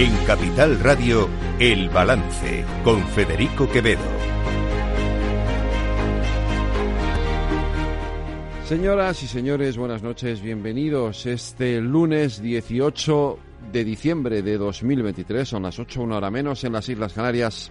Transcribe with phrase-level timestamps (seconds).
[0.00, 1.28] En Capital Radio,
[1.58, 4.00] El Balance, con Federico Quevedo.
[8.64, 11.26] Señoras y señores, buenas noches, bienvenidos.
[11.26, 13.38] Este lunes 18
[13.70, 17.70] de diciembre de 2023, son las 8, una hora menos en las Islas Canarias.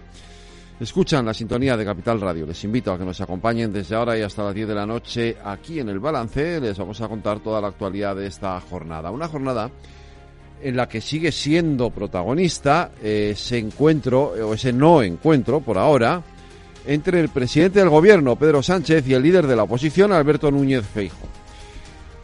[0.78, 2.46] Escuchan la sintonía de Capital Radio.
[2.46, 5.36] Les invito a que nos acompañen desde ahora y hasta las 10 de la noche
[5.44, 6.60] aquí en el balance.
[6.60, 9.10] Les vamos a contar toda la actualidad de esta jornada.
[9.10, 9.68] Una jornada
[10.62, 16.22] en la que sigue siendo protagonista ese encuentro, o ese no encuentro por ahora,
[16.86, 20.84] entre el presidente del gobierno, Pedro Sánchez, y el líder de la oposición, Alberto Núñez
[20.86, 21.28] Feijo.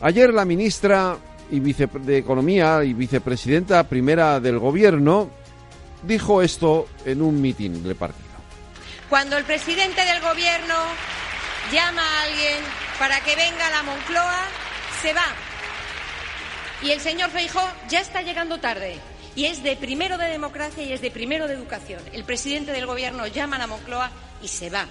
[0.00, 1.16] Ayer la ministra
[1.50, 5.30] y vice de Economía y vicepresidenta primera del gobierno
[6.02, 8.26] dijo esto en un mitin del partido.
[9.08, 10.74] Cuando el presidente del gobierno
[11.72, 12.58] llama a alguien
[12.98, 14.44] para que venga a la Moncloa,
[15.00, 15.45] se va.
[16.82, 18.96] Y el señor Feijó ya está llegando tarde.
[19.34, 22.00] Y es de primero de democracia y es de primero de educación.
[22.12, 24.10] El presidente del gobierno llama a la Moncloa
[24.42, 24.86] y se va.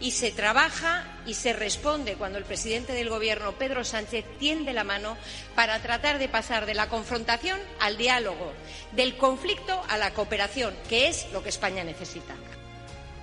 [0.00, 4.84] Y se trabaja y se responde cuando el presidente del gobierno, Pedro Sánchez, tiende la
[4.84, 5.16] mano
[5.56, 8.52] para tratar de pasar de la confrontación al diálogo,
[8.94, 12.34] del conflicto a la cooperación, que es lo que España necesita.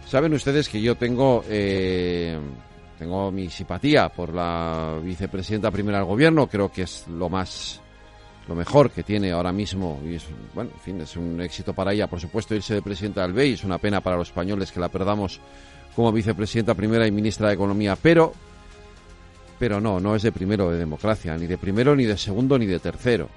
[0.05, 2.37] Saben ustedes que yo tengo, eh,
[2.99, 7.81] tengo mi simpatía por la vicepresidenta primera del gobierno, creo que es lo más
[8.47, 11.93] lo mejor que tiene ahora mismo y es bueno en fin es un éxito para
[11.93, 14.79] ella por supuesto irse de presidenta del BEI es una pena para los españoles que
[14.79, 15.39] la perdamos
[15.95, 18.33] como vicepresidenta primera y ministra de economía pero
[19.57, 22.65] pero no no es de primero de democracia ni de primero ni de segundo ni
[22.65, 23.29] de tercero.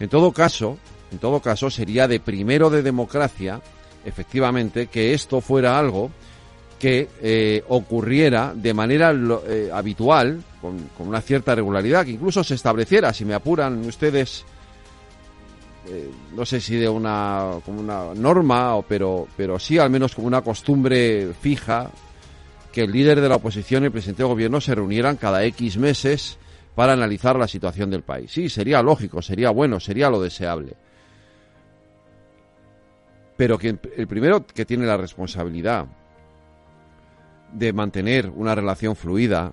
[0.00, 0.78] En todo caso
[1.12, 3.60] en todo caso sería de primero de democracia
[4.04, 6.10] efectivamente, que esto fuera algo
[6.78, 9.14] que eh, ocurriera de manera
[9.48, 10.42] eh, habitual,
[10.96, 14.44] con, una cierta regularidad, que incluso se estableciera, si me apuran ustedes,
[15.88, 20.14] eh, no sé si de una, como una norma, o, pero, pero sí al menos
[20.14, 21.90] como una costumbre fija,
[22.72, 25.76] que el líder de la oposición y el presidente del gobierno se reunieran cada X
[25.76, 26.38] meses
[26.74, 28.32] para analizar la situación del país.
[28.32, 30.74] Sí, sería lógico, sería bueno, sería lo deseable
[33.36, 35.86] pero que el primero que tiene la responsabilidad
[37.52, 39.52] de mantener una relación fluida,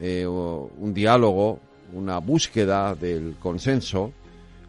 [0.00, 1.60] eh, un diálogo,
[1.92, 4.12] una búsqueda del consenso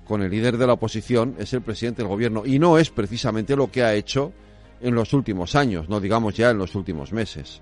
[0.06, 3.56] con el líder de la oposición es el presidente del gobierno y no es precisamente
[3.56, 4.34] lo que ha hecho
[4.82, 7.62] en los últimos años, no digamos ya en los últimos meses.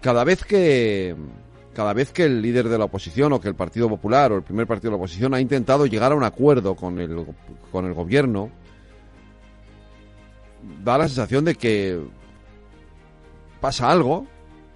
[0.00, 1.14] Cada vez que
[1.74, 4.42] cada vez que el líder de la oposición o que el Partido Popular o el
[4.42, 7.26] primer partido de la oposición ha intentado llegar a un acuerdo con el,
[7.70, 8.50] con el gobierno,
[10.82, 12.00] da la sensación de que
[13.60, 14.26] pasa algo,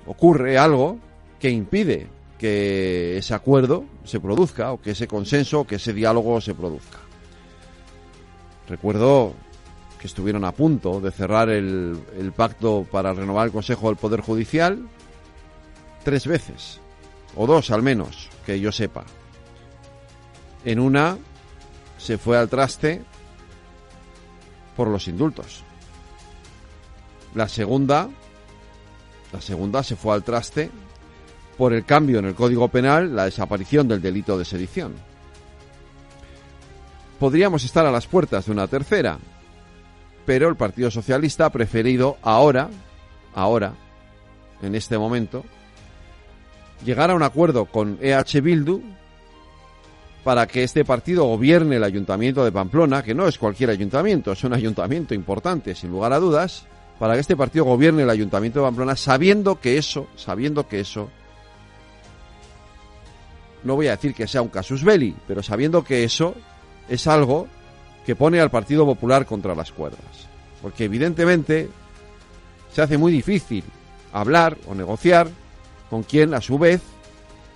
[0.06, 0.98] ocurre algo
[1.38, 2.06] que impide
[2.38, 6.98] que ese acuerdo se produzca o que ese consenso o que ese diálogo se produzca.
[8.68, 9.34] Recuerdo
[10.00, 14.20] que estuvieron a punto de cerrar el, el pacto para renovar el Consejo del Poder
[14.20, 14.86] Judicial
[16.02, 16.80] tres veces,
[17.36, 19.04] o dos al menos, que yo sepa.
[20.64, 21.18] En una
[21.98, 23.02] se fue al traste
[24.76, 25.62] por los indultos.
[27.34, 28.08] La segunda,
[29.34, 30.70] la segunda se fue al traste
[31.58, 34.94] por el cambio en el Código Penal, la desaparición del delito de sedición.
[37.18, 39.18] Podríamos estar a las puertas de una tercera,
[40.24, 42.70] pero el Partido Socialista ha preferido ahora,
[43.34, 43.74] ahora,
[44.62, 45.44] en este momento,
[46.84, 48.82] llegar a un acuerdo con EH Bildu
[50.22, 54.44] para que este partido gobierne el ayuntamiento de Pamplona, que no es cualquier ayuntamiento, es
[54.44, 56.68] un ayuntamiento importante, sin lugar a dudas,
[56.98, 61.10] para que este partido gobierne el Ayuntamiento de Pamplona sabiendo que eso, sabiendo que eso,
[63.64, 66.34] no voy a decir que sea un casus belli, pero sabiendo que eso
[66.88, 67.48] es algo
[68.04, 70.28] que pone al Partido Popular contra las cuerdas.
[70.60, 71.68] Porque evidentemente
[72.72, 73.64] se hace muy difícil
[74.12, 75.28] hablar o negociar
[75.90, 76.82] con quien a su vez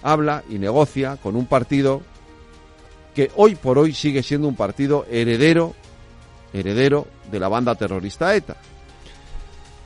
[0.02, 2.02] habla y negocia con un partido
[3.14, 5.74] que hoy por hoy sigue siendo un partido heredero
[6.52, 8.56] heredero de la banda terrorista ETA.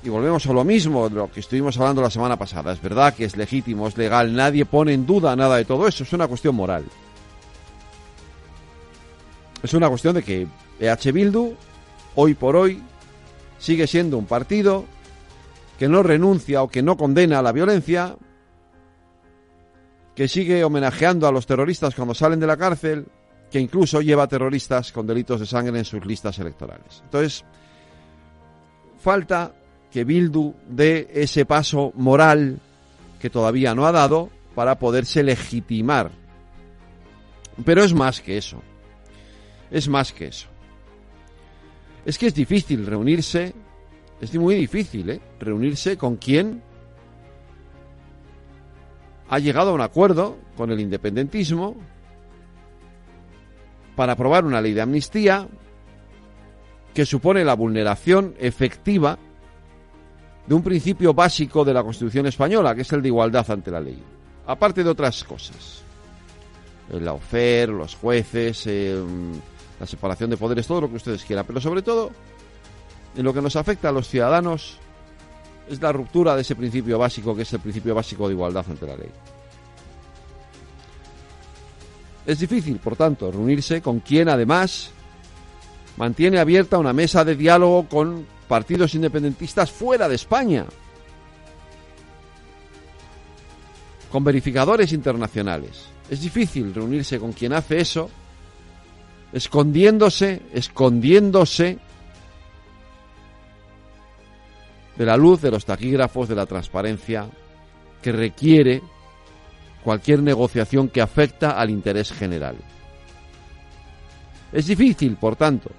[0.05, 2.73] Y volvemos a lo mismo de lo que estuvimos hablando la semana pasada.
[2.73, 6.03] Es verdad que es legítimo, es legal, nadie pone en duda nada de todo eso,
[6.03, 6.85] es una cuestión moral.
[9.63, 10.49] Es una cuestión de que
[10.81, 11.55] EH Bildu,
[12.17, 12.83] hoy por hoy,
[13.59, 14.87] sigue siendo un partido
[15.79, 18.17] que no renuncia o que no condena a la violencia,
[20.17, 23.07] que sigue homenajeando a los terroristas cuando salen de la cárcel,
[23.51, 27.03] que incluso lleva terroristas con delitos de sangre en sus listas electorales.
[27.05, 27.45] Entonces,
[28.99, 29.53] falta
[29.93, 32.59] que Bildu dé ese paso moral
[33.21, 36.11] que todavía no ha dado para poderse legitimar.
[37.65, 38.63] Pero es más que eso.
[39.71, 40.49] es más que eso.
[42.05, 43.55] Es que es difícil reunirse,
[44.21, 45.21] es muy difícil, ¿eh?
[45.39, 46.63] Reunirse con quien
[49.29, 51.77] ha llegado a un acuerdo con el independentismo
[53.95, 55.49] para aprobar una ley de amnistía
[56.93, 59.19] que supone la vulneración efectiva
[60.47, 63.81] de un principio básico de la Constitución española, que es el de igualdad ante la
[63.81, 64.03] ley,
[64.47, 65.83] aparte de otras cosas.
[66.91, 69.01] El ofer, los jueces, eh,
[69.79, 72.11] la separación de poderes, todo lo que ustedes quieran, pero sobre todo,
[73.17, 74.79] en lo que nos afecta a los ciudadanos,
[75.69, 78.87] es la ruptura de ese principio básico, que es el principio básico de igualdad ante
[78.87, 79.11] la ley.
[82.27, 84.91] Es difícil, por tanto, reunirse con quien además
[85.97, 90.67] mantiene abierta una mesa de diálogo con partidos independentistas fuera de España,
[94.11, 95.87] con verificadores internacionales.
[96.11, 98.11] Es difícil reunirse con quien hace eso,
[99.33, 101.79] escondiéndose, escondiéndose
[104.99, 107.31] de la luz de los taquígrafos, de la transparencia
[108.03, 108.83] que requiere
[109.83, 112.57] cualquier negociación que afecta al interés general.
[114.53, 115.71] Es difícil, por tanto,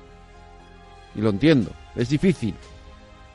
[1.14, 2.56] y lo entiendo, es difícil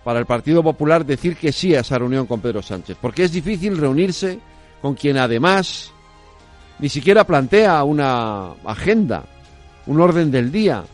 [0.04, 3.32] para el Partido Popular decir que sí a esa reunión con Pedro Sánchez, porque es
[3.32, 4.40] difícil reunirse
[4.80, 5.92] con quien además
[6.78, 9.24] ni siquiera plantea una agenda,
[9.86, 10.84] un orden del día,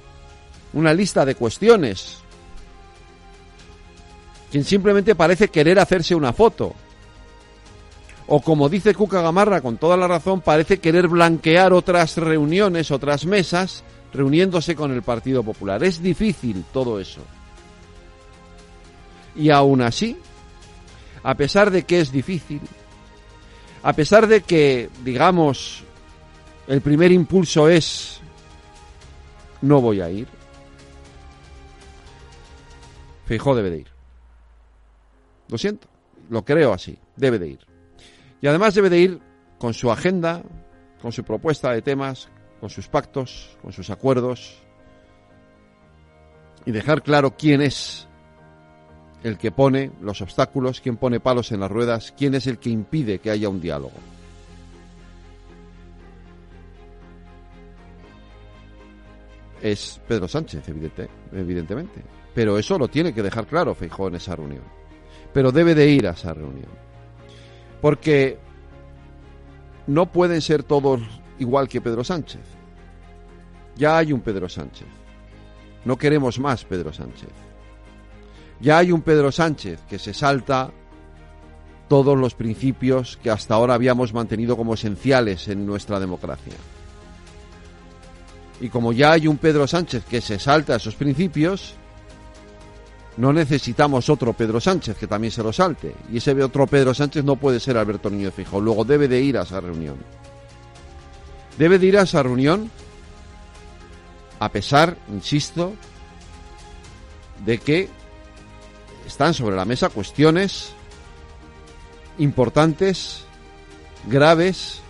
[0.72, 2.18] una lista de cuestiones,
[4.50, 6.74] quien simplemente parece querer hacerse una foto.
[8.26, 13.26] O como dice Cuca Gamarra con toda la razón, parece querer blanquear otras reuniones, otras
[13.26, 15.84] mesas, reuniéndose con el Partido Popular.
[15.84, 17.20] Es difícil todo eso.
[19.36, 20.16] Y aún así,
[21.22, 22.60] a pesar de que es difícil,
[23.82, 25.84] a pesar de que, digamos,
[26.66, 28.20] el primer impulso es
[29.60, 30.28] no voy a ir,
[33.26, 33.88] Fijó debe de ir.
[35.48, 35.88] Lo siento,
[36.28, 37.60] lo creo así, debe de ir.
[38.40, 39.20] Y además debe de ir
[39.58, 40.42] con su agenda,
[41.00, 42.28] con su propuesta de temas,
[42.60, 44.62] con sus pactos, con sus acuerdos
[46.66, 48.08] y dejar claro quién es
[49.24, 52.68] el que pone los obstáculos, quién pone palos en las ruedas, quién es el que
[52.68, 53.94] impide que haya un diálogo.
[59.62, 62.02] Es Pedro Sánchez, evidente, evidentemente.
[62.34, 64.62] Pero eso lo tiene que dejar claro Feijóo en esa reunión.
[65.32, 66.68] Pero debe de ir a esa reunión.
[67.80, 68.36] Porque
[69.86, 71.00] no pueden ser todos
[71.38, 72.42] igual que Pedro Sánchez.
[73.74, 74.88] Ya hay un Pedro Sánchez.
[75.86, 77.53] No queremos más Pedro Sánchez.
[78.60, 80.70] Ya hay un Pedro Sánchez que se salta
[81.88, 86.54] todos los principios que hasta ahora habíamos mantenido como esenciales en nuestra democracia.
[88.60, 91.74] Y como ya hay un Pedro Sánchez que se salta esos principios,
[93.16, 95.94] no necesitamos otro Pedro Sánchez que también se lo salte.
[96.10, 98.60] Y ese otro Pedro Sánchez no puede ser Alberto Niño Fijo.
[98.60, 99.96] Luego debe de ir a esa reunión.
[101.58, 102.70] Debe de ir a esa reunión
[104.40, 105.74] a pesar, insisto,
[107.44, 107.88] de que
[109.06, 110.72] están sobre la mesa cuestiones
[112.18, 113.24] importantes,
[114.06, 114.80] graves,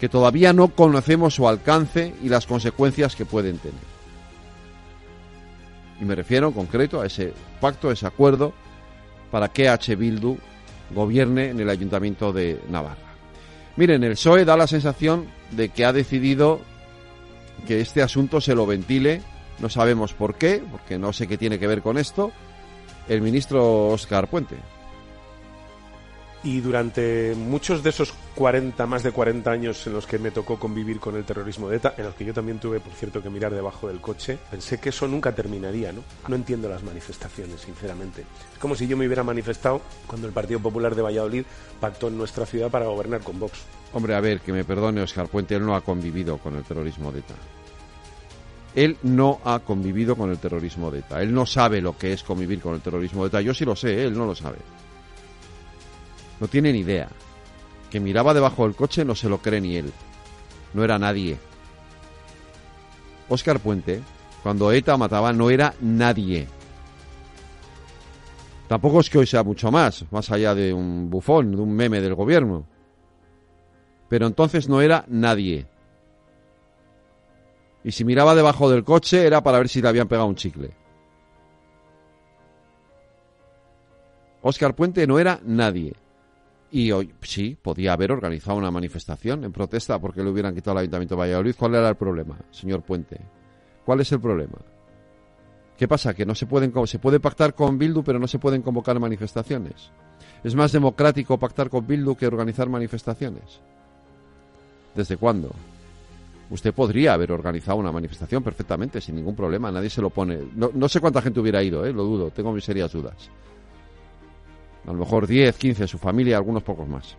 [0.00, 3.94] que todavía no conocemos su alcance y las consecuencias que pueden tener.
[6.00, 8.52] Y me refiero en concreto a ese pacto, ese acuerdo
[9.30, 9.94] para que H.
[9.96, 10.36] Bildu
[10.90, 13.14] gobierne en el Ayuntamiento de Navarra.
[13.76, 16.60] Miren, el PSOE da la sensación de que ha decidido
[17.66, 19.22] que este asunto se lo ventile,
[19.58, 22.32] no sabemos por qué, porque no sé qué tiene que ver con esto,
[23.08, 24.56] el ministro Oscar Puente
[26.44, 30.58] y durante muchos de esos 40, más de 40 años en los que me tocó
[30.58, 33.30] convivir con el terrorismo de ETA, en los que yo también tuve, por cierto, que
[33.30, 36.02] mirar debajo del coche, pensé que eso nunca terminaría, ¿no?
[36.28, 38.24] No entiendo las manifestaciones, sinceramente.
[38.52, 41.44] Es como si yo me hubiera manifestado cuando el Partido Popular de Valladolid
[41.80, 43.60] pactó en nuestra ciudad para gobernar con Vox.
[43.94, 47.10] Hombre, a ver, que me perdone Oscar Puente, él no ha convivido con el terrorismo
[47.10, 47.34] de ETA.
[48.74, 51.22] Él no ha convivido con el terrorismo de ETA.
[51.22, 53.40] Él no sabe lo que es convivir con el terrorismo de ETA.
[53.40, 54.58] Yo sí lo sé, él no lo sabe.
[56.40, 57.08] No tiene ni idea.
[57.90, 59.92] Que miraba debajo del coche no se lo cree ni él.
[60.72, 61.38] No era nadie.
[63.28, 64.02] Óscar Puente,
[64.42, 66.48] cuando ETA mataba, no era nadie.
[68.68, 72.00] Tampoco es que hoy sea mucho más, más allá de un bufón, de un meme
[72.00, 72.66] del gobierno.
[74.08, 75.66] Pero entonces no era nadie.
[77.84, 80.70] Y si miraba debajo del coche era para ver si le habían pegado un chicle.
[84.40, 85.94] Óscar Puente no era nadie.
[86.70, 90.80] Y hoy, sí, podía haber organizado una manifestación en protesta porque le hubieran quitado el
[90.80, 91.54] Ayuntamiento de Valladolid.
[91.56, 93.20] ¿Cuál era el problema, señor Puente?
[93.84, 94.58] ¿Cuál es el problema?
[95.76, 96.14] ¿Qué pasa?
[96.14, 99.90] Que no se pueden se puede pactar con Bildu, pero no se pueden convocar manifestaciones.
[100.42, 103.60] Es más democrático pactar con Bildu que organizar manifestaciones.
[104.94, 105.50] ¿Desde cuándo?
[106.50, 110.40] Usted podría haber organizado una manifestación perfectamente, sin ningún problema, nadie se lo pone.
[110.54, 111.92] No, sé cuánta gente hubiera ido, ¿eh?
[111.92, 113.30] lo dudo, tengo mis serias dudas.
[114.86, 117.16] A lo mejor 10, 15, su familia, algunos pocos más.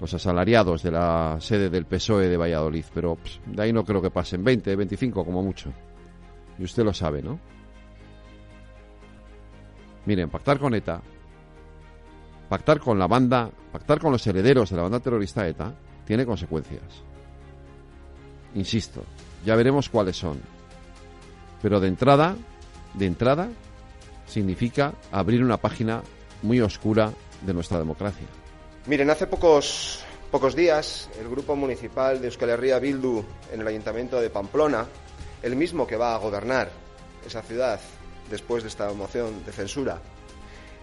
[0.00, 4.10] Los asalariados de la sede del PSOE de Valladolid, pero de ahí no creo que
[4.10, 5.72] pasen 20, 25 como mucho.
[6.58, 7.38] Y usted lo sabe, ¿no?
[10.06, 11.02] Miren, pactar con ETA,
[12.48, 15.74] pactar con la banda, pactar con los herederos de la banda terrorista ETA,
[16.06, 17.09] tiene consecuencias.
[18.54, 19.04] Insisto,
[19.44, 20.40] ya veremos cuáles son.
[21.62, 22.36] Pero de entrada,
[22.94, 23.48] de entrada,
[24.26, 26.02] significa abrir una página
[26.42, 28.26] muy oscura de nuestra democracia.
[28.86, 34.20] Miren, hace pocos, pocos días el grupo municipal de Euskal Herria Bildu en el ayuntamiento
[34.20, 34.86] de Pamplona,
[35.42, 36.70] el mismo que va a gobernar
[37.26, 37.80] esa ciudad
[38.30, 40.00] después de esta moción de censura,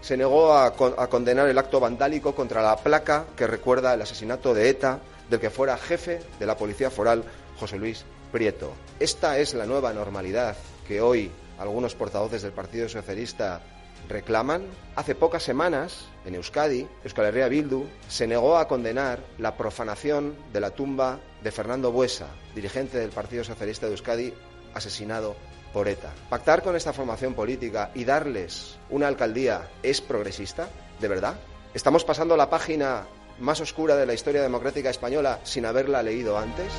[0.00, 4.54] se negó a, a condenar el acto vandálico contra la placa que recuerda el asesinato
[4.54, 7.24] de ETA del que fuera jefe de la Policía Foral
[7.58, 8.72] José Luis Prieto.
[9.00, 13.60] Esta es la nueva normalidad que hoy algunos portavoces del Partido Socialista
[14.08, 14.66] reclaman.
[14.96, 20.60] Hace pocas semanas, en Euskadi, Euskal Herria Bildu se negó a condenar la profanación de
[20.60, 24.34] la tumba de Fernando Buesa, dirigente del Partido Socialista de Euskadi,
[24.74, 25.36] asesinado
[25.72, 26.12] por ETA.
[26.30, 30.68] ¿Pactar con esta formación política y darles una alcaldía es progresista?
[31.00, 31.36] ¿De verdad?
[31.74, 33.06] ¿Estamos pasando la página
[33.38, 36.72] más oscura de la historia democrática española sin haberla leído antes?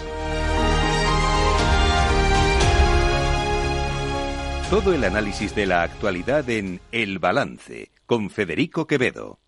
[4.70, 9.40] Todo el análisis de la actualidad en El Balance con Federico Quevedo.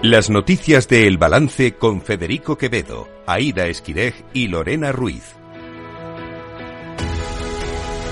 [0.00, 5.36] Las noticias de El Balance con Federico Quevedo, Aida Esquirej y Lorena Ruiz.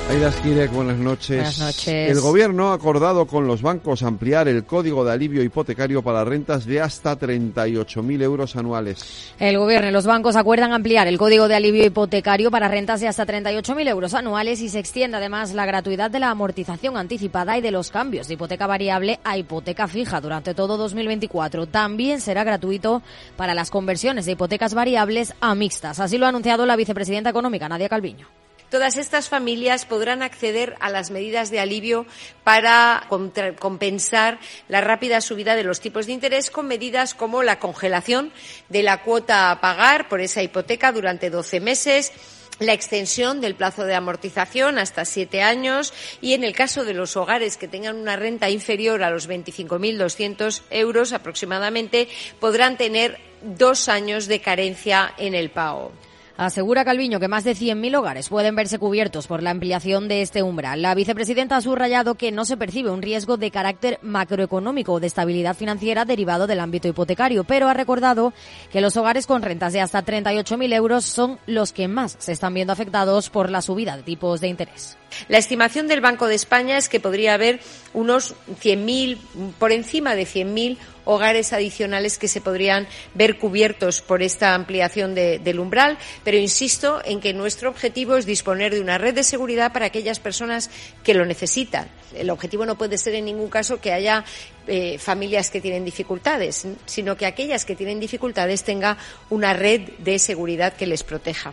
[0.06, 1.36] Aida Skirek, buenas noches.
[1.36, 2.10] Buenas noches.
[2.10, 6.66] El gobierno ha acordado con los bancos ampliar el código de alivio hipotecario para rentas
[6.66, 9.32] de hasta 38.000 euros anuales.
[9.40, 13.08] El gobierno y los bancos acuerdan ampliar el código de alivio hipotecario para rentas de
[13.08, 17.62] hasta 38.000 euros anuales y se extiende además la gratuidad de la amortización anticipada y
[17.62, 21.66] de los cambios de hipoteca variable a hipoteca fija durante todo 2024.
[21.66, 23.00] También será gratuito
[23.38, 25.98] para las conversiones de hipotecas variables a mixtas.
[25.98, 28.43] Así lo ha anunciado la vicepresidenta económica, Nadia Calviño.
[28.74, 32.06] Todas estas familias podrán acceder a las medidas de alivio
[32.42, 33.06] para
[33.60, 38.32] compensar la rápida subida de los tipos de interés con medidas como la congelación
[38.70, 42.10] de la cuota a pagar por esa hipoteca durante 12 meses,
[42.58, 47.16] la extensión del plazo de amortización hasta siete años y en el caso de los
[47.16, 52.08] hogares que tengan una renta inferior a los 25.200 euros aproximadamente
[52.40, 55.92] podrán tener dos años de carencia en el pago.
[56.36, 60.42] Asegura Calviño que más de 100.000 hogares pueden verse cubiertos por la ampliación de este
[60.42, 60.82] umbral.
[60.82, 65.06] La vicepresidenta ha subrayado que no se percibe un riesgo de carácter macroeconómico o de
[65.06, 68.32] estabilidad financiera derivado del ámbito hipotecario, pero ha recordado
[68.72, 72.52] que los hogares con rentas de hasta 38.000 euros son los que más se están
[72.52, 74.98] viendo afectados por la subida de tipos de interés.
[75.28, 77.60] La estimación del Banco de España es que podría haber
[77.92, 79.18] unos 100.000,
[79.58, 85.58] por encima de 100.000 hogares adicionales que se podrían ver cubiertos por esta ampliación del
[85.58, 89.86] umbral, pero insisto en que nuestro objetivo es disponer de una red de seguridad para
[89.86, 90.70] aquellas personas
[91.02, 91.88] que lo necesitan.
[92.14, 94.24] El objetivo no puede ser en ningún caso que haya
[94.66, 98.96] eh, familias que tienen dificultades, sino que aquellas que tienen dificultades tengan
[99.30, 101.52] una red de seguridad que les proteja.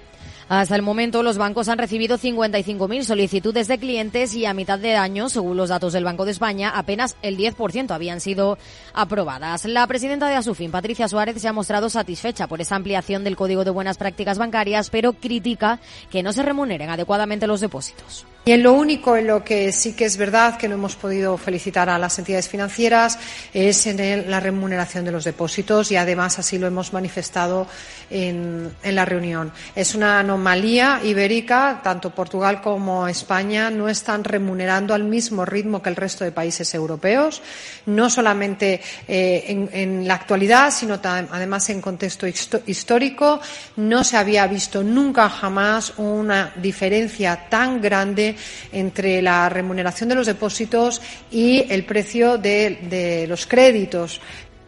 [0.52, 4.98] Hasta el momento, los bancos han recibido 55.000 solicitudes de clientes y a mitad de
[4.98, 8.58] año, según los datos del Banco de España, apenas el 10% habían sido
[8.94, 9.64] aprobadas.
[9.64, 13.64] La presidenta de Asufin, Patricia Suárez, se ha mostrado satisfecha por esa ampliación del Código
[13.64, 15.80] de Buenas Prácticas Bancarias, pero critica
[16.10, 18.26] que no se remuneren adecuadamente los depósitos.
[18.44, 21.38] Y en lo único en lo que sí que es verdad que no hemos podido
[21.38, 23.20] felicitar a las entidades financieras
[23.54, 27.68] es en la remuneración de los depósitos y además así lo hemos manifestado
[28.10, 29.54] en, en, la reunión.
[29.76, 35.90] Es una anomalía ibérica, tanto Portugal como España no están remunerando al mismo ritmo que
[35.90, 37.44] el resto de países europeos,
[37.86, 42.26] no solamente eh, en, en, la actualidad, sino además en contexto
[42.66, 43.40] histórico.
[43.76, 48.31] No se había visto nunca jamás una diferencia tan grande
[48.72, 54.22] entre la remuneración de los depósitos y el precio de, de los créditos.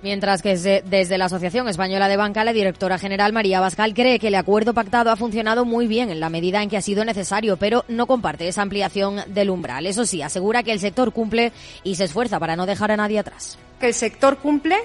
[0.04, 4.28] Mientras que desde, la Asociación Española de Banca, la directora general María Bascal cree que
[4.28, 7.56] el acuerdo pactado ha funcionado muy bien en la medida en que ha sido necesario,
[7.56, 9.86] pero no comparte esa ampliación del umbral.
[9.86, 11.54] Eso sí, asegura que el sector cumple
[11.86, 13.58] y se esfuerza para no dejar a nadie atrás.
[13.80, 14.76] Que el sector cumple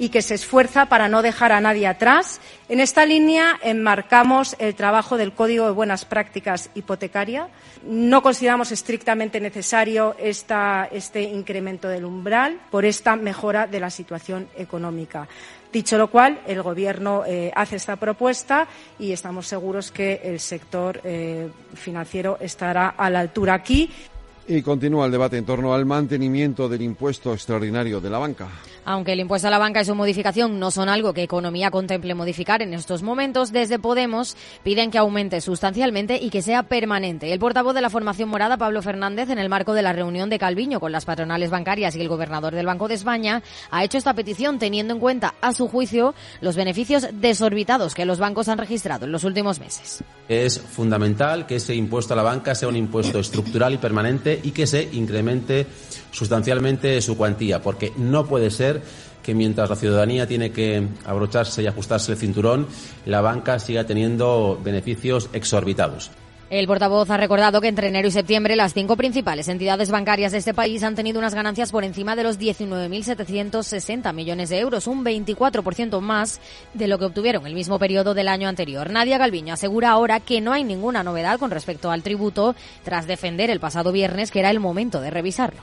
[0.00, 2.40] y que se esfuerza para no dejar a nadie atrás.
[2.70, 7.48] En esta línea enmarcamos el trabajo del Código de Buenas Prácticas Hipotecaria.
[7.84, 15.28] No consideramos estrictamente necesario este incremento del umbral por esta mejora de la situación económica.
[15.70, 18.66] Dicho lo cual, el Gobierno eh, hace esta propuesta
[18.98, 23.90] y estamos seguros que el sector eh, financiero estará a la altura aquí.
[24.52, 28.48] Y continúa el debate en torno al mantenimiento del impuesto extraordinario de la banca.
[28.84, 32.16] Aunque el impuesto a la banca y su modificación no son algo que Economía contemple
[32.16, 37.32] modificar en estos momentos, desde Podemos piden que aumente sustancialmente y que sea permanente.
[37.32, 40.40] El portavoz de la formación morada, Pablo Fernández, en el marco de la reunión de
[40.40, 44.14] Calviño con las patronales bancarias y el gobernador del Banco de España, ha hecho esta
[44.14, 49.04] petición teniendo en cuenta, a su juicio, los beneficios desorbitados que los bancos han registrado
[49.04, 50.02] en los últimos meses.
[50.28, 54.50] Es fundamental que ese impuesto a la banca sea un impuesto estructural y permanente y
[54.50, 55.66] que se incremente
[56.10, 58.82] sustancialmente su cuantía, porque no puede ser
[59.22, 62.66] que mientras la ciudadanía tiene que abrocharse y ajustarse el cinturón,
[63.06, 66.10] la banca siga teniendo beneficios exorbitados.
[66.50, 70.38] El portavoz ha recordado que entre enero y septiembre las cinco principales entidades bancarias de
[70.38, 75.04] este país han tenido unas ganancias por encima de los 19.760 millones de euros, un
[75.04, 76.40] 24% más
[76.74, 78.90] de lo que obtuvieron el mismo periodo del año anterior.
[78.90, 83.48] Nadia Galviño asegura ahora que no hay ninguna novedad con respecto al tributo tras defender
[83.48, 85.60] el pasado viernes que era el momento de revisarlo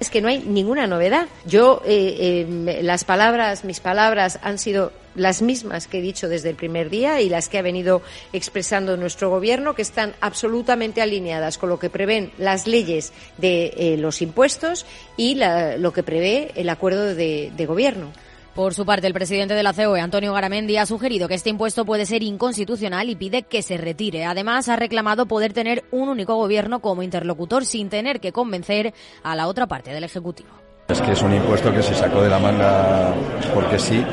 [0.00, 1.28] es que no hay ninguna novedad.
[1.46, 6.50] Yo, eh, eh, las palabras, mis palabras han sido las mismas que he dicho desde
[6.50, 8.02] el primer día y las que ha venido
[8.32, 13.96] expresando nuestro Gobierno, que están absolutamente alineadas con lo que prevén las leyes de eh,
[13.98, 18.12] los impuestos y lo que prevé el acuerdo de Gobierno.
[18.54, 21.84] Por su parte, el presidente de la COE, Antonio Garamendi, ha sugerido que este impuesto
[21.84, 24.26] puede ser inconstitucional y pide que se retire.
[24.26, 29.34] Además, ha reclamado poder tener un único gobierno como interlocutor sin tener que convencer a
[29.34, 30.63] la otra parte del Ejecutivo.
[30.88, 33.14] Es que es un impuesto que se sacó de la manga
[33.54, 34.04] porque sí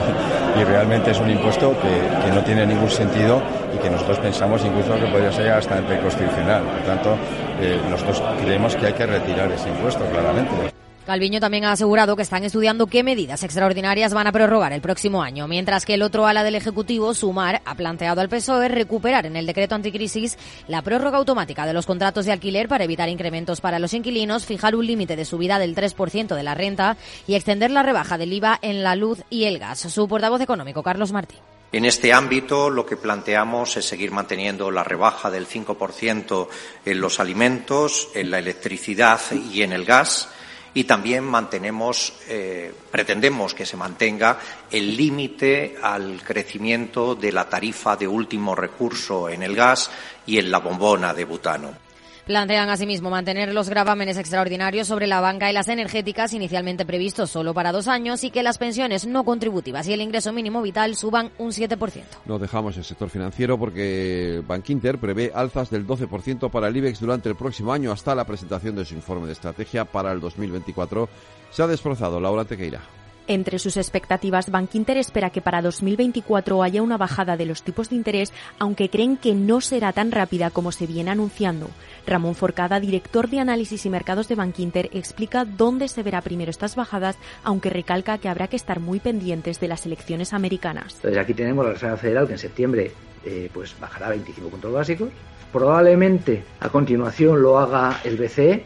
[0.57, 3.41] y realmente es un impuesto que, no tiene ningún sentido
[3.75, 6.63] y que nosotros pensamos incluso que podría ser hasta anticonstitucional.
[6.63, 7.17] Por tanto,
[7.59, 10.80] eh, nosotros creemos que hay que retirar ese impuesto, claramente.
[11.05, 15.23] Calviño también ha asegurado que están estudiando qué medidas extraordinarias van a prorrogar el próximo
[15.23, 19.35] año, mientras que el otro ala del Ejecutivo, Sumar, ha planteado al PSOE recuperar en
[19.35, 20.37] el decreto anticrisis
[20.67, 24.75] la prórroga automática de los contratos de alquiler para evitar incrementos para los inquilinos, fijar
[24.75, 28.59] un límite de subida del 3% de la renta y extender la rebaja del IVA
[28.61, 29.79] en la luz y el gas.
[29.79, 31.39] Su portavoz económico, Carlos Martín.
[31.71, 36.47] En este ámbito, lo que planteamos es seguir manteniendo la rebaja del 5%
[36.85, 39.19] en los alimentos, en la electricidad
[39.51, 40.29] y en el gas
[40.73, 47.97] y también mantenemos, eh, pretendemos que se mantenga el límite al crecimiento de la tarifa
[47.97, 49.91] de último recurso en el gas
[50.25, 51.90] y en la bombona de butano.
[52.31, 57.53] Plantean asimismo mantener los gravámenes extraordinarios sobre la banca y las energéticas inicialmente previstos solo
[57.53, 61.31] para dos años y que las pensiones no contributivas y el ingreso mínimo vital suban
[61.39, 62.03] un 7%.
[62.23, 67.27] No dejamos el sector financiero porque Bankinter prevé alzas del 12% para el IBEX durante
[67.27, 71.09] el próximo año hasta la presentación de su informe de estrategia para el 2024.
[71.51, 72.79] Se ha desplazado Laura Tequeira.
[73.27, 77.95] Entre sus expectativas, Bankinter espera que para 2024 haya una bajada de los tipos de
[77.95, 81.69] interés, aunque creen que no será tan rápida como se viene anunciando.
[82.07, 86.75] Ramón Forcada, director de análisis y mercados de Bankinter, explica dónde se verá primero estas
[86.75, 90.95] bajadas, aunque recalca que habrá que estar muy pendientes de las elecciones americanas.
[90.95, 92.91] Entonces aquí tenemos la Reserva Federal que en septiembre
[93.23, 95.09] eh, pues bajará 25 puntos básicos.
[95.53, 98.63] Probablemente a continuación lo haga el BCE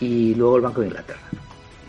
[0.00, 1.31] y luego el Banco de Inglaterra.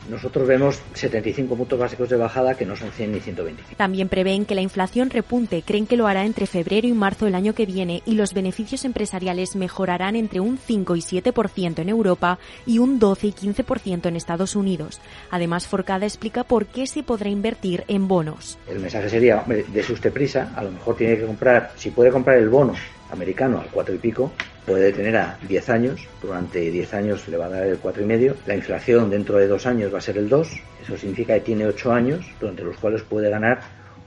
[0.09, 3.75] Nosotros vemos 75 puntos básicos de bajada que no son 100 ni 125.
[3.77, 7.35] También prevén que la inflación repunte, creen que lo hará entre febrero y marzo del
[7.35, 12.39] año que viene y los beneficios empresariales mejorarán entre un 5 y 7% en Europa
[12.65, 14.99] y un 12 y 15% en Estados Unidos.
[15.31, 18.57] Además, Forcada explica por qué se podrá invertir en bonos.
[18.67, 22.37] El mensaje sería, de usted prisa, a lo mejor tiene que comprar, si puede comprar
[22.37, 22.73] el bono
[23.11, 24.31] americano al 4 y pico,
[24.65, 28.55] puede tener a 10 años, durante 10 años le va a dar el 4,5, la
[28.55, 30.49] inflación dentro de dos años va a ser el 2,
[30.83, 33.61] eso significa que tiene 8 años durante los cuales puede ganar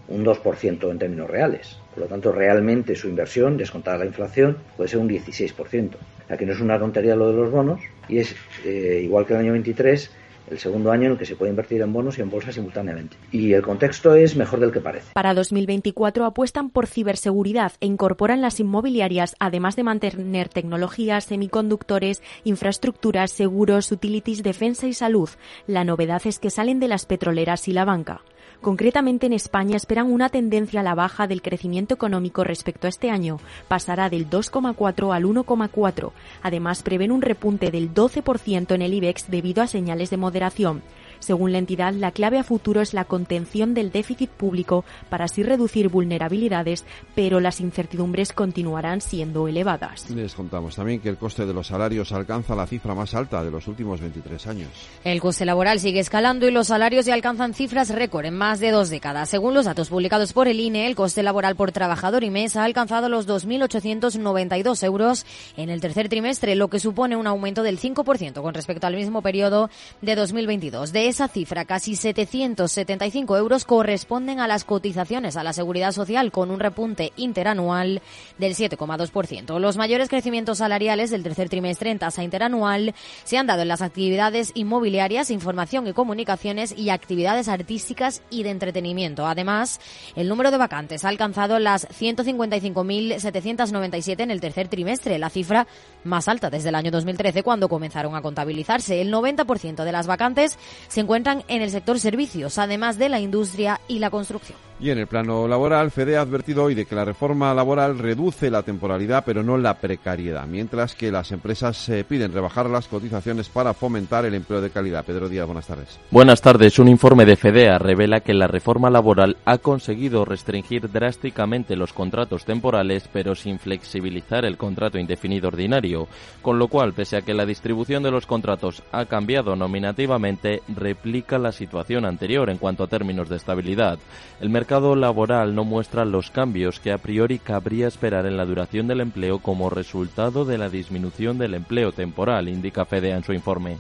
[0.09, 1.79] un 2% en términos reales.
[1.95, 5.91] Por lo tanto, realmente su inversión, descontada la inflación, puede ser un 16%.
[6.29, 9.35] O que no es una tontería lo de los bonos y es eh, igual que
[9.35, 10.11] el año 23,
[10.51, 13.17] el segundo año en el que se puede invertir en bonos y en bolsa simultáneamente.
[13.33, 15.13] Y el contexto es mejor del que parece.
[15.13, 23.31] Para 2024 apuestan por ciberseguridad e incorporan las inmobiliarias, además de mantener tecnologías, semiconductores, infraestructuras,
[23.31, 25.29] seguros, utilities, defensa y salud.
[25.67, 28.23] La novedad es que salen de las petroleras y la banca.
[28.61, 33.11] Concretamente en España esperan una tendencia a la baja del crecimiento económico respecto a este
[33.11, 33.39] año.
[33.69, 36.13] Pasará del 2,4 al 1,4.
[36.43, 40.83] Además prevén un repunte del 12% en el IBEX debido a señales de moderación.
[41.19, 45.43] Según la entidad, la clave a futuro es la contención del déficit público para así
[45.43, 50.11] reducir vulnerabilidades, pero las incertidumbres continuarán siendo elevadas.
[50.11, 53.51] Les contamos también que el coste de los salarios alcanza la cifra más alta de
[53.51, 54.69] los últimos 23 años.
[55.05, 58.71] El coste laboral sigue escalando y los salarios ya alcanzan cifras récord en más de
[58.71, 59.29] dos décadas.
[59.29, 62.65] Según los datos publicados por el INE, el coste laboral por trabajador y mes ha
[62.65, 65.27] alcanzado los 2.892 euros
[65.57, 69.23] en el tercer trimestre, lo que supone un aumento del 5% con respecto al mismo
[69.23, 69.71] periodo
[70.03, 70.93] de 2022.
[70.93, 76.51] De esa cifra, casi 775 euros corresponden a las cotizaciones a la seguridad social con
[76.51, 78.03] un repunte interanual
[78.39, 79.59] del 7,2%.
[79.59, 83.83] Los mayores crecimientos salariales del tercer trimestre en tasa interanual se han dado en las
[83.83, 89.27] actividades inmobiliarias, información y comunicaciones y actividades artísticas y de entretenimiento.
[89.27, 89.81] Además,
[90.15, 95.67] el número de vacantes ha alcanzado las 155.797 en el tercer trimestre, la cifra
[96.05, 99.01] más alta desde el año 2013 cuando comenzaron a contabilizarse.
[99.01, 100.59] El 90% de las vacantes
[100.97, 104.57] se encuentran en el sector servicios, además de la industria y la construcción.
[104.79, 108.51] Y en el plano laboral, FEDE ha advertido hoy de que la reforma laboral reduce
[108.51, 113.49] la temporalidad, pero no la precariedad, mientras que las empresas se piden rebajar las cotizaciones
[113.49, 115.03] para fomentar el empleo de calidad.
[115.03, 115.99] Pedro Díaz, buenas tardes.
[116.11, 116.79] Buenas tardes.
[116.79, 122.45] Un informe de FEDEA revela que la reforma laboral ha conseguido restringir drásticamente los contratos
[122.45, 126.07] temporales, pero sin flexibilizar el contrato indefinido ordinario,
[126.43, 131.39] con lo cual, pese a que la distribución de los contratos ha cambiado nominativamente, replica
[131.39, 133.99] la situación anterior en cuanto a términos de estabilidad.
[134.39, 138.89] El mercado laboral no muestra los cambios que a priori cabría esperar en la duración
[138.89, 143.79] del empleo como resultado de la disminución del empleo temporal, indica FEDEA en su informe.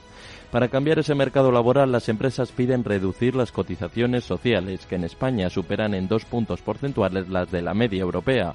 [0.52, 5.50] Para cambiar ese mercado laboral, las empresas piden reducir las cotizaciones sociales, que en España
[5.50, 8.54] superan en dos puntos porcentuales las de la media europea.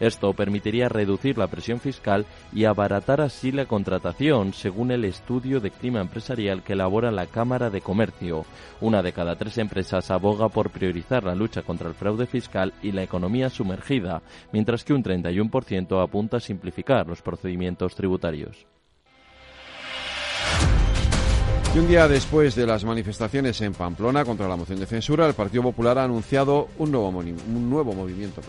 [0.00, 5.70] Esto permitiría reducir la presión fiscal y abaratar así la contratación, según el estudio de
[5.70, 8.46] clima empresarial que elabora la Cámara de Comercio.
[8.80, 12.92] Una de cada tres empresas aboga por priorizar la lucha contra el fraude fiscal y
[12.92, 18.66] la economía sumergida, mientras que un 31% apunta a simplificar los procedimientos tributarios.
[21.72, 25.34] Y un día después de las manifestaciones en Pamplona contra la moción de censura, el
[25.34, 28.40] Partido Popular ha anunciado un nuevo, movimiento.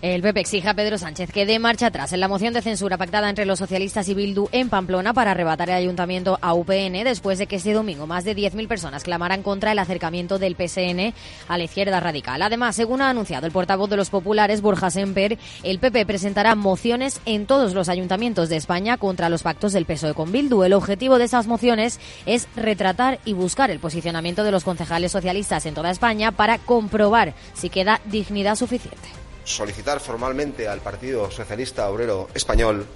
[0.00, 2.96] El PP exige a Pedro Sánchez que dé marcha atrás en la moción de censura
[2.96, 7.36] pactada entre los socialistas y Bildu en Pamplona para arrebatar el ayuntamiento a UPN después
[7.38, 11.12] de que este domingo más de 10.000 personas clamaran contra el acercamiento del PSN
[11.48, 12.42] a la izquierda radical.
[12.42, 17.20] Además, según ha anunciado el portavoz de los populares, Borja Semper, el PP presentará mociones
[17.24, 20.62] en todos los ayuntamientos de España contra los pactos del PSOE con Bildu.
[20.62, 25.66] El objetivo de esas mociones es retratar y buscar el posicionamiento de los concejales socialistas
[25.66, 29.27] en toda España para comprobar si queda dignidad suficiente.
[29.48, 32.86] Solicitar formalmente al Partido Socialista Obrero Español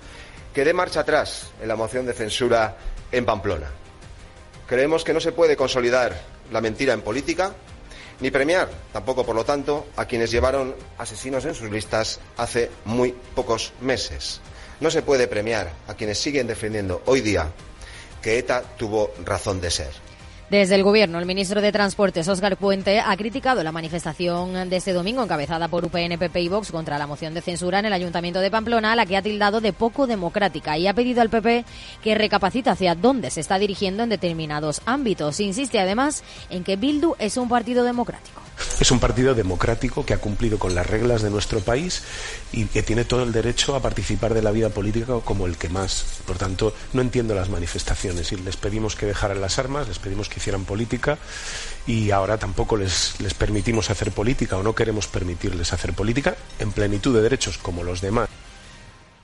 [0.52, 2.76] que dé marcha atrás en la moción de censura
[3.10, 3.70] en Pamplona.
[4.66, 6.14] Creemos que no se puede consolidar
[6.52, 7.54] la mentira en política
[8.20, 13.12] ni premiar, tampoco por lo tanto, a quienes llevaron asesinos en sus listas hace muy
[13.34, 14.42] pocos meses.
[14.78, 17.50] No se puede premiar a quienes siguen defendiendo hoy día
[18.20, 20.11] que ETA tuvo razón de ser.
[20.52, 24.92] Desde el Gobierno, el ministro de Transportes, Óscar Puente, ha criticado la manifestación de este
[24.92, 28.38] domingo encabezada por UPN, PP y Vox contra la moción de censura en el Ayuntamiento
[28.38, 31.64] de Pamplona, la que ha tildado de poco democrática y ha pedido al PP
[32.02, 35.40] que recapacite hacia dónde se está dirigiendo en determinados ámbitos.
[35.40, 38.42] Insiste además en que Bildu es un partido democrático.
[38.80, 42.02] Es un partido democrático que ha cumplido con las reglas de nuestro país
[42.52, 45.68] y que tiene todo el derecho a participar de la vida política como el que
[45.68, 46.04] más.
[46.26, 50.28] Por tanto, no entiendo las manifestaciones y les pedimos que dejaran las armas, les pedimos
[50.28, 51.18] que hicieran política
[51.86, 56.72] y ahora tampoco les, les permitimos hacer política o no queremos permitirles hacer política en
[56.72, 58.28] plenitud de derechos como los demás.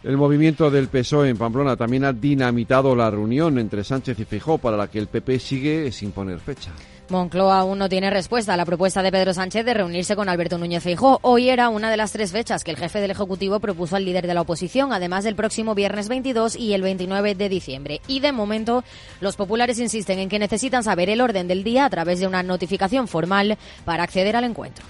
[0.04, 4.58] El movimiento del PSOE en Pamplona también ha dinamitado la reunión entre Sánchez y Fijó
[4.58, 6.70] para la que el PP sigue sin poner fecha.
[7.10, 10.58] Moncloa aún no tiene respuesta a la propuesta de Pedro Sánchez de reunirse con Alberto
[10.58, 11.18] Núñez Feijó.
[11.22, 14.26] Hoy era una de las tres fechas que el jefe del Ejecutivo propuso al líder
[14.26, 18.00] de la oposición, además del próximo viernes 22 y el 29 de diciembre.
[18.06, 18.84] Y de momento,
[19.20, 22.42] los populares insisten en que necesitan saber el orden del día a través de una
[22.42, 24.84] notificación formal para acceder al encuentro.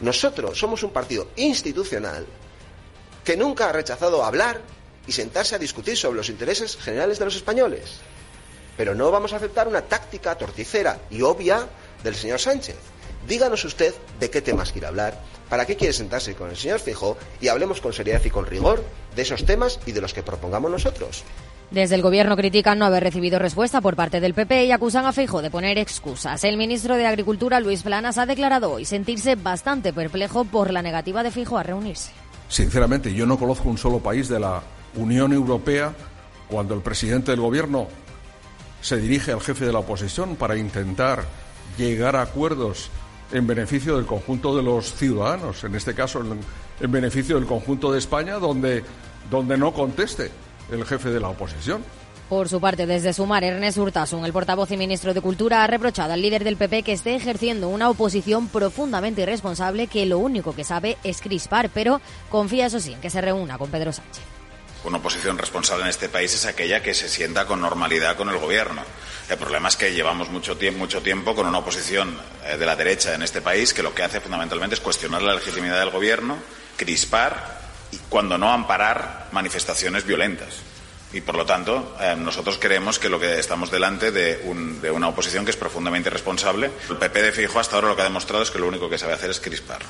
[0.00, 2.26] Nosotros somos un partido institucional
[3.24, 4.60] que nunca ha rechazado hablar
[5.06, 8.00] y sentarse a discutir sobre los intereses generales de los españoles.
[8.76, 11.66] Pero no vamos a aceptar una táctica torticera y obvia
[12.02, 12.76] del señor Sánchez.
[13.26, 17.16] Díganos usted de qué temas quiere hablar, para qué quiere sentarse con el señor Fijo
[17.40, 18.82] y hablemos con seriedad y con rigor
[19.14, 21.22] de esos temas y de los que propongamos nosotros.
[21.70, 25.12] Desde el Gobierno critican no haber recibido respuesta por parte del PP y acusan a
[25.12, 26.44] Feijo de poner excusas.
[26.44, 31.22] El ministro de Agricultura, Luis Planas, ha declarado hoy sentirse bastante perplejo por la negativa
[31.22, 32.12] de Feijo a reunirse.
[32.48, 34.62] Sinceramente, yo no conozco un solo país de la
[34.96, 35.94] Unión Europea
[36.46, 37.88] cuando el presidente del Gobierno
[38.82, 41.24] se dirige al jefe de la oposición para intentar
[41.78, 42.90] llegar a acuerdos
[43.32, 46.38] en beneficio del conjunto de los ciudadanos, en este caso en,
[46.80, 48.84] en beneficio del conjunto de España, donde,
[49.30, 50.30] donde no conteste
[50.70, 51.82] el jefe de la oposición.
[52.28, 56.14] Por su parte, desde Sumar, Ernest Urtasun, el portavoz y ministro de Cultura, ha reprochado
[56.14, 60.64] al líder del PP que esté ejerciendo una oposición profundamente irresponsable que lo único que
[60.64, 64.31] sabe es crispar, pero confía, eso sí, en que se reúna con Pedro Sánchez.
[64.84, 68.38] Una oposición responsable en este país es aquella que se sienta con normalidad con el
[68.38, 68.82] gobierno.
[69.28, 72.74] El problema es que llevamos mucho tiempo, mucho tiempo con una oposición eh, de la
[72.74, 76.36] derecha en este país que lo que hace fundamentalmente es cuestionar la legitimidad del gobierno,
[76.76, 77.60] crispar
[77.92, 80.56] y, cuando no, amparar manifestaciones violentas.
[81.12, 84.90] Y por lo tanto, eh, nosotros creemos que lo que estamos delante de, un, de,
[84.90, 86.72] una oposición que es profundamente irresponsable.
[86.90, 88.98] El PP de Fijo hasta ahora lo que ha demostrado es que lo único que
[88.98, 89.82] sabe hacer es crispar.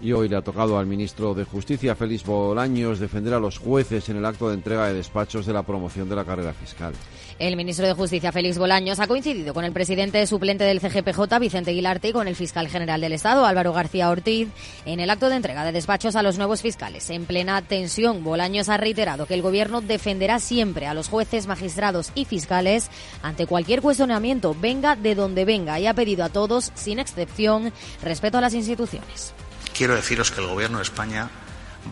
[0.00, 4.08] Y hoy le ha tocado al ministro de Justicia, Félix Bolaños, defender a los jueces
[4.08, 6.92] en el acto de entrega de despachos de la promoción de la carrera fiscal.
[7.40, 11.72] El ministro de Justicia, Félix Bolaños, ha coincidido con el presidente suplente del CGPJ, Vicente
[11.72, 14.48] Guilarte, y con el fiscal general del Estado, Álvaro García Ortiz,
[14.84, 17.10] en el acto de entrega de despachos a los nuevos fiscales.
[17.10, 22.12] En plena tensión, Bolaños ha reiterado que el Gobierno defenderá siempre a los jueces, magistrados
[22.14, 22.90] y fiscales
[23.22, 28.38] ante cualquier cuestionamiento, venga de donde venga, y ha pedido a todos, sin excepción, respeto
[28.38, 29.32] a las instituciones.
[29.76, 31.30] Quiero deciros que el Gobierno de España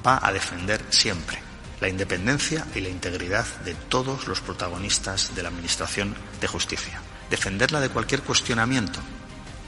[0.05, 1.39] va a defender siempre
[1.81, 7.01] la independencia y la integridad de todos los protagonistas de la Administración de Justicia.
[7.31, 9.01] Defenderla de cualquier cuestionamiento,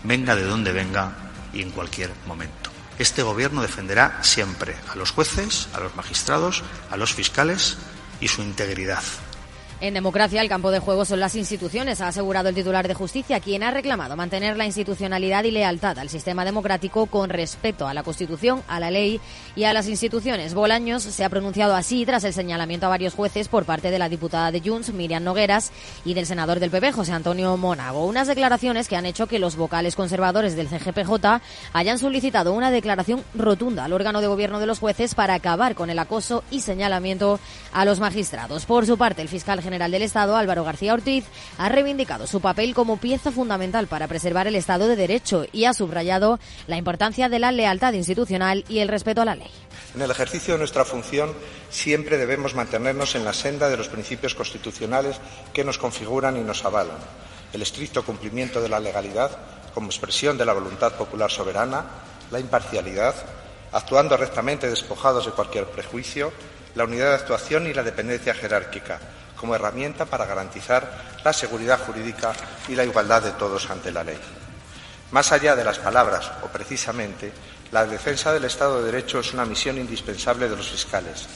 [0.05, 1.13] venga de donde venga
[1.53, 2.71] y en cualquier momento.
[2.99, 7.77] Este Gobierno defenderá siempre a los jueces, a los magistrados, a los fiscales
[8.21, 9.03] y su integridad.
[9.81, 13.39] En democracia, el campo de juego son las instituciones, ha asegurado el titular de justicia,
[13.39, 18.03] quien ha reclamado mantener la institucionalidad y lealtad al sistema democrático con respeto a la
[18.03, 19.21] Constitución, a la ley
[19.55, 20.55] y a las instituciones.
[20.55, 24.09] Bolaños se ha pronunciado así tras el señalamiento a varios jueces por parte de la
[24.09, 25.71] diputada de Junts, Miriam Nogueras,
[26.05, 28.05] y del senador del PP, José Antonio Monago.
[28.05, 31.41] Unas declaraciones que han hecho que los vocales conservadores del CGPJ
[31.73, 35.89] hayan solicitado una declaración rotunda al órgano de gobierno de los jueces para acabar con
[35.89, 37.39] el acoso y señalamiento
[37.73, 38.67] a los magistrados.
[38.67, 41.27] Por su parte, el fiscal general del Estado, Álvaro García Ortiz,
[41.59, 45.75] ha reivindicado su papel como pieza fundamental para preservar el Estado de Derecho y ha
[45.75, 49.51] subrayado la importancia de la lealtad institucional y el respeto a la ley.
[49.95, 51.35] En el ejercicio de nuestra función
[51.69, 55.21] siempre debemos mantenernos en la senda de los principios constitucionales
[55.53, 56.97] que nos configuran y nos avalan.
[57.53, 59.31] El estricto cumplimiento de la legalidad
[59.75, 61.85] como expresión de la voluntad popular soberana,
[62.31, 63.15] la imparcialidad,
[63.73, 66.33] actuando rectamente despojados de cualquier prejuicio,
[66.75, 68.99] la unidad de actuación y la dependencia jerárquica,
[69.39, 72.33] como herramienta para garantizar la seguridad jurídica
[72.69, 74.19] y la igualdad de todos ante la ley.
[75.13, 77.33] Más allá de las palabras, o precisamente,
[77.73, 81.27] la defensa del Estado de Derecho es una misión indispensable de los fiscales.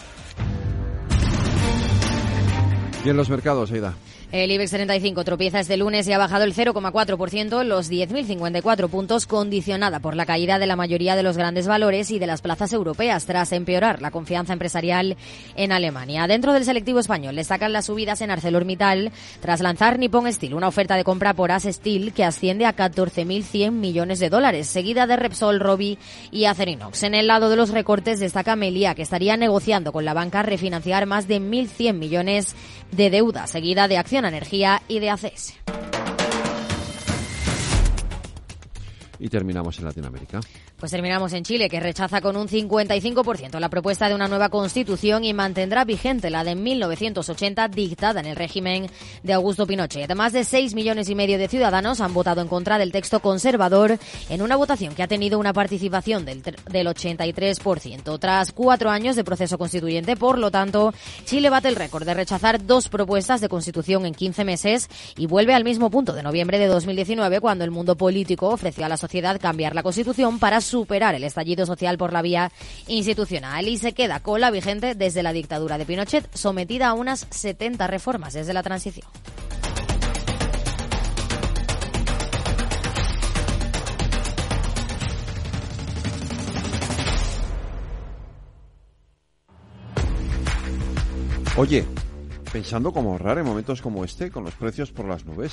[3.05, 3.95] Y en los mercados, Aida.
[4.33, 10.01] El IBEX 35 tropieza este lunes y ha bajado el 0,4%, los 10.054 puntos, condicionada
[10.01, 13.27] por la caída de la mayoría de los grandes valores y de las plazas europeas,
[13.27, 15.19] tras empeorar la confianza empresarial
[15.55, 16.27] en Alemania.
[16.27, 20.97] Dentro del selectivo español destacan las subidas en ArcelorMittal, tras lanzar Nippon Steel, una oferta
[20.97, 25.61] de compra por As Steel que asciende a 14.100 millones de dólares, seguida de Repsol,
[25.61, 25.99] Robi
[26.31, 27.03] y Acerinox.
[27.03, 31.05] En el lado de los recortes destaca Melia, que estaría negociando con la banca refinanciar
[31.05, 32.57] más de 1.100 millones
[32.93, 35.55] de deuda, seguida de Acción Energía y de ACS.
[39.19, 40.41] Y terminamos en Latinoamérica.
[40.83, 45.23] Pues terminamos en Chile, que rechaza con un 55% la propuesta de una nueva constitución
[45.23, 48.91] y mantendrá vigente la de 1980 dictada en el régimen
[49.23, 50.13] de Augusto Pinochet.
[50.17, 53.97] Más de 6 millones y medio de ciudadanos han votado en contra del texto conservador
[54.29, 58.19] en una votación que ha tenido una participación del, del 83%.
[58.19, 60.93] Tras cuatro años de proceso constituyente, por lo tanto,
[61.27, 65.55] Chile bate el récord de rechazar dos propuestas de constitución en 15 meses y vuelve
[65.55, 69.41] al mismo punto de noviembre de 2019 cuando el mundo político ofreció a la sociedad
[69.41, 72.51] cambiar la constitución para superar el estallido social por la vía
[72.87, 77.27] institucional y se queda con la vigente desde la dictadura de Pinochet, sometida a unas
[77.29, 79.07] 70 reformas desde la transición.
[91.59, 91.85] Oye,
[92.51, 95.53] pensando cómo ahorrar en momentos como este, con los precios por las nubes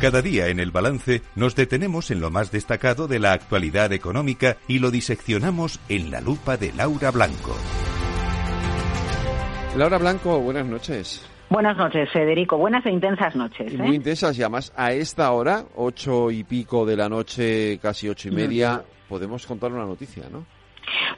[0.00, 4.58] Cada día en el balance nos detenemos en lo más destacado de la actualidad económica
[4.68, 7.56] y lo diseccionamos en la lupa de Laura Blanco.
[9.74, 11.26] Laura Blanco, buenas noches.
[11.48, 12.58] Buenas noches, Federico.
[12.58, 13.72] Buenas e intensas noches.
[13.78, 13.94] Muy ¿eh?
[13.94, 18.32] intensas y además a esta hora, ocho y pico de la noche, casi ocho y
[18.32, 20.44] media, podemos contar una noticia, ¿no?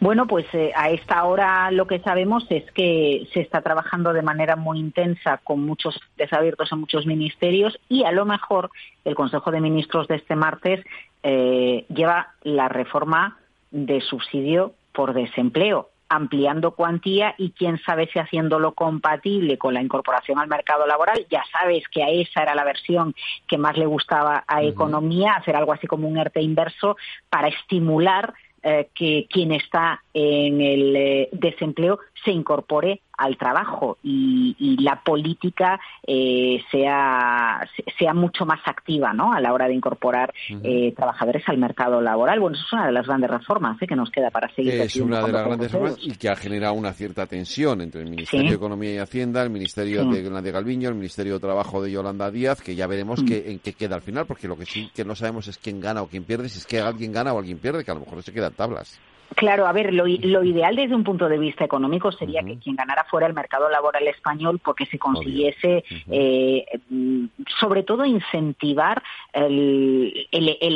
[0.01, 4.23] Bueno, pues eh, a esta hora lo que sabemos es que se está trabajando de
[4.23, 8.71] manera muy intensa con muchos desabiertos en muchos ministerios y a lo mejor
[9.05, 10.85] el Consejo de Ministros de este martes
[11.23, 13.39] eh, lleva la reforma
[13.71, 20.39] de subsidio por desempleo ampliando cuantía y quién sabe si haciéndolo compatible con la incorporación
[20.39, 21.27] al mercado laboral.
[21.31, 23.15] Ya sabes que a esa era la versión
[23.47, 26.97] que más le gustaba a Economía, hacer algo así como un ERTE inverso
[27.29, 28.33] para estimular
[28.69, 35.79] eh, que quien está en el eh, desempleo se incorpore al trabajo y, la política
[36.07, 39.33] eh, sea, sea mucho más activa ¿no?
[39.33, 42.39] a la hora de incorporar eh, trabajadores al mercado laboral.
[42.39, 44.75] Bueno, eso es una de las grandes reformas que nos queda para seguir.
[44.75, 48.09] Es una de las grandes reformas y que ha generado una cierta tensión entre el
[48.11, 51.91] Ministerio de Economía y Hacienda, el Ministerio de Nadia Galviño, el Ministerio de Trabajo de
[51.91, 53.33] Yolanda Díaz, que ya veremos mm.
[53.33, 56.03] en qué queda al final, porque lo que sí que no sabemos es quién gana
[56.03, 58.23] o quién pierde, si es que alguien gana o alguien pierde, que a lo mejor
[58.23, 58.99] se quedan tablas.
[59.37, 63.05] Claro, a ver, lo, ideal desde un punto de vista económico sería que quien ganara
[63.05, 66.65] fuera el mercado laboral español porque se consiguiese, eh,
[67.61, 70.29] sobre todo, incentivar el,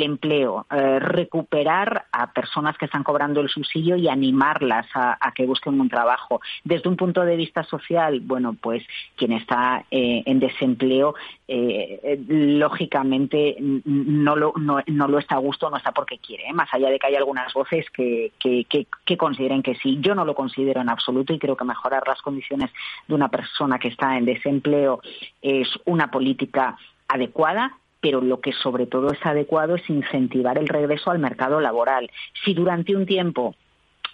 [0.03, 5.79] empleo, eh, recuperar a personas que están cobrando el subsidio y animarlas a, que busquen
[5.81, 6.39] un trabajo.
[6.63, 8.83] Desde un punto de vista social, bueno, pues
[9.15, 11.15] quien está eh, en desempleo,
[12.27, 16.89] lógicamente no lo, no, no, lo está a gusto, no está porque quiere, más allá
[16.89, 19.97] de que hay algunas voces que que, consideren que sí.
[20.01, 22.71] Yo no lo considero en absoluto y creo que mejorar las condiciones
[23.07, 25.01] de una persona que está en desempleo
[25.41, 26.77] es una política
[27.07, 32.11] adecuada, pero lo que sobre todo es adecuado es incentivar el regreso al mercado laboral.
[32.43, 33.55] Si durante un tiempo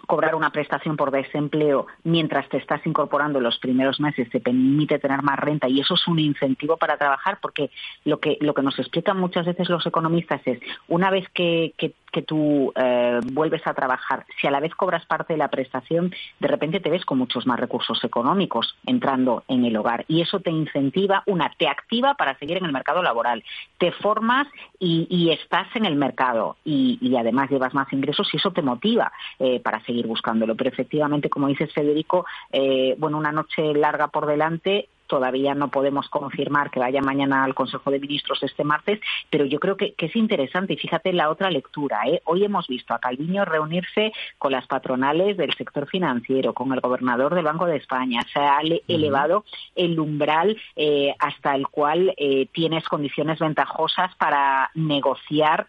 [0.06, 5.22] cobrar una prestación por desempleo mientras te estás incorporando los primeros meses te permite tener
[5.22, 7.70] más renta y eso es un incentivo para trabajar porque
[8.04, 11.94] lo que lo que nos explican muchas veces los economistas es una vez que, que
[12.10, 16.12] que tú eh, vuelves a trabajar, si a la vez cobras parte de la prestación,
[16.38, 20.04] de repente te ves con muchos más recursos económicos entrando en el hogar.
[20.08, 23.44] Y eso te incentiva, una, te activa para seguir en el mercado laboral.
[23.78, 24.46] Te formas
[24.78, 26.56] y, estás en el mercado.
[26.64, 30.54] Y, además llevas más ingresos y eso te motiva eh, para seguir buscándolo.
[30.56, 36.08] Pero efectivamente, como dices Federico, eh, bueno, una noche larga por delante Todavía no podemos
[36.08, 40.14] confirmar que vaya mañana al Consejo de Ministros este martes, pero yo creo que, es
[40.14, 40.74] interesante.
[40.74, 42.02] Y fíjate la otra lectura.
[42.06, 42.22] ¿eh?
[42.26, 47.34] Hoy hemos visto a Calviño reunirse con las patronales del sector financiero, con el gobernador
[47.34, 48.24] del Banco de España.
[48.32, 55.66] Se ha elevado el umbral eh, hasta el cual eh, tienes condiciones ventajosas para negociar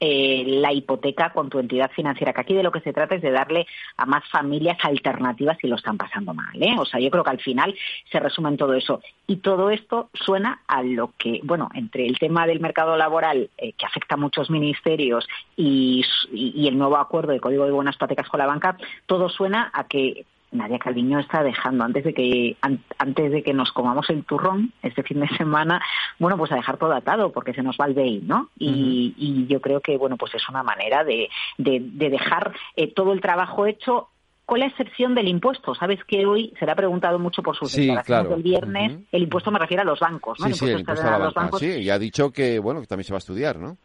[0.00, 3.22] eh, la hipoteca con tu entidad financiera, que aquí de lo que se trata es
[3.22, 6.62] de darle a más familias alternativas si lo están pasando mal.
[6.62, 6.76] ¿eh?
[6.78, 7.74] O sea, yo creo que al final
[8.10, 9.00] se resume en todo eso.
[9.26, 13.72] Y todo esto suena a lo que, bueno, entre el tema del mercado laboral, eh,
[13.72, 18.28] que afecta a muchos ministerios, y, y el nuevo acuerdo de Código de Buenas Prácticas
[18.28, 23.32] con la banca, todo suena a que Nadia Calviño está dejando antes de que antes
[23.32, 25.80] de que nos comamos el turrón este fin de semana,
[26.18, 28.48] bueno, pues a dejar todo atado porque se nos va el BEI, ¿no?
[28.58, 31.80] Y, yo creo que bueno, pues es una manera de, de,
[32.10, 34.08] dejar eh, todo el trabajo hecho
[34.44, 35.74] con la excepción del impuesto.
[35.74, 38.98] Sabes que hoy se le ha preguntado mucho por sus sí, declaraciones del viernes.
[39.12, 40.48] El impuesto me refiero a los bancos, ¿no?
[40.48, 41.60] Sí, el impuesto, a, los bancos.
[41.60, 43.76] Sí, y ha dicho que bueno que también se va a estudiar, ¿no?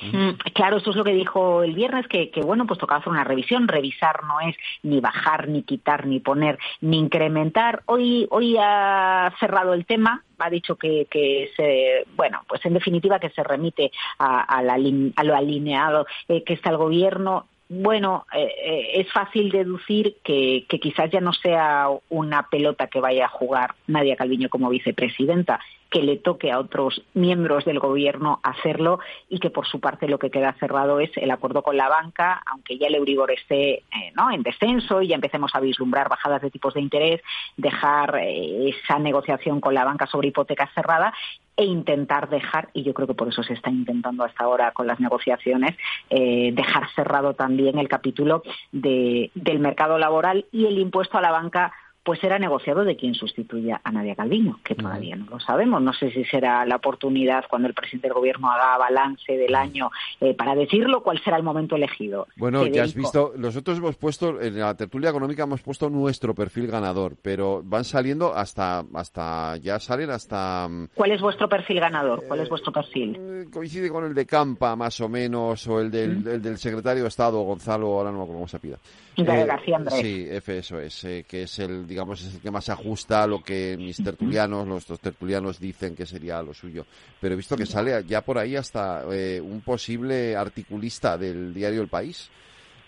[0.00, 3.24] Mm, claro, esto es lo que dijo el viernes, que, bueno, pues tocaba hacer una
[3.24, 3.68] revisión.
[3.68, 7.82] Revisar no es ni bajar, ni quitar, ni poner, ni incrementar.
[7.86, 13.20] Hoy, hoy ha cerrado el tema, ha dicho que, que se, bueno, pues en definitiva
[13.20, 19.10] que se remite a, lo alineado eh, que está el gobierno bueno, eh, eh, es
[19.12, 24.14] fácil deducir que, que, quizás ya no sea una pelota que vaya a jugar Nadia
[24.14, 25.58] Calviño como vicepresidenta,
[25.92, 30.18] que le toque a otros miembros del gobierno hacerlo y que por su parte lo
[30.18, 33.84] que queda cerrado es el acuerdo con la banca, aunque ya el Euribor esté eh,
[34.16, 34.30] ¿no?
[34.32, 37.20] en descenso y ya empecemos a vislumbrar bajadas de tipos de interés,
[37.58, 41.12] dejar eh, esa negociación con la banca sobre hipotecas cerrada
[41.54, 44.86] e intentar dejar, y yo creo que por eso se está intentando hasta ahora con
[44.86, 45.76] las negociaciones,
[46.08, 51.30] eh, dejar cerrado también el capítulo de, del mercado laboral y el impuesto a la
[51.30, 51.74] banca
[52.04, 55.80] pues será negociado de quien sustituya a Nadia Calviño, que todavía no lo sabemos.
[55.80, 59.90] No sé si será la oportunidad cuando el presidente del gobierno haga balance del año
[60.20, 62.26] eh, para decirlo, cuál será el momento elegido.
[62.36, 66.66] Bueno, ya has visto, nosotros hemos puesto, en la tertulia económica hemos puesto nuestro perfil
[66.66, 70.66] ganador, pero van saliendo hasta, hasta ya salen hasta...
[70.68, 72.24] Mm, ¿Cuál es vuestro perfil ganador?
[72.26, 73.16] ¿Cuál es vuestro perfil?
[73.18, 76.28] Eh, coincide con el de Campa, más o menos, o el del, ¿Mm?
[76.28, 78.78] el del secretario de Estado, Gonzalo, ahora no me acuerdo cómo se pida.
[79.16, 80.00] Eh, García Andrés.
[80.00, 83.26] Sí, eso es, eh, que es el, digamos, es el que más se ajusta a
[83.26, 86.86] lo que mis tertulianos, nuestros tertulianos dicen que sería lo suyo.
[87.20, 91.82] Pero he visto que sale ya por ahí hasta eh, un posible articulista del diario
[91.82, 92.30] El País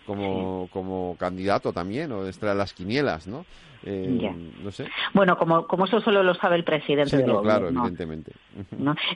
[0.06, 3.46] como, como candidato también, o de las quinielas, ¿no?
[3.86, 4.32] Eh,
[4.62, 4.86] no sé.
[5.12, 7.18] Bueno, como, como eso solo lo sabe el presidente.
[7.18, 8.32] Sí, claro, evidentemente.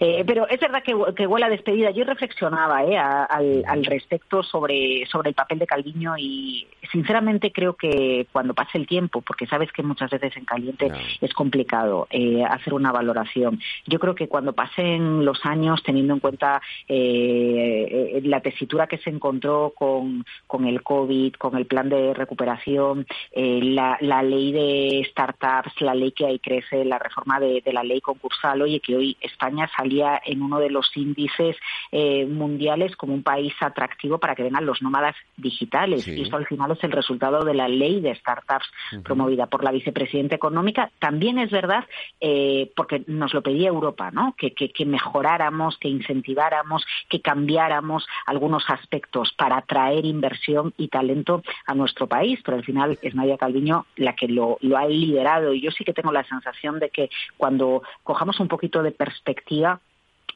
[0.00, 1.90] Eh, pero es verdad que, que huele a despedida.
[1.90, 7.74] Yo reflexionaba eh, al, al, respecto sobre, sobre el papel de Calviño y sinceramente creo
[7.74, 10.90] que cuando pase el tiempo, porque sabes que muchas veces en caliente
[11.20, 16.20] es complicado eh, hacer una valoración, yo creo que cuando pasen los años, teniendo en
[16.20, 22.12] cuenta eh, la tesitura que se encontró con, con el COVID, con el plan de
[22.12, 27.62] recuperación, la, la ley de de startups, la ley que ahí crece, la reforma de,
[27.72, 31.56] la ley concursal, oye, que hoy España salía en uno de los índices
[31.92, 36.06] eh, mundiales como un país atractivo para que vengan los nómadas digitales.
[36.08, 38.66] Y esto al final es el resultado de la ley de startups
[39.04, 40.90] promovida por la vicepresidenta económica.
[40.98, 41.84] También es verdad,
[42.20, 44.34] eh, porque nos lo pedía Europa, ¿no?
[44.36, 51.74] Que, que mejoráramos, que incentiváramos, que cambiáramos algunos aspectos para atraer inversión y talento a
[51.74, 52.40] nuestro país.
[52.44, 55.52] Pero al final es Nadia Calviño la que lo lo, ha liderado.
[55.52, 59.80] Y yo sí que tengo la sensación de que cuando cojamos un poquito de perspectiva,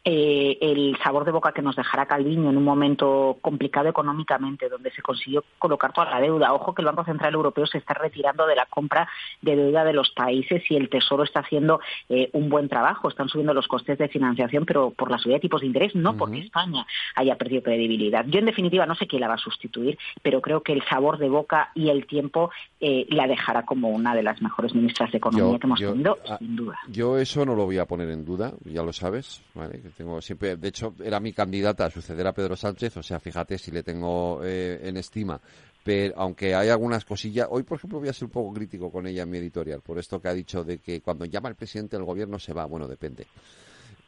[0.05, 4.90] eh, el sabor de boca que nos dejará Calviño en un momento complicado económicamente, donde
[4.90, 6.53] se consiguió colocar toda la deuda.
[6.53, 9.09] Ojo que el Banco Central Europeo se está retirando de la compra
[9.40, 13.09] de deuda de los países y el Tesoro está haciendo eh, un buen trabajo.
[13.09, 16.16] Están subiendo los costes de financiación, pero por la subida de tipos de interés, no
[16.16, 16.84] porque España
[17.14, 18.24] haya perdido credibilidad.
[18.26, 21.18] Yo, en definitiva, no sé quién la va a sustituir, pero creo que el sabor
[21.18, 22.50] de boca y el tiempo
[22.80, 26.38] eh, la dejará como una de las mejores ministras de Economía que hemos tenido, ah,
[26.38, 26.78] sin duda.
[26.88, 29.80] Yo eso no lo voy a poner en duda, ya lo sabes, ¿vale?
[29.93, 33.59] Tengo siempre, de hecho, era mi candidata a suceder a Pedro Sánchez, o sea, fíjate
[33.59, 35.40] si le tengo eh, en estima.
[35.84, 39.07] Pero aunque hay algunas cosillas, hoy por ejemplo voy a ser un poco crítico con
[39.07, 41.97] ella en mi editorial, por esto que ha dicho de que cuando llama el presidente
[41.97, 43.26] del gobierno se va, bueno, depende.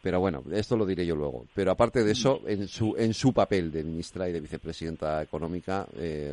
[0.04, 1.46] Pero bueno, esto lo diré yo luego.
[1.54, 5.86] Pero aparte de eso, en su, en su papel de ministra y de vicepresidenta económica,
[5.96, 6.30] eh,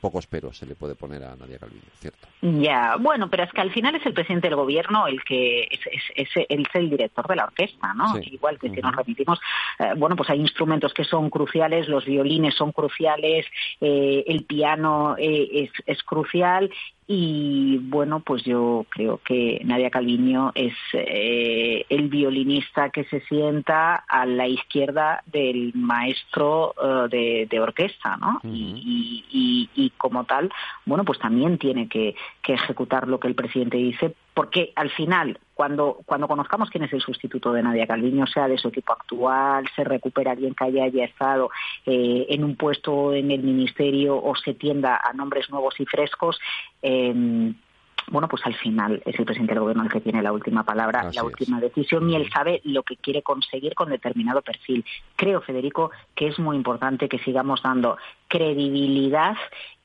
[0.00, 2.26] pocos peros se le puede poner a Nadia Calviño, ¿cierto?
[2.42, 5.80] Ya, bueno, pero es que al final es el presidente del gobierno el que es,
[6.16, 8.18] es, el director de la orquesta, ¿no?
[8.18, 9.38] Igual que si nos remitimos,
[9.78, 13.46] eh, bueno, pues hay instrumentos que son cruciales, los violines son cruciales,
[13.80, 16.70] eh, el piano es, es crucial
[17.10, 23.94] y bueno, pues yo creo que Nadia Calviño es eh, el violinista que se sienta
[23.94, 26.74] a la izquierda del maestro
[27.10, 28.40] eh, de, orquesta, ¿no?
[28.44, 29.24] y,
[29.74, 30.52] y, como tal,
[30.84, 35.36] bueno, pues también tiene que, que ejecutar lo que el presidente dice, porque al final
[35.52, 39.68] cuando, cuando conozcamos quién es el sustituto de Nadia Calviño, sea de su equipo actual,
[39.74, 41.50] se recupera alguien que haya, estado
[41.84, 46.38] eh, en un puesto en el ministerio o se tienda a nombres nuevos y frescos,
[46.82, 47.52] eh,
[48.10, 51.10] bueno, pues al final es el presidente del gobierno el que tiene la última palabra,
[51.12, 54.84] la última decisión y él sabe lo que quiere conseguir con determinado perfil.
[55.16, 57.96] Creo, Federico, que es muy importante que sigamos dando
[58.28, 59.36] credibilidad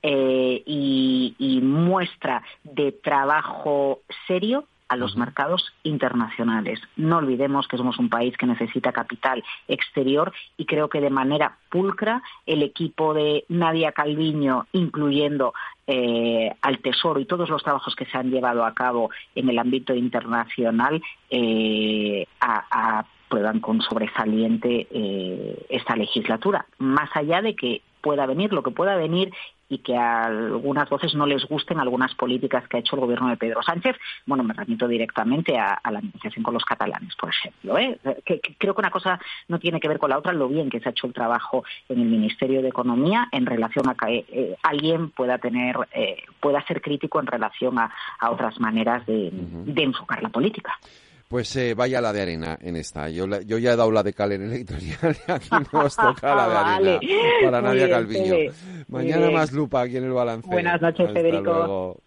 [0.01, 6.79] eh, y muestra de trabajo serio a los mercados internacionales.
[6.95, 11.57] No olvidemos que somos un país que necesita capital exterior y creo que de manera
[11.69, 15.53] pulcra el equipo de Nadia Calviño, incluyendo
[15.87, 19.59] eh, al Tesoro y todos los trabajos que se han llevado a cabo en el
[19.59, 26.65] ámbito internacional, eh, aprueban con sobresaliente eh, esta legislatura.
[26.77, 29.33] Más allá de que pueda venir lo que pueda venir
[29.69, 33.29] y que a algunas voces no les gusten algunas políticas que ha hecho el gobierno
[33.29, 33.95] de Pedro Sánchez.
[34.25, 37.77] Bueno, me remito directamente a, la negociación con los catalanes, por ejemplo.
[37.77, 37.97] ¿eh?
[38.25, 40.81] Que, creo que una cosa no tiene que ver con la otra, lo bien que
[40.81, 44.57] se ha hecho el trabajo en el Ministerio de Economía en relación a que eh,
[44.61, 47.89] alguien pueda tener, eh, pueda ser crítico en relación a,
[48.29, 49.31] otras maneras de
[49.75, 50.77] enfocar la política.
[51.33, 53.09] Pues eh, vaya la de arena en esta.
[53.09, 56.35] Yo, yo ya he dado la de cal en el editorial y aquí nos toca
[56.35, 56.57] la de
[56.99, 56.99] arena
[57.43, 58.35] para Nadia Calviño.
[58.87, 60.47] Mañana más lupa aquí en el balance.
[60.47, 61.97] Buenas noches, Federico.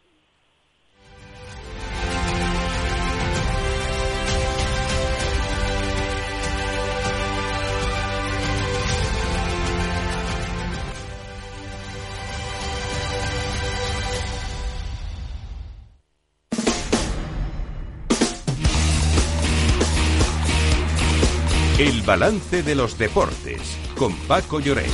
[21.79, 23.61] El balance de los deportes
[23.99, 24.91] con Paco Lloret.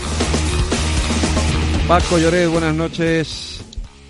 [1.86, 3.64] Paco Lloret, buenas noches.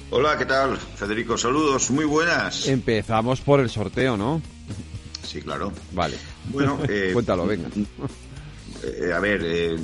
[0.08, 0.78] Hola, ¿qué tal?
[0.78, 2.66] Federico, saludos, muy buenas.
[2.66, 4.40] Empezamos por el sorteo, ¿no?
[5.22, 5.70] Sí, claro.
[5.92, 6.16] Vale.
[6.46, 7.68] Bueno, eh, cuéntalo, venga.
[8.82, 9.76] Eh, a ver, eh,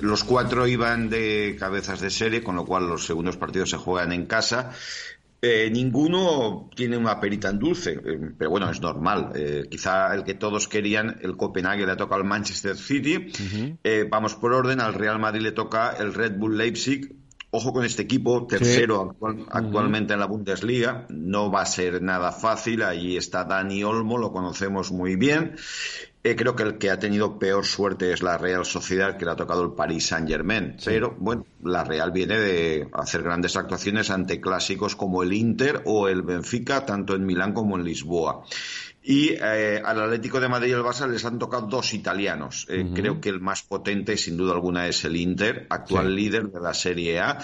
[0.00, 4.12] los cuatro iban de cabezas de serie, con lo cual los segundos partidos se juegan
[4.12, 4.70] en casa.
[5.40, 9.30] Eh, ninguno tiene una perita en dulce, eh, pero bueno, es normal.
[9.36, 13.30] Eh, quizá el que todos querían, el Copenhague le toca al Manchester City.
[13.84, 17.14] Eh, vamos por orden, al Real Madrid le toca el Red Bull Leipzig.
[17.50, 21.06] Ojo con este equipo, tercero actual- actualmente en la Bundesliga.
[21.08, 22.82] No va a ser nada fácil.
[22.82, 25.54] Allí está Dani Olmo, lo conocemos muy bien.
[26.28, 29.30] Eh, creo que el que ha tenido peor suerte es la Real Sociedad, que le
[29.30, 30.76] ha tocado el Paris Saint Germain.
[30.84, 36.06] Pero bueno, la Real viene de hacer grandes actuaciones ante clásicos como el Inter o
[36.06, 38.44] el Benfica, tanto en Milán como en Lisboa.
[39.02, 42.66] Y eh, al Atlético de Madrid y el Barça les han tocado dos italianos.
[42.68, 42.90] Eh.
[42.94, 46.12] Creo que el más potente, sin duda alguna, es el Inter, actual Sí.
[46.12, 47.38] líder de la Serie A.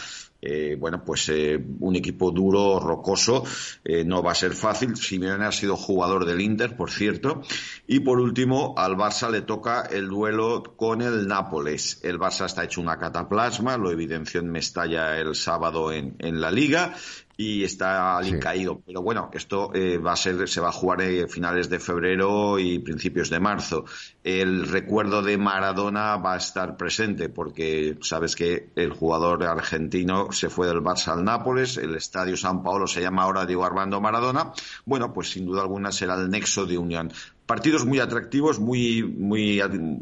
[0.47, 3.45] Eh, bueno, pues eh, un equipo duro, rocoso,
[3.83, 4.95] eh, no va a ser fácil.
[4.97, 7.41] Simeone ha sido jugador del Inter, por cierto.
[7.87, 12.01] Y por último, al Barça le toca el duelo con el Nápoles.
[12.03, 16.51] El Barça está hecho una cataplasma, lo evidenció en Mestalla el sábado en, en la
[16.51, 16.95] Liga
[17.37, 18.81] y está alicaído.
[18.87, 22.59] Pero bueno, esto eh, va a ser, se va a jugar a finales de febrero
[22.59, 23.85] y principios de marzo.
[24.23, 30.49] El recuerdo de Maradona va a estar presente porque sabes que el jugador argentino se
[30.49, 34.53] fue del Barça al Nápoles, el Estadio San Paolo se llama ahora Diego Armando Maradona.
[34.85, 37.13] Bueno, pues sin duda alguna será el nexo de unión.
[37.47, 39.59] Partidos muy atractivos, muy, muy,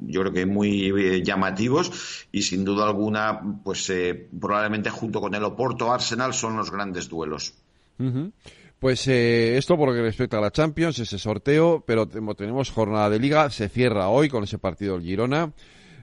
[0.06, 5.34] yo creo que muy eh, llamativos y sin duda alguna, pues eh, probablemente junto con
[5.34, 7.54] el Oporto Arsenal son los grandes duelos.
[7.98, 8.30] Ujú.
[8.78, 13.10] Pues eh, esto por lo que respecta a la Champions, ese sorteo, pero tenemos jornada
[13.10, 15.52] de liga, se cierra hoy con ese partido del Girona.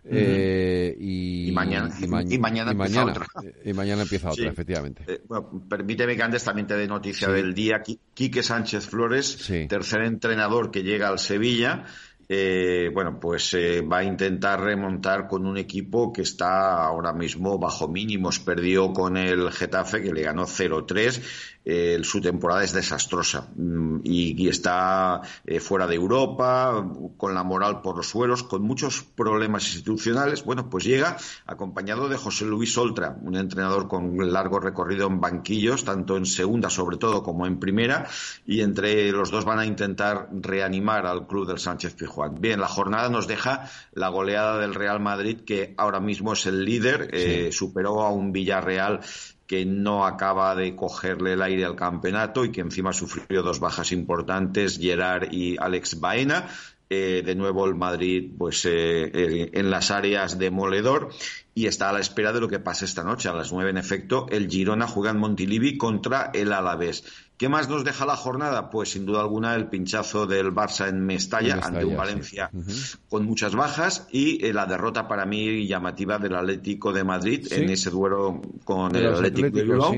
[0.05, 3.27] Eh, y, Y mañana- y mañana empieza mañana, otra.
[3.65, 4.47] y mañana empieza otra, Sí.
[4.49, 5.03] efectivamente.
[5.07, 7.33] Eh, bueno, permíteme que antes también te dé noticia Sí.
[7.33, 7.81] del día.
[7.83, 11.85] Qui- Quique Sánchez Flores, tercer entrenador que llega al Sevilla.
[12.31, 17.57] eh, bueno, pues eh, va a intentar remontar con un equipo que está ahora mismo
[17.57, 18.39] bajo mínimos.
[18.39, 21.23] Perdió con el Getafe, que le ganó 0-3.
[21.65, 27.43] Eh, su temporada es desastrosa mm, y, y está eh, fuera de Europa, con la
[27.43, 30.43] moral por los suelos, con muchos problemas institucionales.
[30.43, 35.83] Bueno, pues llega acompañado de José Luis Oltra, un entrenador con largo recorrido en banquillos,
[35.83, 38.07] tanto en segunda sobre todo como en primera,
[38.45, 42.39] y entre los dos van a intentar reanimar al club del Sánchez Pijuán.
[42.39, 46.63] Bien, la jornada nos deja la goleada del Real Madrid, que ahora mismo es el
[46.63, 49.01] líder, eh, superó a un Villarreal
[49.49, 53.91] que no acaba de cogerle el aire al campeonato y que encima sufrió dos bajas
[53.91, 56.47] importantes, Gerard y Alex Baena.
[56.91, 61.09] Eh, de nuevo el Madrid pues eh, eh, en las áreas demoledor
[61.53, 63.27] y está a la espera de lo que pase esta noche.
[63.27, 67.03] A las nueve, en efecto, el Girona juega en Montilivi contra el Alavés.
[67.39, 68.69] ¿Qué más nos deja la jornada?
[68.69, 71.95] Pues sin duda alguna el pinchazo del Barça en Mestalla, ante un sí.
[71.95, 72.51] Valencia
[73.07, 77.55] con muchas bajas y eh, la derrota para mí llamativa del Atlético de Madrid Sí.
[77.55, 79.95] en ese duelo con De el Atlético de Bilbao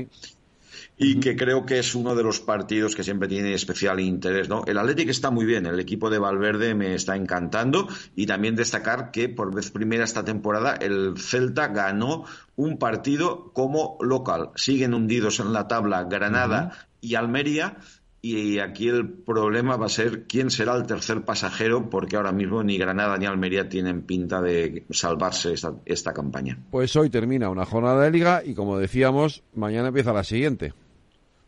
[0.96, 4.62] y que creo que es uno de los partidos que siempre tiene especial interés, ¿no?
[4.68, 9.10] El Atlético está muy bien, el equipo de Valverde me está encantando y también destacar
[9.10, 12.24] que por vez primera esta temporada el Celta ganó
[12.54, 14.50] un partido como local.
[14.54, 17.76] Siguen hundidos en la tabla Granada y Almería
[18.24, 22.62] y aquí el problema va a ser quién será el tercer pasajero porque ahora mismo
[22.62, 26.56] ni Granada ni Almería tienen pinta de salvarse esta, esta campaña.
[26.70, 30.72] Pues hoy termina una jornada de liga y como decíamos, mañana empieza la siguiente.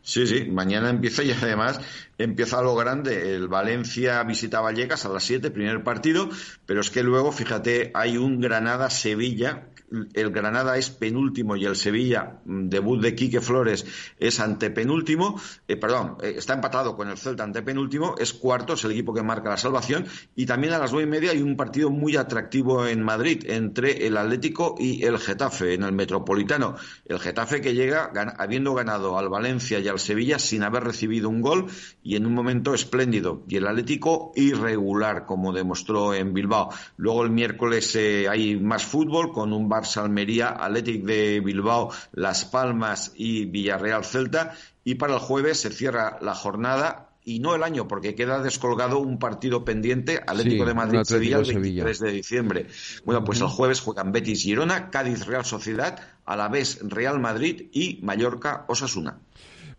[0.03, 1.81] Sí, sí, mañana empieza y además
[2.19, 3.37] empieza lo grande.
[3.37, 6.29] El Valencia visita Vallecas a las 7, primer partido,
[6.67, 9.69] pero es que luego, fíjate, hay un Granada-Sevilla.
[10.12, 13.87] El Granada es penúltimo y el Sevilla, mm, debut de Quique Flores,
[14.18, 15.41] es antepenúltimo.
[15.68, 19.22] Eh, perdón, eh, está empatado con el Celta antepenúltimo, es cuarto, es el equipo que
[19.22, 20.07] marca la salvación.
[20.35, 24.07] Y también a las nueve y media hay un partido muy atractivo en Madrid entre
[24.07, 26.76] el Atlético y el Getafe en el Metropolitano.
[27.05, 31.41] El Getafe que llega habiendo ganado al Valencia y al Sevilla sin haber recibido un
[31.41, 31.66] gol
[32.03, 33.45] y en un momento espléndido.
[33.49, 36.70] Y el Atlético irregular, como demostró en Bilbao.
[36.97, 42.45] Luego el miércoles eh, hay más fútbol con un Barça Almería, Athletic de Bilbao, Las
[42.45, 44.55] Palmas y Villarreal Celta.
[44.85, 48.99] Y para el jueves se cierra la jornada y no el año, porque queda descolgado
[48.99, 51.85] un partido pendiente, Atlético Sí, de un Madrid-Sevilla, el Atlético Sevilla.
[51.85, 52.66] 23 de diciembre.
[53.05, 58.66] Bueno, pues el jueves juegan Betis Girona, Cádiz Real Sociedad, Alavés Real Madrid y Mallorca
[58.68, 59.18] Osasuna.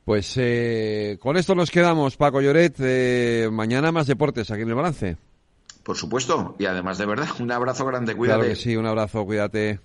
[0.03, 2.75] Pues eh, con esto nos quedamos, Paco Lloret.
[2.79, 5.17] Eh, mañana más deportes aquí en el balance.
[5.85, 8.39] Por supuesto, y además de verdad, un abrazo grande, cuídate.
[8.39, 9.79] Claro que sí, un abrazo, cuídate.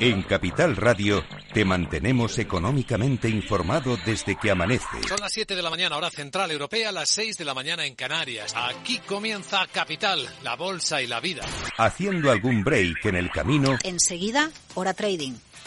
[0.00, 1.24] En Capital Radio
[1.54, 4.86] te mantenemos económicamente informado desde que amanece.
[5.08, 7.94] Son las 7 de la mañana, hora central europea, las 6 de la mañana en
[7.94, 8.52] Canarias.
[8.56, 11.44] Aquí comienza Capital, la bolsa y la vida.
[11.76, 13.76] Haciendo algún break en el camino.
[13.84, 15.34] Enseguida, hora trading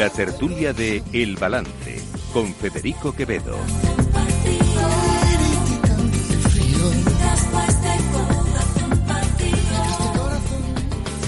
[0.00, 2.00] La tertulia de El Balance
[2.32, 3.58] con Federico Quevedo.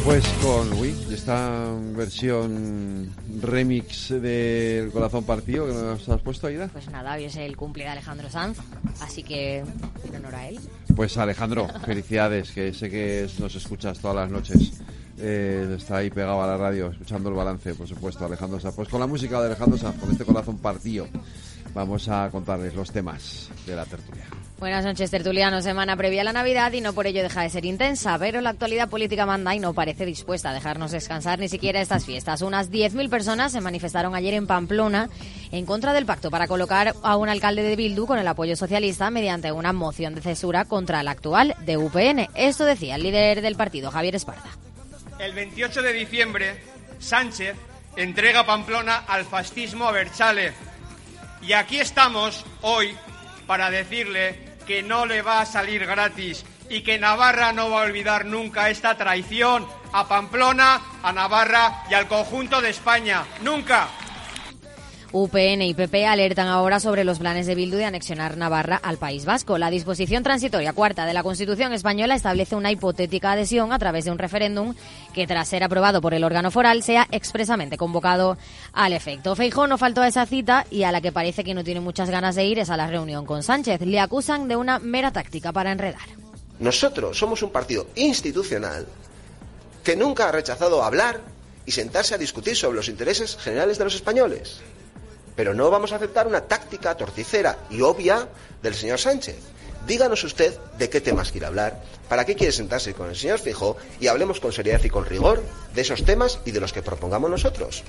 [0.06, 6.68] Pues con uy, esta versión remix del Corazón Partido que nos has puesto, Aida.
[6.68, 8.56] Pues nada, hoy es el cumple de Alejandro Sanz,
[9.02, 10.58] así que en honor a él.
[10.96, 14.81] Pues Alejandro, felicidades, que sé que nos escuchas todas las noches.
[15.24, 18.74] Eh, está ahí pegado a la radio, escuchando el balance, por supuesto, Alejandro Sanz.
[18.74, 21.06] Pues con la música de Alejandro Sanz, con este corazón partido,
[21.72, 24.24] vamos a contarles los temas de la tertulia.
[24.58, 25.62] Buenas noches, tertuliano.
[25.62, 28.50] Semana previa a la Navidad y no por ello deja de ser intensa, pero la
[28.50, 32.42] actualidad política manda y no parece dispuesta a dejarnos descansar ni siquiera estas fiestas.
[32.42, 35.08] Unas 10.000 personas se manifestaron ayer en Pamplona
[35.52, 39.08] en contra del pacto para colocar a un alcalde de Bildu con el apoyo socialista
[39.10, 42.28] mediante una moción de censura contra el actual de UPN.
[42.34, 44.50] Esto decía el líder del partido, Javier Esparza.
[45.22, 46.60] El 28 de diciembre,
[46.98, 47.54] Sánchez
[47.94, 50.52] entrega Pamplona al fascismo a Berchale.
[51.42, 52.96] Y aquí estamos hoy
[53.46, 57.84] para decirle que no le va a salir gratis y que Navarra no va a
[57.84, 63.24] olvidar nunca esta traición a Pamplona, a Navarra y al conjunto de España.
[63.42, 63.90] Nunca.
[65.14, 69.26] UPN y PP alertan ahora sobre los planes de Bildu de anexionar Navarra al País
[69.26, 69.58] Vasco.
[69.58, 74.10] La disposición transitoria cuarta de la Constitución española establece una hipotética adhesión a través de
[74.10, 74.74] un referéndum
[75.12, 78.38] que, tras ser aprobado por el órgano foral, sea expresamente convocado
[78.72, 79.36] al efecto.
[79.36, 82.08] Feijó no faltó a esa cita y a la que parece que no tiene muchas
[82.08, 83.82] ganas de ir es a la reunión con Sánchez.
[83.82, 86.08] Le acusan de una mera táctica para enredar.
[86.58, 88.86] Nosotros somos un partido institucional
[89.84, 91.20] que nunca ha rechazado hablar
[91.66, 94.62] y sentarse a discutir sobre los intereses generales de los españoles.
[95.36, 98.28] Pero no vamos a aceptar una táctica torticera y obvia
[98.62, 99.36] del señor Sánchez.
[99.86, 103.76] Díganos usted de qué temas quiere hablar, para qué quiere sentarse con el señor Fijo
[104.00, 105.42] y hablemos con seriedad y con rigor
[105.74, 107.82] de esos temas y de los que propongamos nosotros.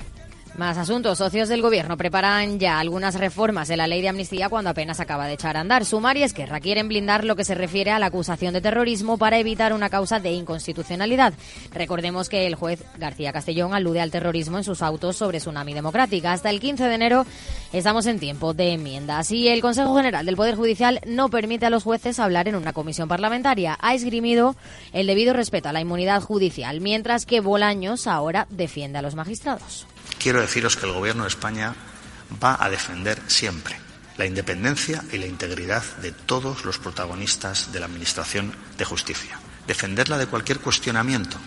[0.57, 1.17] Más asuntos.
[1.17, 5.25] Socios del Gobierno preparan ya algunas reformas de la ley de amnistía cuando apenas acaba
[5.25, 5.83] de echar a andar.
[5.83, 9.39] Sumar y Esquerra quieren blindar lo que se refiere a la acusación de terrorismo para
[9.39, 11.33] evitar una causa de inconstitucionalidad.
[11.73, 16.33] Recordemos que el juez García Castellón alude al terrorismo en sus autos sobre Tsunami Democrática.
[16.33, 17.25] Hasta el 15 de enero
[17.71, 21.71] estamos en tiempo de enmiendas y el Consejo General del Poder Judicial no permite a
[21.71, 23.75] los jueces hablar en una comisión parlamentaria.
[23.81, 24.55] Ha esgrimido
[24.91, 29.87] el debido respeto a la inmunidad judicial, mientras que Bolaños ahora defiende a los magistrados
[30.19, 31.75] quiero deciros que el Gobierno de España
[32.43, 33.77] va a defender siempre
[34.17, 39.39] la independencia y la integridad de todos los protagonistas de la Administración de Justicia.
[39.67, 41.37] Defenderla de cualquier cuestionamiento,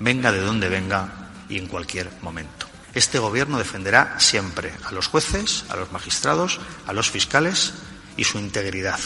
[0.00, 2.66] venga de donde venga y en cualquier momento.
[2.94, 7.74] Este Gobierno defenderá siempre a los jueces, a los magistrados, a los fiscales
[8.16, 9.00] y su integridad.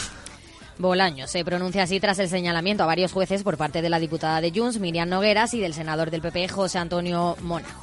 [0.79, 4.41] Bolaño se pronuncia así tras el señalamiento a varios jueces por parte de la diputada
[4.41, 7.81] de Junts, Miriam Nogueras, y del senador del PP, José Antonio Mónaco.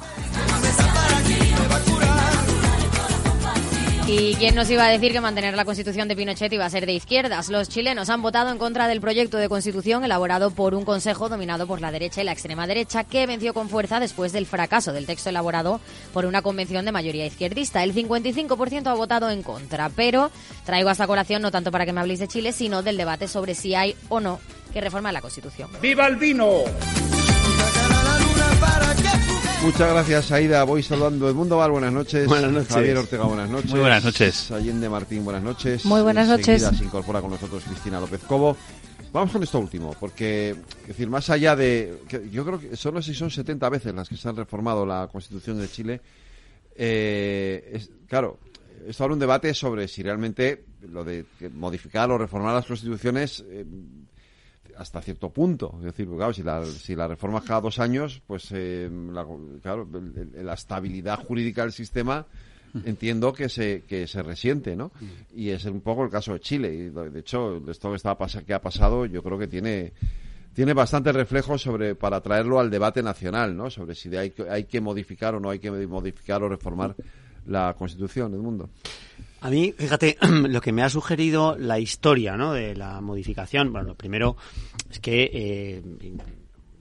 [4.08, 6.86] ¿Y quién nos iba a decir que mantener la constitución de Pinochet iba a ser
[6.86, 7.48] de izquierdas?
[7.48, 11.66] Los chilenos han votado en contra del proyecto de constitución elaborado por un consejo dominado
[11.66, 15.06] por la derecha y la extrema derecha que venció con fuerza después del fracaso del
[15.06, 15.80] texto elaborado
[16.12, 17.82] por una convención de mayoría izquierdista.
[17.82, 20.30] El 55% ha votado en contra, pero
[20.64, 23.56] traigo esta colación no tanto para que me habléis de Chile, sino del debate sobre
[23.56, 24.38] si hay o no
[24.72, 25.68] que reformar la constitución.
[25.82, 26.62] ¡Viva el vino!
[29.62, 30.64] Muchas gracias, Aida.
[30.64, 32.26] Voy saludando Mundo Val, buenas noches.
[32.28, 32.72] Buenas noches.
[32.72, 33.70] Javier Ortega, buenas noches.
[33.70, 34.50] Muy buenas noches.
[34.50, 35.84] Allende Martín, buenas noches.
[35.84, 36.62] Muy buenas noches.
[36.62, 38.56] Se incorpora con nosotros Cristina López Cobo.
[39.12, 42.00] Vamos con esto último, porque, es decir, más allá de.
[42.06, 45.08] que yo creo que sé si son 70 veces las que se han reformado la
[45.10, 46.00] Constitución de Chile.
[46.74, 48.38] Eh, es, claro,
[48.86, 53.44] esto ahora un debate sobre si realmente lo de modificar o reformar las constituciones.
[53.48, 53.64] Eh,
[54.78, 55.74] hasta cierto punto.
[55.78, 59.26] Es decir, claro, si la, si la reformas cada dos años, pues eh, la,
[59.62, 59.88] claro,
[60.34, 62.26] la estabilidad jurídica del sistema
[62.84, 64.92] entiendo que se que se resiente, ¿no?
[65.34, 66.74] Y es un poco el caso de Chile.
[66.74, 68.16] Y de hecho, esto que, está,
[68.46, 69.92] que ha pasado, yo creo que tiene
[70.54, 73.70] tiene bastante reflejo sobre para traerlo al debate nacional, ¿no?
[73.70, 76.94] Sobre si hay, que- hay que modificar o no hay que modificar o reformar
[77.46, 78.68] la Constitución del mundo.
[79.46, 80.18] A mí, fíjate,
[80.48, 82.52] lo que me ha sugerido la historia ¿no?
[82.52, 84.36] de la modificación, bueno, lo primero
[84.90, 85.82] es que, eh,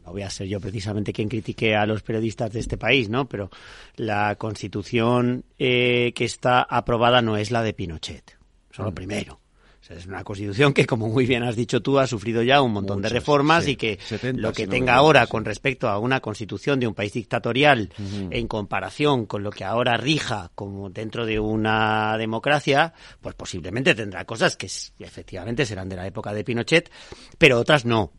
[0.04, 3.30] no voy a ser yo precisamente quien critique a los periodistas de este país, ¿no?
[3.30, 3.52] Pero
[3.98, 8.36] la constitución eh, que está aprobada no es la de Pinochet,
[8.72, 9.40] eso es lo primero.
[9.86, 12.60] O sea, es una constitución que, como muy bien has dicho tú, ha sufrido ya
[12.60, 13.72] un montón de reformas sí.
[13.72, 17.14] y que 70, lo que tenga ahora con respecto a una constitución de un país
[17.14, 17.92] dictatorial
[18.32, 24.26] en comparación con lo que ahora rija como dentro de una democracia, pues posiblemente tendrá
[24.26, 24.66] cosas que
[24.98, 26.90] efectivamente serán de la época de Pinochet,
[27.38, 28.12] pero otras no.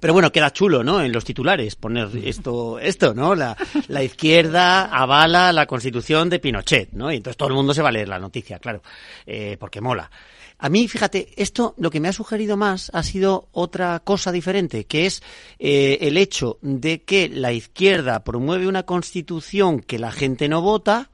[0.00, 1.02] Pero bueno, queda chulo, ¿no?
[1.02, 3.34] En los titulares poner esto, esto, ¿no?
[3.34, 3.54] La,
[3.88, 7.12] la izquierda avala la constitución de Pinochet, ¿no?
[7.12, 8.82] Y entonces todo el mundo se va a leer la noticia, claro,
[9.26, 10.10] eh, porque mola.
[10.58, 14.84] A mí, fíjate, esto lo que me ha sugerido más ha sido otra cosa diferente,
[14.84, 15.22] que es
[15.58, 21.10] eh, el hecho de que la izquierda promueve una constitución que la gente no vota,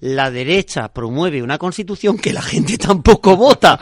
[0.00, 3.78] la derecha promueve una constitución que la gente tampoco vota.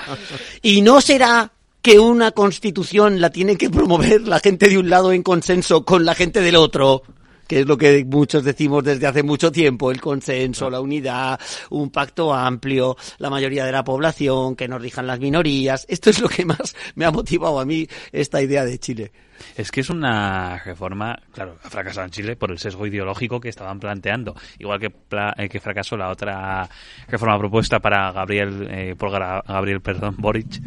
[0.63, 1.53] Y no será
[1.83, 6.05] que una constitución la tiene que promover la gente de un lado en consenso con
[6.07, 7.03] la gente del otro
[7.47, 11.39] que es lo que muchos decimos desde hace mucho tiempo, el consenso, la unidad,
[11.71, 15.87] un pacto amplio, la mayoría de la población, que nos rijan las minorías.
[15.89, 19.13] Esto es lo que más me ha motivado a mí esta idea de Chile.
[19.57, 23.49] Es que es una reforma, claro, ha fracasado en Chile por el sesgo ideológico que
[23.49, 26.69] estaban planteando, igual que, pla- eh, que fracasó la otra
[27.09, 30.61] reforma propuesta para Gabriel, eh, por Gabriel, perdón, Boric,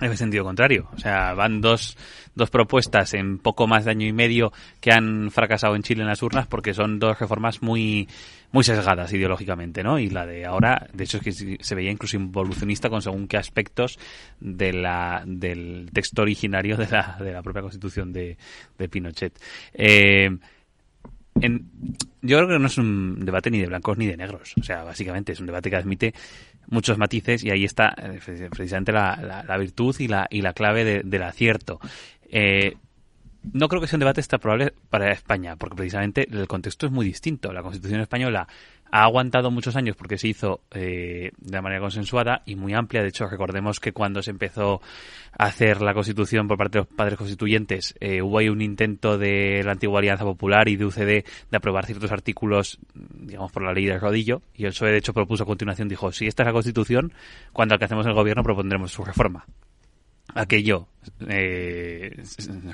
[0.00, 0.88] en el sentido contrario.
[0.94, 1.96] O sea, van dos,
[2.34, 6.08] dos propuestas en poco más de año y medio que han fracasado en Chile en
[6.08, 8.08] las urnas porque son dos reformas muy,
[8.52, 9.98] muy sesgadas ideológicamente, ¿no?
[9.98, 13.36] Y la de ahora, de hecho, es que se veía incluso involucionista con según qué
[13.36, 13.98] aspectos
[14.40, 18.36] de la, del texto originario de la, de la propia constitución de,
[18.78, 19.38] de Pinochet.
[19.74, 20.30] Eh,
[22.22, 24.54] yo creo que no es un debate ni de blancos ni de negros.
[24.58, 26.14] O sea, básicamente es un debate que admite
[26.68, 30.52] muchos matices y ahí está eh, precisamente la, la- la virtud y la, y la
[30.52, 31.80] clave de- del acierto.
[32.30, 32.76] Eh,
[33.52, 37.06] no creo que sea un debate extrapolable para España, porque precisamente el contexto es muy
[37.06, 37.52] distinto.
[37.52, 38.48] La Constitución española
[38.90, 43.02] ha aguantado muchos años porque se hizo eh, de manera consensuada y muy amplia.
[43.02, 44.80] De hecho, recordemos que cuando se empezó
[45.36, 49.18] a hacer la Constitución por parte de los padres constituyentes, eh, hubo ahí un intento
[49.18, 53.72] de la antigua Alianza Popular y de UCD de aprobar ciertos artículos, digamos, por la
[53.72, 54.42] ley del rodillo.
[54.54, 57.12] Y el PSOE, de hecho, propuso a continuación, dijo, si esta es la Constitución,
[57.52, 59.44] cuando alcancemos el gobierno propondremos su reforma
[60.32, 60.88] aquello
[61.28, 62.22] eh,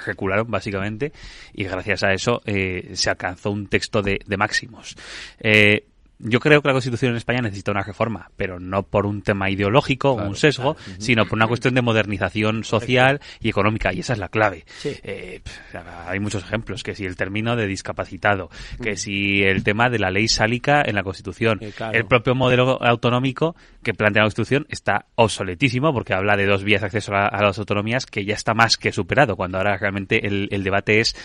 [0.04, 1.12] recularon básicamente
[1.52, 4.96] y gracias a eso eh, se alcanzó un texto de, de máximos.
[5.40, 5.86] Eh,
[6.22, 9.50] yo creo que la Constitución en España necesita una reforma, pero no por un tema
[9.50, 14.12] ideológico o un sesgo, sino por una cuestión de modernización social y económica, y esa
[14.12, 14.64] es la clave.
[14.84, 18.50] Eh, pf, hay muchos ejemplos, que si el término de discapacitado,
[18.82, 21.96] que si el tema de la ley sálica en la Constitución, claro.
[21.96, 26.82] el propio modelo autonómico que plantea la Constitución está obsoletísimo porque habla de dos vías
[26.82, 30.26] de acceso a, a las autonomías que ya está más que superado, cuando ahora realmente
[30.26, 31.16] el, el debate es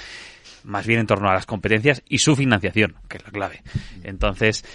[0.66, 3.64] más bien en torno a las competencias y su financiación, que es la clave.
[4.04, 4.66] Entonces,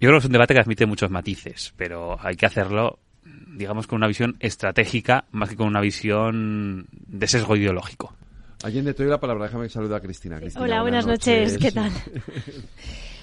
[0.00, 3.86] yo creo que es un debate que admite muchos matices, pero hay que hacerlo, digamos,
[3.86, 8.14] con una visión estratégica más que con una visión de sesgo ideológico.
[8.62, 9.44] Allende, te doy la palabra.
[9.44, 10.38] Déjame que salude a Cristina.
[10.40, 11.58] Cristina, Hola, buenas noches.
[11.58, 11.92] ¿Qué tal?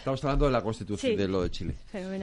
[0.06, 1.74] Estamos hablando de la Constitución, de lo de Chile.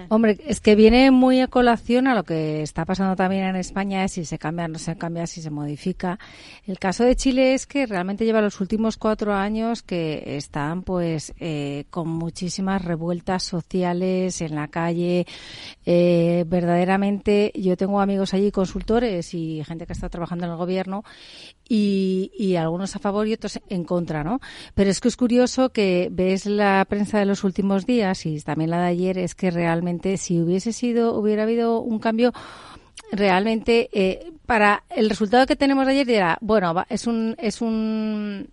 [0.09, 4.07] Hombre, es que viene muy a colación a lo que está pasando también en España,
[4.07, 6.17] si se cambia, no se cambia, si se modifica.
[6.65, 11.35] El caso de Chile es que realmente lleva los últimos cuatro años que están, pues,
[11.41, 15.27] eh, con muchísimas revueltas sociales en la calle.
[15.85, 21.03] Eh, verdaderamente, yo tengo amigos allí, consultores y gente que está trabajando en el gobierno,
[21.75, 24.41] y, y, algunos a favor y otros en contra, ¿no?
[24.75, 28.68] Pero es que es curioso que ves la prensa de los últimos días y también
[28.68, 32.35] la de ayer, es que realmente si hubiese sido, hubiera habido un cambio
[33.11, 38.51] realmente eh, para el resultado que tenemos de ayer era, bueno, es un, es un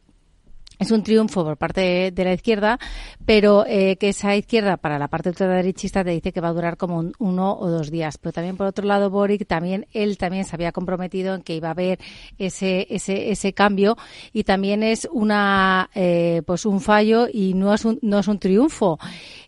[0.80, 2.80] es un triunfo por parte de, la izquierda,
[3.26, 6.78] pero eh, que esa izquierda para la parte ultraderechista te dice que va a durar
[6.78, 8.18] como uno o dos días.
[8.18, 11.68] Pero también por otro lado Boric también él también se había comprometido en que iba
[11.68, 12.00] a haber
[12.38, 13.98] ese ese ese cambio
[14.32, 18.40] y también es una eh, pues un fallo y no es un no es un
[18.40, 19.00] triunfo.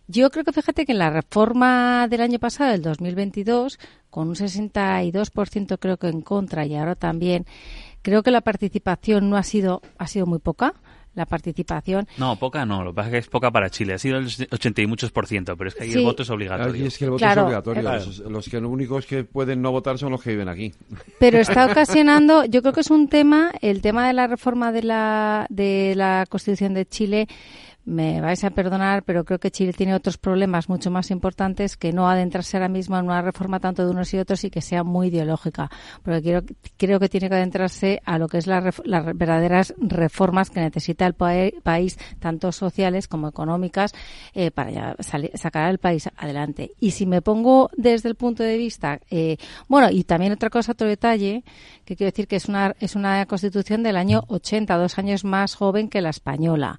[0.08, 3.78] Yo creo que fíjate que en la reforma del año pasado, del 2022,
[4.10, 7.46] con un 62% creo que en contra y ahora también
[8.02, 10.74] creo que la participación no ha sido ha sido muy poca
[11.14, 12.08] la participación.
[12.16, 13.94] No, poca no, lo que pasa es que es poca para Chile.
[13.94, 16.30] Ha sido el 80 y muchos por ciento, pero es que ahí el voto es
[16.30, 16.86] obligatorio.
[16.86, 17.82] es que el voto es obligatorio.
[18.28, 20.72] Los, que únicos que pueden no votar son los que viven aquí.
[21.18, 24.82] Pero está ocasionando, yo creo que es un tema, el tema de la reforma de
[24.82, 27.28] la, de la Constitución de Chile
[27.84, 31.92] me vais a perdonar, pero creo que Chile tiene otros problemas mucho más importantes que
[31.92, 34.84] no adentrarse ahora mismo en una reforma tanto de unos y otros y que sea
[34.84, 35.70] muy ideológica.
[36.02, 36.42] Porque quiero,
[36.76, 38.76] creo que tiene que adentrarse a lo que es las
[39.14, 43.94] verdaderas reformas que necesita el país, tanto sociales como económicas,
[44.34, 44.96] eh, para
[45.34, 46.72] sacar al país adelante.
[46.78, 50.72] Y si me pongo desde el punto de vista, eh, bueno, y también otra cosa,
[50.72, 51.42] otro detalle,
[51.84, 55.54] que quiero decir que es una, es una constitución del año 80, dos años más
[55.54, 56.78] joven que la española.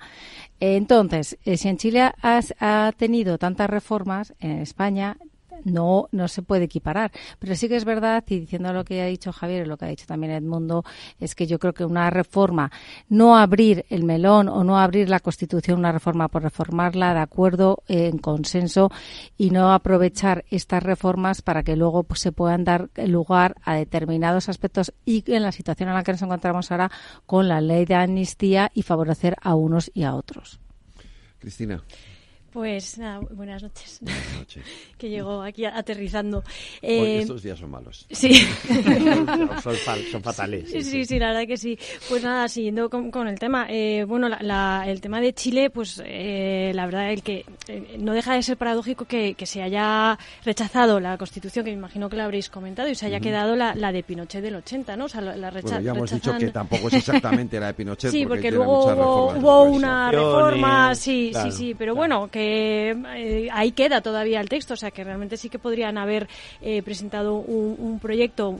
[0.65, 5.17] Entonces, eh, si en Chile ha tenido tantas reformas, en España
[5.63, 7.11] no, no se puede equiparar.
[7.39, 9.85] Pero sí que es verdad, y diciendo lo que ha dicho Javier y lo que
[9.85, 10.83] ha dicho también Edmundo,
[11.19, 12.71] es que yo creo que una reforma,
[13.09, 17.83] no abrir el melón o no abrir la Constitución, una reforma por reformarla de acuerdo,
[17.87, 18.91] en consenso,
[19.37, 24.49] y no aprovechar estas reformas para que luego pues, se puedan dar lugar a determinados
[24.49, 26.91] aspectos y en la situación en la que nos encontramos ahora
[27.25, 30.59] con la ley de amnistía y favorecer a unos y a otros.
[31.39, 31.83] Cristina.
[32.53, 33.97] Pues nada, buenas noches.
[33.99, 34.63] Buenas noches.
[34.99, 36.43] que llegó aquí aterrizando.
[36.83, 38.05] Eh, estos días son malos.
[38.11, 38.31] Sí.
[39.63, 40.69] son, fatales.
[40.69, 41.79] Sí, sí, la verdad que sí.
[42.07, 43.65] Pues nada, siguiendo con, el tema.
[43.69, 48.35] Eh, bueno, el tema de Chile, pues eh, la verdad el que eh, no deja
[48.35, 52.49] de ser paradójico que, se haya rechazado la Constitución, que me imagino que la habréis
[52.49, 55.05] comentado, y se haya quedado la, de Pinochet del 80, ¿no?
[55.05, 58.11] O sea, la, bueno, ya hemos dicho que tampoco es exactamente la de Pinochet.
[58.11, 64.01] Sí, porque, luego hubo, una reforma, sí, sí, sí, pero bueno, que eh, ahí queda
[64.01, 66.27] todavía el texto, o sea que realmente sí que podrían haber
[66.61, 68.57] eh, presentado un, proyecto,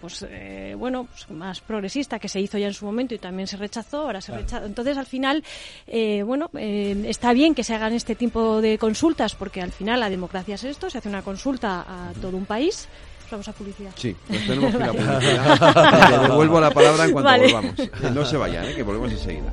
[0.00, 3.46] pues eh, bueno, pues, más progresista que se hizo ya en su momento y también
[3.46, 4.66] se rechazó, ahora se rechazó.
[4.66, 5.44] Entonces al final,
[6.24, 10.54] bueno, está bien que se hagan este tipo de consultas porque al final la democracia
[10.54, 12.88] es esto, se hace una consulta a todo un país
[13.30, 13.90] vamos a publicidad.
[13.96, 16.22] Sí, nos tenemos que ir a publicidad.
[16.28, 17.74] devuelvo la palabra en cuanto volvamos.
[18.14, 18.74] No se vayan, ¿eh?
[18.74, 19.52] que volvemos enseguida.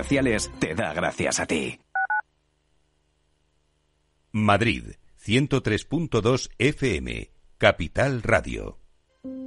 [0.59, 1.79] te da gracias a ti.
[4.31, 4.95] Madrid,
[5.25, 8.79] 103.2 FM, Capital Radio.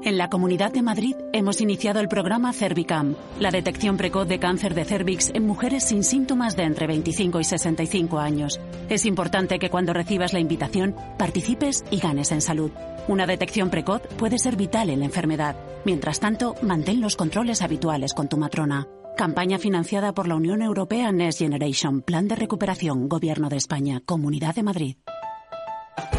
[0.03, 4.75] En la Comunidad de Madrid hemos iniciado el programa Cervicam, la detección precoz de cáncer
[4.75, 8.61] de cervix en mujeres sin síntomas de entre 25 y 65 años.
[8.89, 12.71] Es importante que cuando recibas la invitación participes y ganes en salud.
[13.09, 15.57] Una detección precoz puede ser vital en la enfermedad.
[15.85, 18.87] Mientras tanto, mantén los controles habituales con tu matrona.
[19.17, 24.57] Campaña financiada por la Unión Europea Next Generation, Plan de Recuperación, Gobierno de España, Comunidad
[24.57, 24.97] de Madrid.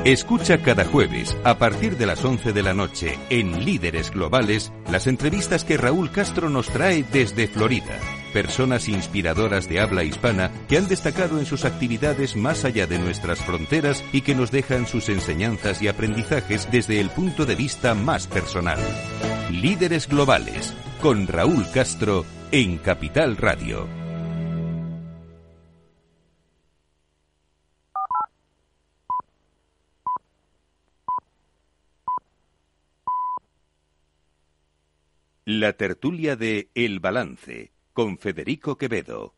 [0.06, 5.08] Escucha cada jueves, a partir de las 11 de la noche, en Líderes Globales, las
[5.08, 8.00] entrevistas que Raúl Castro nos trae desde Florida.
[8.32, 13.40] Personas inspiradoras de habla hispana que han destacado en sus actividades más allá de nuestras
[13.40, 18.28] fronteras y que nos dejan sus enseñanzas y aprendizajes desde el punto de vista más
[18.28, 18.80] personal.
[19.52, 22.26] Líderes Globales, con Raúl Castro
[22.58, 23.86] en Capital Radio.
[35.44, 39.34] La tertulia de El Balance, con Federico Quevedo.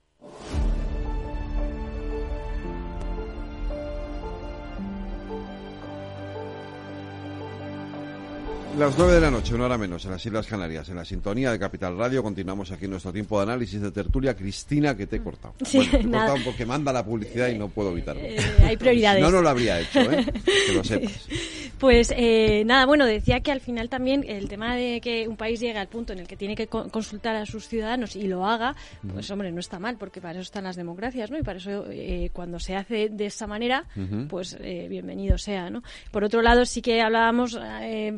[8.78, 11.51] Las nueve de la noche, una hora menos, en las Islas Canarias, en la sintonía
[11.51, 12.21] de Capital Radio.
[12.21, 14.36] Continuamos aquí nuestro tiempo de análisis de tertulia.
[14.36, 15.55] Cristina, que te he cortado.
[15.65, 16.25] Sí, bueno, te he nada.
[16.28, 18.21] cortado porque manda la publicidad y no puedo evitarlo.
[18.21, 19.23] Eh, hay prioridades.
[19.23, 20.23] No, no lo habría hecho, ¿eh?
[20.67, 21.28] Que lo sepas.
[21.80, 25.59] Pues eh, nada, bueno, decía que al final también el tema de que un país
[25.59, 28.45] llegue al punto en el que tiene que co- consultar a sus ciudadanos y lo
[28.47, 28.75] haga,
[29.13, 31.38] pues hombre, no está mal, porque para eso están las democracias, ¿no?
[31.38, 33.86] Y para eso eh, cuando se hace de esa manera,
[34.30, 35.84] pues eh, bienvenido sea, ¿no?
[36.11, 37.59] Por otro lado, sí que hablábamos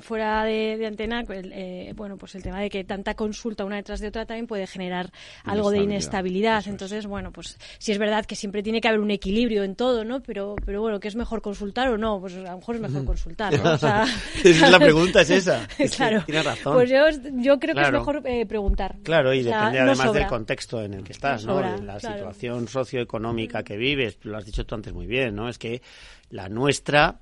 [0.02, 3.78] fuera de, de antena, el, eh, bueno, pues el tema de que tanta consulta una
[3.78, 5.12] detrás de otra también puede generar
[5.44, 6.64] algo de Inestabilidad.
[6.68, 10.04] Entonces, bueno, pues sí es verdad que siempre tiene que haber un equilibrio en todo,
[10.04, 10.22] ¿no?
[10.22, 12.20] Pero, pero bueno, ¿qué es mejor consultar o no?
[12.20, 13.74] Pues a lo mejor es mejor consultar, ¿no?
[13.74, 14.06] O sea,
[14.44, 15.68] es la pregunta, es esa.
[15.96, 16.24] Claro.
[16.26, 16.74] tienes razón.
[16.74, 16.98] Pues yo,
[17.42, 18.96] yo creo que es mejor eh, preguntar.
[19.04, 21.60] Claro, y O sea, depende no además del contexto en el que estás, No ¿no?
[21.60, 22.18] sobra, De la claro.
[22.18, 25.50] situación socioeconómica que vives, lo has dicho tú antes muy bien, ¿no?
[25.50, 25.82] Es que
[26.30, 27.20] la nuestra,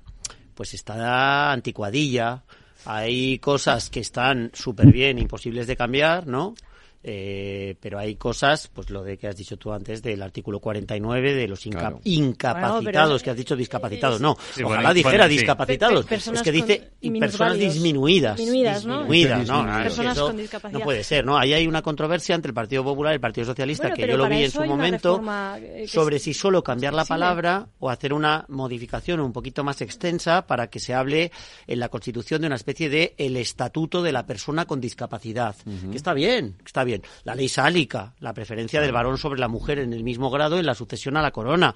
[0.54, 2.42] pues está anticuadilla,
[2.84, 6.54] hay cosas que están súper bien, imposibles de cambiar, ¿no?
[7.02, 11.32] Eh, pero hay cosas, pues lo de que has dicho tú antes del artículo 49
[11.32, 12.00] de los inca- Claro.
[12.04, 16.42] incapacitados, Bueno, pero- que has dicho discapacitados, no, Sí, ojalá bueno, dijera bueno, discapacitados, es
[16.42, 16.90] que dice
[17.20, 18.98] personas disminuidas, Disminuidas, ¿no?
[19.04, 19.54] disminuidas, ¿no?
[19.58, 19.82] Disminuidas.
[19.84, 20.78] Personas Eso con discapacidad.
[20.80, 21.38] no puede ser, ¿no?
[21.38, 24.16] Ahí hay una controversia entre el Partido Popular y el Partido Socialista Bueno, que yo
[24.16, 25.22] lo vi en su momento
[25.62, 29.80] eh, sobre es- si solo cambiar la palabra o hacer una modificación un poquito más
[29.82, 31.30] extensa para que se hable
[31.68, 35.54] en la Constitución de una especie de el estatuto de la persona con discapacidad,
[35.90, 36.87] que está bien, que está bien.
[37.24, 40.66] La ley sálica, la preferencia del varón sobre la mujer en el mismo grado en
[40.66, 41.74] la sucesión a la corona.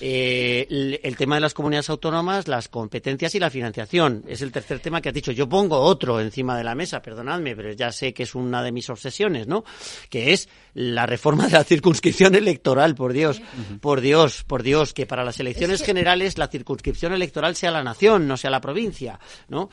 [0.00, 4.24] Eh, el, el tema de las comunidades autónomas, las competencias y la financiación.
[4.26, 5.32] Es el tercer tema que has dicho.
[5.32, 8.72] Yo pongo otro encima de la mesa, perdonadme, pero ya sé que es una de
[8.72, 9.64] mis obsesiones, ¿no?
[10.08, 13.42] Que es la reforma de la circunscripción electoral, por Dios,
[13.80, 18.26] por Dios, por Dios, que para las elecciones generales la circunscripción electoral sea la nación,
[18.26, 19.68] no sea la provincia, ¿no?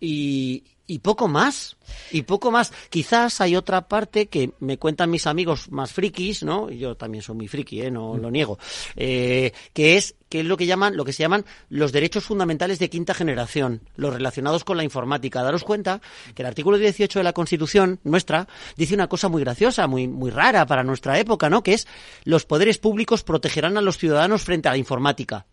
[0.00, 1.76] Y, y poco más,
[2.10, 2.72] y poco más.
[2.90, 6.70] Quizás hay otra parte que me cuentan mis amigos más frikis, ¿no?
[6.70, 7.90] Y yo también soy muy friki, ¿eh?
[7.90, 8.58] No lo niego.
[8.96, 12.80] Eh, que es que es lo que llaman, lo que se llaman los derechos fundamentales
[12.80, 15.44] de quinta generación, los relacionados con la informática.
[15.44, 16.00] Daros cuenta
[16.34, 20.30] que el artículo 18 de la Constitución nuestra dice una cosa muy graciosa, muy muy
[20.30, 21.62] rara para nuestra época, ¿no?
[21.62, 21.86] Que es
[22.24, 25.46] los poderes públicos protegerán a los ciudadanos frente a la informática.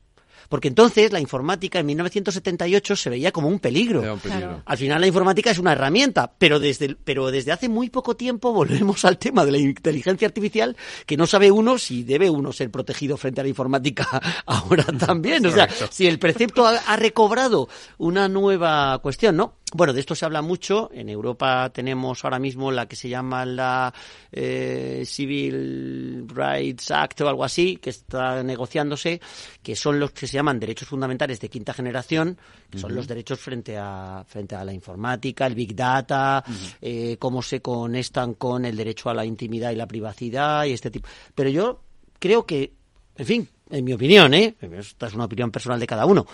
[0.51, 4.03] Porque entonces la informática en 1978 se veía como un peligro.
[4.03, 4.61] Era un peligro.
[4.65, 8.51] Al final la informática es una herramienta, pero desde, pero desde hace muy poco tiempo
[8.51, 10.75] volvemos al tema de la inteligencia artificial,
[11.05, 14.05] que no sabe uno si debe uno ser protegido frente a la informática
[14.45, 15.45] ahora también.
[15.45, 15.87] O sea, Correcto.
[15.89, 19.53] si el precepto ha, ha recobrado una nueva cuestión, ¿no?
[19.73, 20.89] Bueno, de esto se habla mucho.
[20.93, 23.93] En Europa tenemos ahora mismo la que se llama la
[24.31, 29.21] eh, Civil Rights Act o algo así, que está negociándose,
[29.63, 32.37] que son los que se llaman derechos fundamentales de quinta generación,
[32.69, 36.43] que son los derechos frente a, frente a la informática, el Big Data,
[36.81, 40.91] eh, cómo se conectan con el derecho a la intimidad y la privacidad y este
[40.91, 41.07] tipo.
[41.33, 41.81] Pero yo
[42.19, 42.73] creo que,
[43.15, 44.55] en fin, en mi opinión, ¿eh?
[44.77, 46.25] esta es una opinión personal de cada uno,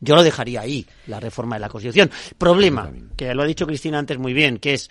[0.00, 2.10] yo lo dejaría ahí, la reforma de la Constitución.
[2.38, 4.90] Problema, que lo ha dicho Cristina antes muy bien, que es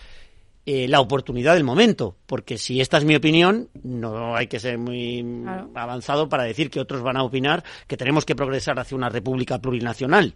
[0.66, 4.78] eh, la oportunidad del momento, porque si esta es mi opinión, no hay que ser
[4.80, 5.70] muy Claro.
[5.76, 9.60] avanzado para decir que otros van a opinar que tenemos que progresar hacia una república
[9.60, 10.34] plurinacional.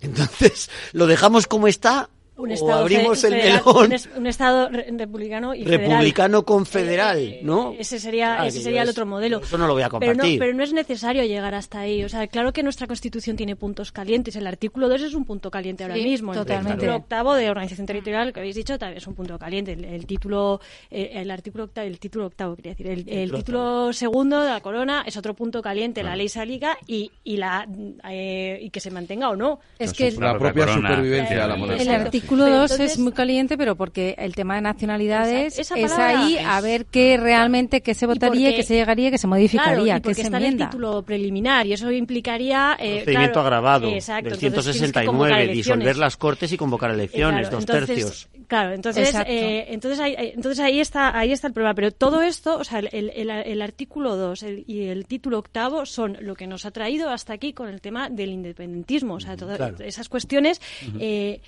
[0.00, 2.08] Entonces, ¿lo dejamos como está
[2.38, 3.86] Un o estado abrimos fe- el federal- melón?
[3.86, 5.80] Un, es- un estado re- republicano y federal.
[5.88, 7.74] Republicano confederal, ¿no?
[7.78, 9.40] Ese sería, Ah, ese sería el es- otro modelo.
[9.40, 10.38] Eso no lo voy a Pero no, compartir.
[10.38, 12.04] pero no es necesario llegar hasta ahí.
[12.04, 14.36] O sea, claro que nuestra Constitución tiene puntos calientes.
[14.36, 16.34] El artículo 2 es un punto caliente ahora Sí, mismo.
[16.34, 16.72] totalmente.
[16.72, 19.72] El título octavo de organización territorial que habéis dicho también es un punto caliente.
[19.72, 20.60] El, el título,
[20.90, 24.60] eh, el artículo octavo, el título octavo quería decir, el, el título segundo de la
[24.60, 26.02] corona es otro punto caliente.
[26.02, 27.66] La ley sálica y, y la
[28.10, 29.60] eh, y que se mantenga o no.
[29.78, 30.88] Es que La La propia corona.
[30.90, 31.84] supervivencia de la El- monarquía.
[32.26, 36.12] Artículo Pero 2 entonces- es muy caliente, pero porque el tema de nacionalidades Esa- esa
[36.12, 39.22] es ahí es- a ver qué realmente, qué se votaría, qué se llegaría, qué se
[39.26, 40.70] Claro, modificaría, y qué se está en el enmienda.
[40.70, 45.28] título preliminar y eso implicaría eh, Procedimiento claro, agravado exacto, del entonces tienes que convocar
[45.30, 45.56] 169, elecciones.
[45.66, 48.28] disolver las cortes y convocar Eh, elecciones, claro, dos entonces, tercios.
[48.48, 51.74] Claro, entonces, eh, entonces, ahí, ahí- entonces ahí está ahí está el problema.
[51.74, 55.84] Pero todo esto, o sea, el, el- el artículo 2 el- y el título octavo
[55.84, 59.14] son lo que nos ha traído hasta aquí con el tema del independentismo.
[59.14, 59.76] O sea, todas Claro.
[59.80, 60.60] esas cuestiones.
[61.00, 61.40] eh,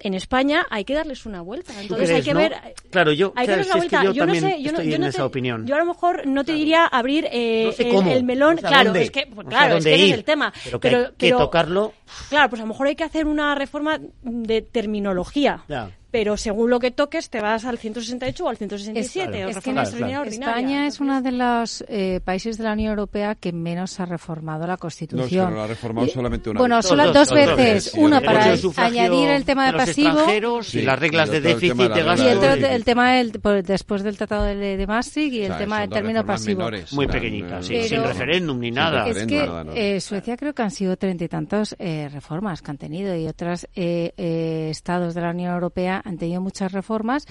[0.00, 1.72] en España hay que darles una vuelta.
[1.80, 2.54] Entonces hay que ver.
[2.90, 3.32] Claro, yo.
[3.36, 4.04] Hay que darles una vuelta.
[4.04, 5.66] yo, yo no sé, yo no, estoy yo en no esa opinión.
[5.66, 8.56] Yo a lo mejor no te diría abrir eh, No sé el, el melón.
[8.56, 10.24] no sé a claro, dónde, es que, pues, no claro, es que ese es el
[10.24, 10.52] tema.
[10.64, 11.92] pero que hay que pero- tocarlo.
[12.28, 15.64] Claro, pues a lo mejor hay que hacer una reforma de terminología.
[15.68, 15.90] Ya.
[16.10, 19.44] Pero según lo que toques, te vas al 168 o al 167.
[19.44, 20.56] o Es que extraordinaria ordinaria.
[20.56, 24.60] España es uno de los eh, países de la Unión Europea que menos ha reformado
[24.62, 25.50] la No, es que Constitución.
[25.50, 26.86] no lo ha reformado Y- solamente una Bueno, vez.
[26.86, 27.84] solo Dos, dos, veces.
[27.92, 30.08] sí, Una el para de sufragio añadir el tema de de pasivo.
[30.08, 32.24] extranjeros y las reglas de déficit y gasto.
[32.24, 33.32] Y el, el tema del,
[33.64, 36.58] después del Tratado de, de Maastricht y el O sea, tema son del término pasivo.
[36.58, 39.06] menores, Muy pequeñitas, sí, sin referéndum ni nada.
[39.08, 39.72] Es que nada, no.
[39.74, 43.26] eh, Suecia creo que han sido treinta y tantas eh, reformas que han tenido y
[43.26, 47.26] otros estados de la Unión Europea han tenido muchas reformas.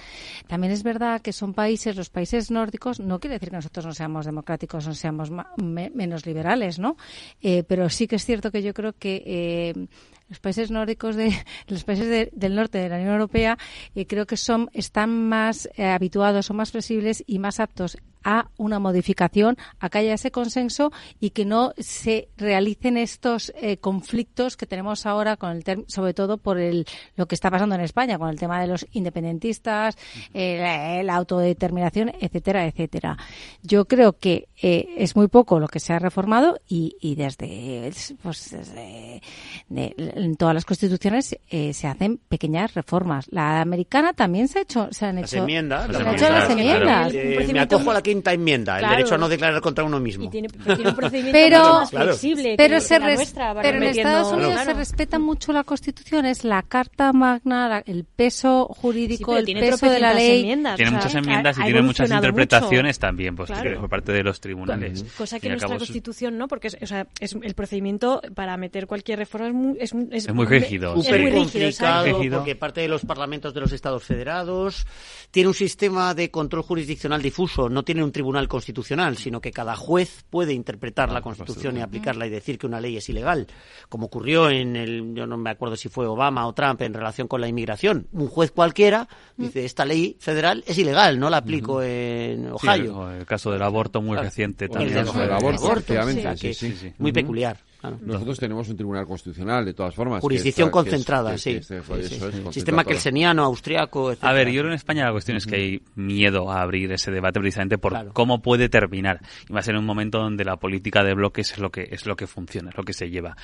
[0.47, 3.93] También es verdad que son países, los países nórdicos, no quiere decir que nosotros no
[3.93, 6.97] seamos democráticos, no seamos menos liberales, ¿no?
[7.41, 9.87] Eh, pero sí que es cierto que yo creo que eh,
[10.29, 11.31] los países nórdicos de
[11.67, 13.57] los países de- del norte de la Unión Europea
[13.95, 17.97] eh, creo que son están más habituados, son más flexibles y más aptos
[18.29, 23.77] a una modificación, a que haya ese consenso y que no se realicen estos eh,
[23.77, 27.75] conflictos que tenemos ahora con el term- sobre todo por el lo que está pasando
[27.75, 29.97] en España con el tema de los independentistas,
[30.33, 33.17] eh, la, la autodeterminación, etcétera, etcétera.
[33.63, 37.89] Yo creo que eh, es muy poco lo que se ha reformado y, y desde
[38.21, 39.21] pues desde
[39.69, 43.27] de- en todas las constituciones eh, se hacen pequeñas reformas.
[43.31, 45.85] La americana también se ha hecho, se han Las hecho, enmiendas.
[45.85, 47.11] se las han hecho las enmiendas, enmiendas.
[47.13, 47.49] claro.
[47.49, 48.93] Eh, me acojo a la quinta enmienda, Claro.
[48.93, 50.25] el derecho a no declarar contra uno mismo.
[50.25, 52.05] Y tiene, tiene un procedimiento pero mucho más Claro.
[52.07, 53.61] flexible pero que, se la nuestra.
[53.61, 54.71] pero en Estados Unidos Claro.
[54.71, 59.89] se respeta mucho la Constitución, es la Carta Magna, la- el peso jurídico, el peso
[59.89, 60.41] de la ley.
[60.41, 63.01] enmiendas, Tiene o sea, muchas ha- enmiendas y tiene muchas interpretaciones mucho.
[63.01, 63.79] también pues, Claro.
[63.81, 65.03] por parte de los tribunales.
[65.17, 69.19] Cosa que nuestra Constitución no, porque es, o sea, es el procedimiento para meter cualquier
[69.19, 72.81] reforma es muy, es, muy- Es muy rígido, Es Súper muy rígido, complicado porque parte
[72.81, 74.85] de los parlamentos de los Estados federados
[75.31, 79.75] tiene un sistema de control jurisdiccional difuso, no tiene un tribunal constitucional, sino que cada
[79.75, 83.47] juez puede interpretar la Constitución y aplicarla y decir que una ley es ilegal,
[83.89, 87.27] como ocurrió en el, yo no me acuerdo si fue Obama o Trump en relación
[87.27, 88.07] con la inmigración.
[88.11, 93.09] Un juez cualquiera dice esta ley federal es ilegal, no la aplico en Sí, Ohio.
[93.11, 94.93] el, el caso del aborto muy reciente El también.
[94.93, 95.93] caso del aborto,
[96.37, 96.93] sí, sí.
[96.97, 97.57] Muy peculiar.
[97.79, 97.97] Claro.
[98.01, 100.21] Nosotros tenemos un tribunal constitucional, de todas formas.
[100.21, 101.51] Jurisdicción está- que es- concentrada, sí.
[101.51, 102.41] que este- Sí, sí, es, sí.
[102.51, 104.23] Sistema kelseniano, austriaco, etc.
[104.23, 107.11] A ver, yo creo en España la cuestión es que hay miedo a abrir ese
[107.11, 109.19] debate precisamente por cómo puede terminar.
[109.49, 111.87] Y va a ser en un momento donde la política de bloques es lo que
[111.91, 113.35] es lo que funciona, es lo que se lleva.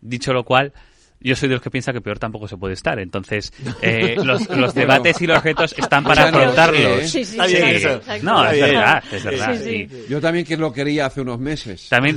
[0.00, 0.72] Dicho lo cual,
[1.24, 2.98] yo soy de los que piensa que peor tampoco se puede estar.
[2.98, 6.80] Entonces, eh, los, los debates y los retos están para afrontarlos.
[7.02, 7.06] ¿eh?
[7.08, 8.00] Sí, Está bien eso.
[8.22, 9.56] No, es verdad, es verdad.
[9.62, 10.04] Sí, sí.
[10.08, 11.88] Yo también que lo quería hace unos meses.
[11.90, 12.16] También.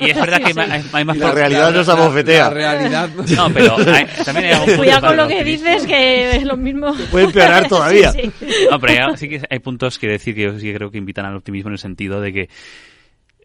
[0.00, 2.44] Y es verdad que hay, ma- hay- hay más Y la por- realidad nos abofetea.
[2.44, 6.44] La realidad- No, pero hay- también hay algún Cuidado con lo que dices, que es
[6.44, 6.94] lo mismo.
[7.10, 8.12] Puede empeorar todavía.
[8.12, 8.46] Sí, sí.
[8.70, 10.98] No, pero hay- sí que hay puntos que decir que yo sí que creo que
[10.98, 12.48] invitan al optimismo en el sentido de que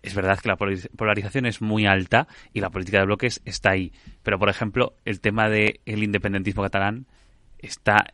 [0.04, 3.72] es verdad que la polariz- polarización es muy alta y la política de bloques está
[3.72, 3.92] ahí.
[4.24, 7.08] Pero, por ejemplo, el tema del independentismo catalán
[7.60, 8.06] está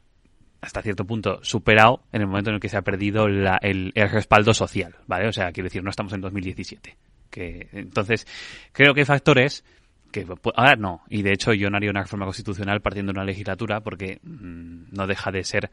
[0.61, 3.91] hasta cierto punto superado en el momento en el que se ha perdido la- el,
[3.95, 5.27] el respaldo social, ¿vale?
[5.27, 6.95] O sea, quiero decir, no estamos en 2017.
[7.35, 8.27] Entonces,
[8.71, 9.63] creo que hay factores
[10.11, 10.25] que
[10.55, 11.01] ahora no.
[11.09, 14.95] Y de hecho, yo no haría una reforma constitucional partiendo de una legislatura porque mm,
[14.95, 15.71] no deja de ser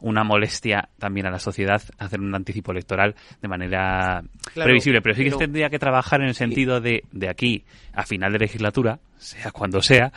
[0.00, 4.22] una molestia también a la sociedad hacer un anticipo electoral de manera
[4.54, 5.02] Claro, previsible.
[5.02, 8.32] Pero sí que pero- tendría que trabajar en el sentido de, de aquí a final
[8.32, 10.12] de legislatura, sea cuando sea,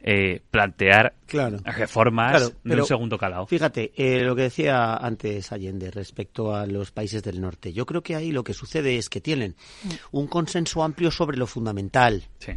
[0.00, 1.58] eh, plantear Claro.
[1.64, 3.46] reformas Claro, de un segundo calado.
[3.46, 7.72] Fíjate, eh, lo que decía antes Allende respecto a los países del norte.
[7.72, 9.54] Yo creo que ahí lo que sucede es que tienen
[10.10, 12.24] un consenso amplio sobre lo fundamental.
[12.38, 12.52] Sí.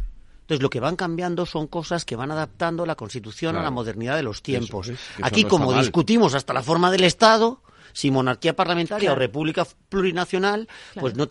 [0.52, 4.16] Entonces, lo que van cambiando son cosas que van adaptando la Constitución a la modernidad
[4.16, 4.88] de los tiempos.
[4.88, 7.62] Eso eso Aquí, no como discutimos hasta la forma del Estado,
[7.94, 9.16] si monarquía parlamentaria Claro.
[9.16, 10.68] o república plurinacional,
[10.98, 11.26] pues no,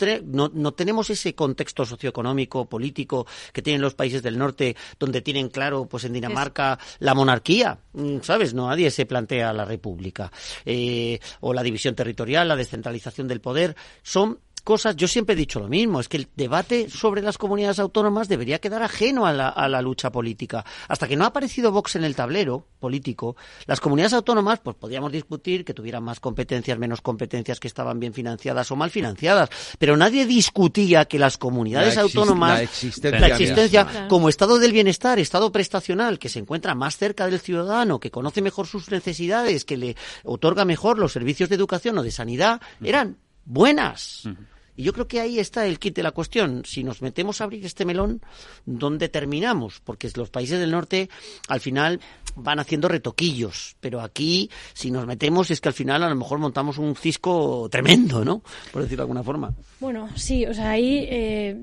[0.53, 5.85] no tenemos ese contexto socioeconómico, político que tienen los países del norte, donde tienen claro,
[5.85, 8.55] pues en Dinamarca, la monarquía, mm, ¿sabes?
[8.55, 10.31] No, nadie se plantea la república.
[10.65, 15.59] Eh, o la división territorial, la descentralización del poder, son cosas, yo siempre he dicho
[15.59, 19.49] lo mismo, es que el debate sobre las comunidades autónomas debería quedar ajeno a la,
[19.49, 20.65] a la lucha política.
[20.87, 23.35] Hasta que no ha aparecido Vox en el tablero político,
[23.65, 28.13] las comunidades autónomas, pues podríamos discutir que tuvieran más competencias, menos competencias, que estaban bien
[28.13, 33.27] financiadas o mal financiadas, pero nadie discutía que las comunidades La autónomas, la existencia la
[33.27, 34.07] existencia misma.
[34.07, 38.41] como estado del bienestar, estado prestacional, que se encuentra más cerca del ciudadano, que conoce
[38.41, 43.17] mejor sus necesidades, que le otorga mejor los servicios de educación o de sanidad, eran
[43.45, 44.27] buenas.
[44.75, 46.63] Y yo creo que ahí está el kit de la cuestión.
[46.65, 48.21] Si nos metemos a abrir este melón,
[48.65, 49.81] ¿dónde terminamos?
[49.83, 51.09] Porque los países del norte,
[51.47, 51.99] al final,
[52.35, 53.75] van haciendo retoquillos.
[53.79, 57.67] Pero aquí, si nos metemos, es que al final a lo mejor montamos un cisco
[57.69, 58.41] tremendo, ¿no?
[58.71, 59.53] Por decirlo de alguna forma.
[59.79, 61.55] Bueno, sí, o sea, ahí eh,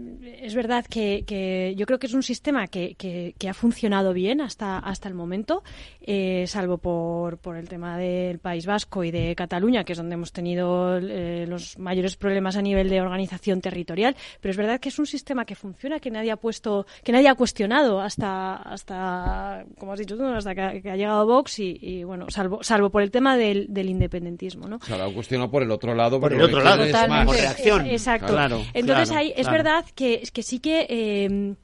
[0.43, 4.41] es verdad que, que, yo creo que es un sistema que, que, ha funcionado bien
[4.41, 5.63] hasta, hasta el momento,
[6.03, 10.15] eh, salvo por, por el tema del País Vasco y de Cataluña, que es donde
[10.15, 14.17] hemos tenido eh, los mayores problemas a nivel de organización territorial.
[14.41, 17.29] Pero es verdad que es un sistema que funciona, que nadie ha puesto, que nadie
[17.29, 22.27] ha cuestionado hasta, hasta como has dicho tú, hasta que, ha llegado Vox y, bueno,
[22.29, 24.77] salvo, salvo por el tema del, del independentismo, ¿no?
[24.77, 27.27] O sea, lo cuestionado por el otro lado, por el otro lado, es más.
[27.27, 27.87] por reacción.
[27.87, 28.37] Exacto.
[28.75, 31.55] Entonces ahí es verdad que, que sí que eh,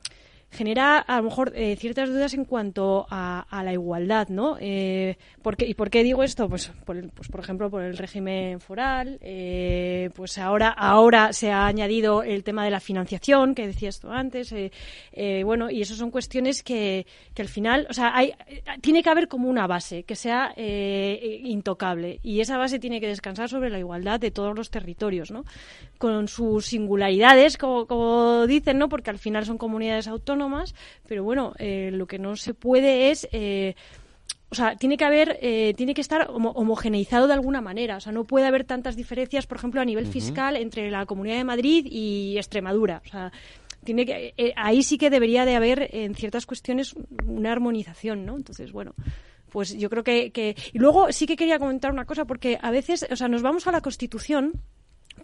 [0.54, 4.56] genera a lo mejor eh, ciertas dudas en cuanto a, la igualdad, ¿no?
[4.60, 5.16] Eh,
[5.58, 6.48] ¿Y por qué digo esto?
[6.48, 11.66] Pues por, pues por ejemplo, por el régimen foral, eh, pues ahora, ahora se ha
[11.66, 14.72] añadido el tema de la financiación, que decías tú antes, eh,
[15.12, 18.32] eh, bueno, y eso son cuestiones que, que al final, o sea, hay,
[18.80, 23.48] tiene que haber como una base que sea intocable, y esa base tiene que descansar
[23.48, 25.44] sobre la igualdad de todos los territorios, ¿no?
[25.98, 28.88] Con sus singularidades, como, como dicen, ¿no?
[28.88, 30.74] Porque al final son comunidades autónomas, más,
[31.06, 33.74] pero bueno, eh, lo que no se puede es eh,
[34.50, 37.96] o sea, tiene que haber, eh, tiene que estar homogeneizado de alguna manera.
[37.96, 41.38] O sea, no puede haber tantas diferencias, por ejemplo, a nivel fiscal entre la Comunidad
[41.38, 43.02] de Madrid y Extremadura.
[43.04, 43.32] O sea,
[43.82, 46.94] tiene que, ahí sí que debería de haber en ciertas cuestiones
[47.26, 48.36] una armonización, ¿no?
[48.36, 48.94] Entonces, bueno.
[49.50, 50.56] Pues yo creo que, que...
[50.72, 53.68] Y luego sí que quería comentar una cosa, porque a veces, o sea, nos vamos
[53.68, 54.52] a la Constitución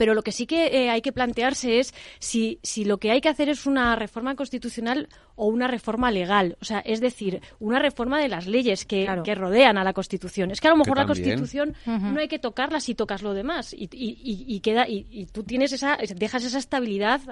[0.00, 3.28] pero lo que sí que hay que plantearse es si, si lo que hay que
[3.28, 8.20] hacer es una reforma constitucional o una reforma legal, o sea, es decir, una reforma
[8.20, 10.50] de las leyes que, que rodean a la Constitución.
[10.50, 13.72] Es que a lo mejor la Constitución no hay que tocarla si tocas lo demás.
[13.72, 17.22] Y, y, y queda y, tú tienes esa dejas esa estabilidad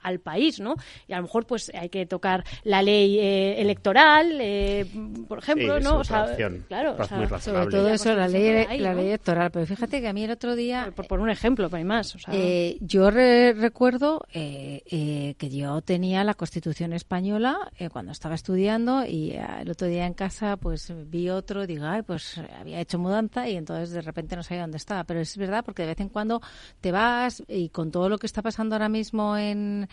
[0.00, 0.76] al país, ¿no?
[1.06, 4.86] Y a lo mejor pues hay que tocar la ley eh, electoral, eh,
[5.28, 5.98] por ejemplo, ¿no?
[5.98, 6.34] O sea,
[6.66, 6.96] claro,
[7.40, 10.56] sobre todo eso la ley la ley electoral, pero fíjate que a mí el otro
[10.56, 16.34] día por, por un ejemplo, pero hay más, eh, yo recuerdo que yo tenía la
[16.34, 21.28] Constitución española eh, cuando estaba estudiando y eh, el otro día en casa pues vi
[21.28, 25.04] otro, digo, ay, pues había hecho mudanza y entonces de repente no sabía dónde estaba.
[25.04, 26.40] Pero es verdad porque de vez en cuando
[26.80, 29.88] te vas y con todo lo que está pasando ahora mismo en,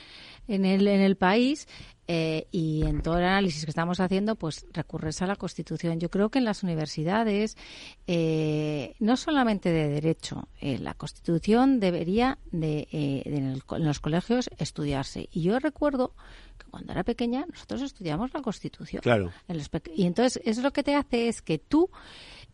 [0.47, 1.67] en, el, en el país,
[2.09, 5.99] eh, y en todo el análisis que estamos haciendo, pues recurres a la Constitución.
[5.99, 7.57] Yo creo que en las universidades,
[8.99, 15.27] no solamente de derecho, la Constitución debería de, en, los colegios estudiarse.
[15.33, 16.13] Y yo recuerdo
[16.69, 19.01] cuando era pequeña nosotros estudiamos la Constitución.
[19.01, 19.31] Claro.
[19.95, 21.89] Y entonces eso lo que te hace es que tú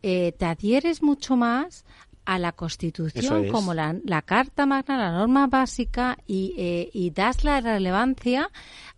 [0.01, 1.85] eh, te adhieres mucho más
[2.25, 7.61] a la Constitución como la, Carta Magna, la norma básica y, eh, y das la
[7.61, 8.49] relevancia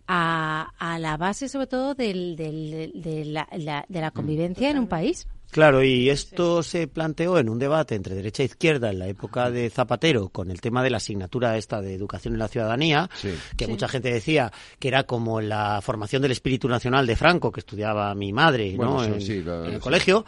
[0.06, 4.86] a, a, la base sobre todo del, del, de, la, de la convivencia en un
[4.86, 5.26] país.
[5.50, 9.50] Claro, y esto se planteó en un debate entre derecha e izquierda en la época
[9.50, 13.08] de Zapatero con el tema de la asignatura esta de educación en la ciudadanía,
[13.56, 17.60] que mucha gente decía que era como la formación del espíritu nacional de Franco que
[17.60, 19.02] estudiaba mi madre ¿no?
[19.02, 20.26] en, el colegio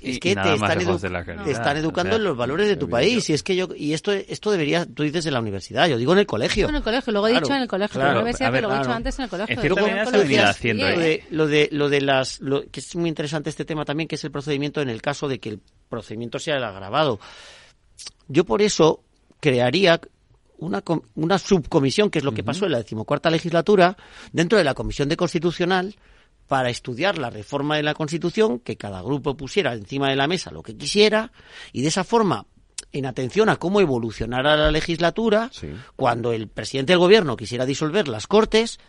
[0.00, 3.68] es que te están, educando en los valores de tu país y es que yo
[3.76, 6.68] y esto esto debería tú dices en la universidad yo digo en el colegio.
[6.68, 9.30] En el colegio luego he dicho en el colegio lo he dicho antes en el
[9.30, 9.56] colegio.
[11.30, 12.40] Lo de lo de las
[12.70, 15.38] que es muy interesante este tema también que es el procedimiento en el caso de
[15.38, 17.20] que el procedimiento sea el agravado.
[18.28, 19.02] Yo por eso
[19.40, 20.00] crearía
[20.58, 20.82] una,
[21.14, 23.96] una subcomisión, que es lo que pasó en la decimocuarta legislatura,
[24.32, 25.96] dentro de la Comisión de Constitucional,
[26.50, 30.50] para estudiar la reforma de la Constitución, que cada grupo pusiera encima de la mesa
[30.50, 31.30] lo que quisiera,
[31.72, 32.44] y de esa forma
[32.90, 35.48] en atención a cómo evolucionara la legislatura,
[35.94, 38.80] cuando el presidente del gobierno quisiera disolver las Cortes,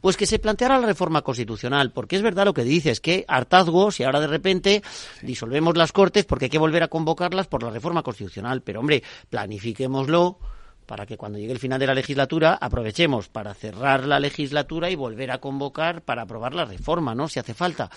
[0.00, 3.92] pues que se planteara la reforma constitucional, porque es verdad lo que dices, que hartazgo
[3.92, 4.82] si ahora de repente
[5.22, 9.04] disolvemos las Cortes porque hay que volver a convocarlas por la reforma constitucional, pero hombre,
[9.30, 10.40] planifiquémoslo
[10.86, 14.94] para que cuando llegue el final de la legislatura aprovechemos para cerrar la legislatura y
[14.94, 17.28] volver a convocar para aprobar la reforma, ¿no?
[17.28, 17.90] Si hace falta.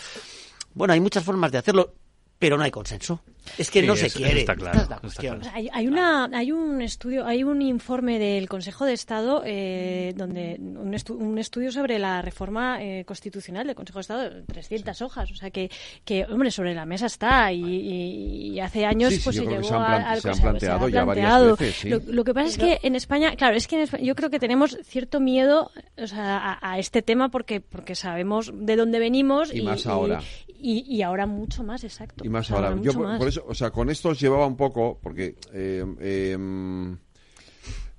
[0.73, 1.93] Bueno, hay muchas formas de hacerlo,
[2.39, 3.21] pero no hay consenso.
[3.57, 4.41] Es que no se quiere.
[4.41, 4.99] Está claro,
[5.53, 10.95] Hay, una, hay un estudio, hay un informe del Consejo de Estado eh, donde un,
[11.09, 15.51] un, estudio sobre la reforma eh, constitucional del Consejo de Estado, 300 hojas, o sea
[15.51, 15.69] que,
[16.03, 20.39] que hombre sobre la mesa está y, hace años pues se llevó al se han
[20.39, 22.07] planteado ya varias veces.
[22.07, 25.19] Lo, que pasa es que en España, claro, es que yo creo que tenemos cierto
[25.19, 30.21] miedo o sea, a, este tema porque porque sabemos de dónde venimos y, más ahora
[30.59, 32.25] y, ahora mucho más exacto.
[32.25, 32.75] Y más ahora.
[32.81, 36.97] Yo por eso o sea, con esto os llevaba un poco, porque eh, em,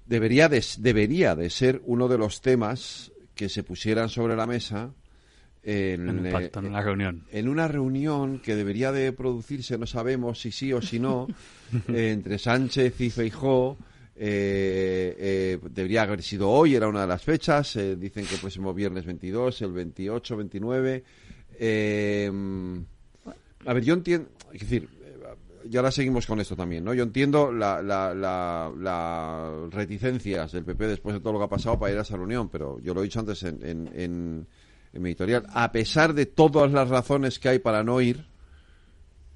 [0.07, 4.93] debería, de, debería de ser uno de los temas que se pusieran sobre la mesa
[5.63, 7.25] en, en la reunión.
[7.31, 11.29] En una reunión que debería de producirse, no sabemos si sí o si no,
[11.89, 13.77] entre Sánchez y Feijó.
[14.21, 17.77] Eh, eh, debería haber sido hoy, era una de las fechas.
[17.77, 21.05] Eh, dicen que el próximo viernes 22, el 28, 29.
[23.67, 24.29] a ver, yo entiendo.
[24.53, 24.89] Es decir,
[25.71, 26.95] y ahora seguimos con esto también, ¿no?
[26.95, 28.73] Yo entiendo las
[29.71, 32.49] reticencias del PP después de todo lo que ha pasado para ir a esa reunión,
[32.49, 34.47] pero yo lo he dicho antes en, en,
[34.93, 35.47] mi editorial.
[35.53, 38.25] A pesar de todas las razones que hay para no ir,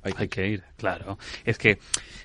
[0.03, 1.17] hay que, ir, claro.
[1.45, 1.79] Es que,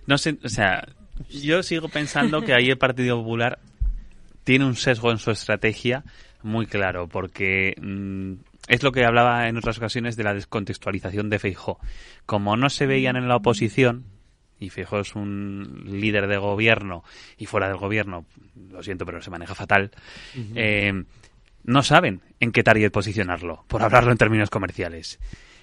[0.08, 0.88] no sé, o sea,
[1.30, 3.60] yo sigo pensando que ahí el Partido Popular
[4.44, 6.04] tiene un sesgo en su estrategia
[6.42, 8.34] muy claro, porque mm,
[8.68, 11.80] es lo que hablaba en otras ocasiones de la descontextualización de Feijó.
[12.26, 14.06] Como no se veían en la oposición,
[14.60, 17.04] y Feijó es un líder de gobierno
[17.38, 18.26] y fuera del gobierno,
[18.72, 19.92] lo siento, pero se maneja fatal,
[20.56, 21.04] eh,
[21.64, 25.20] no saben en qué target posicionarlo, por hablarlo en términos comerciales.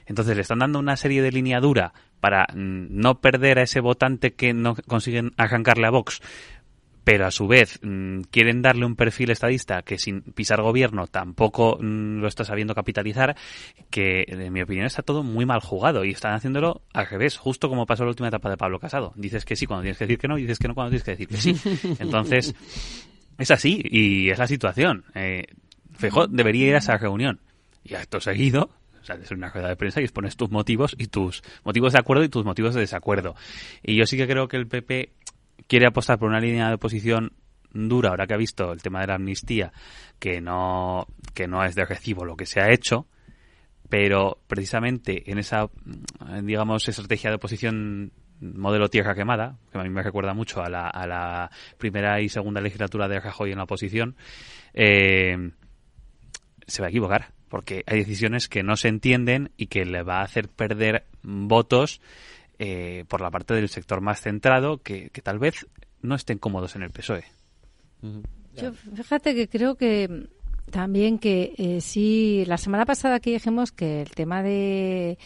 [0.07, 3.81] Entonces le están dando una serie de línea dura para mm, no perder a ese
[3.81, 6.21] votante que no consiguen arrancarle a Vox,
[7.05, 11.79] pero a su vez mm, quieren darle un perfil estadista que sin pisar gobierno tampoco
[11.81, 13.37] mm, lo está sabiendo capitalizar,
[13.91, 17.69] que en mi opinión está todo muy mal jugado y están haciéndolo al revés, justo
[17.69, 19.13] como pasó la última etapa de Pablo Casado.
[19.17, 21.05] Dices que sí cuando tienes que decir que no, y dices que no cuando tienes
[21.05, 21.97] que decir que sí.
[21.99, 22.55] Entonces,
[23.39, 25.05] es así y es la situación.
[25.15, 25.45] Eh,
[26.31, 27.41] debería ir a esa reunión
[27.85, 28.71] y acto seguido
[29.05, 31.99] o sea, es una rueda de prensa y expones tus motivos y tus motivos de
[31.99, 33.37] acuerdo y tus motivos de desacuerdo.
[33.83, 35.13] Y yo sí que creo que el PP
[35.67, 37.33] quiere apostar por una línea de oposición
[37.73, 39.73] dura, ahora que ha visto el tema de la amnistía,
[40.19, 43.07] que no, que no es de recibo lo que se ha hecho,
[43.89, 45.69] pero precisamente en esa,
[46.43, 50.89] digamos, estrategia de oposición modelo tierra quemada, que a mí me recuerda mucho a la,
[50.89, 54.17] a la primera y segunda legislatura de Rajoy en la oposición,
[54.75, 55.51] eh,
[56.67, 60.19] se va a equivocar porque hay decisiones que no se entienden y que le va
[60.19, 62.01] a hacer perder votos
[62.59, 65.67] eh, por la parte del sector más centrado que, tal vez
[66.03, 67.25] no estén cómodos en el PSOE.
[68.55, 70.29] Yo fíjate que creo que
[70.71, 75.19] también que eh, sí, la semana pasada aquí dijimos que el tema de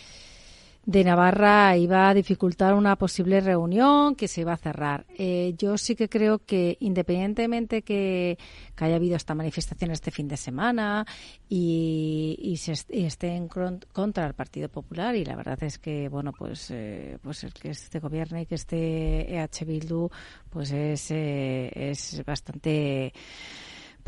[0.89, 5.05] de Navarra iba a dificultar una posible reunión que se iba a cerrar.
[5.19, 8.39] Eh, yo sí que creo que independientemente que,
[8.79, 11.05] haya habido esta manifestación este fin de semana
[11.47, 16.71] y, se esté en contra del Partido Popular y la verdad es que bueno pues
[16.71, 20.09] eh, pues el que este gobierno y que este EH Bildu
[20.49, 23.13] pues es, eh, es bastante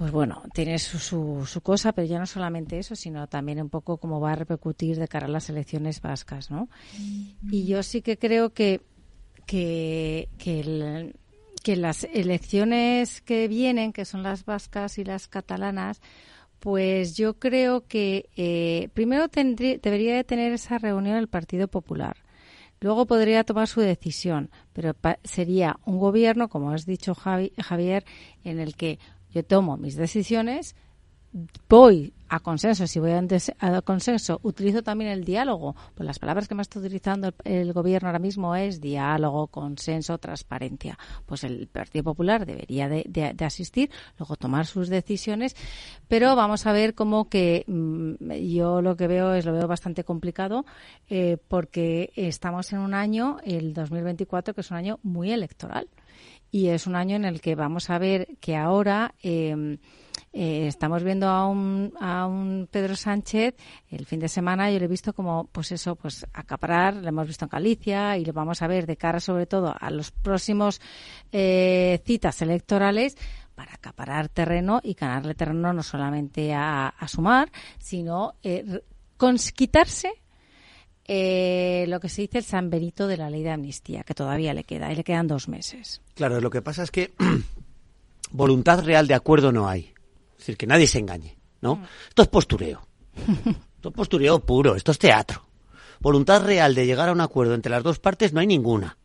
[0.01, 0.99] pues bueno, tiene su,
[1.45, 4.99] su, cosa, pero ya no solamente eso, sino también un poco cómo va a repercutir
[4.99, 6.71] de cara a las elecciones vascas, ¿no?
[7.51, 8.81] Y yo sí que creo que,
[9.45, 16.01] que, que, las elecciones que vienen, que son las vascas y las catalanas,
[16.61, 22.17] pues yo creo que eh, primero debería de tener esa reunión el Partido Popular.
[22.81, 28.07] Luego podría tomar su decisión, pero sería un gobierno, como has dicho Javier,
[28.45, 28.99] en el que
[29.33, 30.75] yo tomo mis decisiones,
[31.69, 35.75] voy a consenso, si voy a, consenso, utilizo también el diálogo.
[35.95, 40.97] Pues las palabras que me está utilizando el, gobierno ahora mismo es diálogo, consenso, transparencia.
[41.27, 45.57] Pues el Partido Popular debería de, asistir, luego tomar sus decisiones,
[46.09, 50.05] pero vamos a ver cómo que mm, yo lo que veo es lo veo bastante
[50.05, 50.65] complicado
[51.09, 55.89] eh, porque estamos en un año, el 2024, que es un año muy electoral
[56.51, 59.79] y es un año en el que vamos a ver que ahora em,
[60.33, 63.55] eh, estamos viendo a un, a un Pedro Sánchez
[63.89, 67.27] el fin de semana yo lo he visto como pues eso pues acaparar lo hemos
[67.27, 70.81] visto en Galicia y lo vamos a ver de cara sobre todo a los próximos
[71.33, 73.17] eh, citas electorales
[73.55, 78.83] para acaparar terreno y ganarle terreno no solamente a, a Sumar sino eh,
[79.55, 80.13] quitarse
[81.13, 84.55] eh, lo que se dice el San Benito de la ley de amnistía, que todavía
[84.55, 86.03] le queda, y le quedan dos meses.
[86.15, 87.13] Claro, lo que pasa es que
[88.31, 89.93] voluntad real de acuerdo no hay.
[90.35, 91.75] Es decir, que nadie se engañe, ¿no?
[91.75, 91.85] Mm.
[92.11, 92.87] Esto es postureo.
[93.75, 95.43] esto es postureo puro, esto es teatro.
[95.99, 98.97] Voluntad real de llegar a un acuerdo entre las dos partes no hay ninguna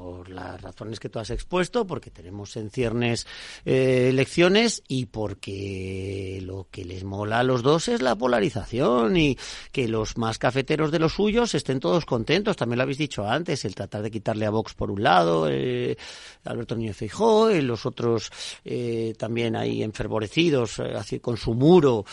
[0.00, 3.26] por las razones que tú has expuesto, porque tenemos en ciernes
[3.66, 9.36] eh, elecciones y porque lo que les mola a los dos es la polarización y
[9.72, 12.56] que los más cafeteros de los suyos estén todos contentos.
[12.56, 15.98] También lo habéis dicho antes, el tratar de quitarle a Vox por un lado, eh,
[16.44, 18.30] Alberto Núñez Feijóo, y los otros
[18.64, 22.06] eh, también ahí enfervorecidos así, con su muro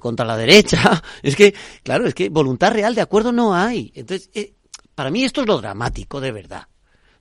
[0.00, 1.02] contra la derecha.
[1.22, 3.92] Es que, claro, es que voluntad real de acuerdo no hay.
[3.94, 4.30] Entonces,
[4.94, 6.66] para mí esto es lo dramático, de verdad.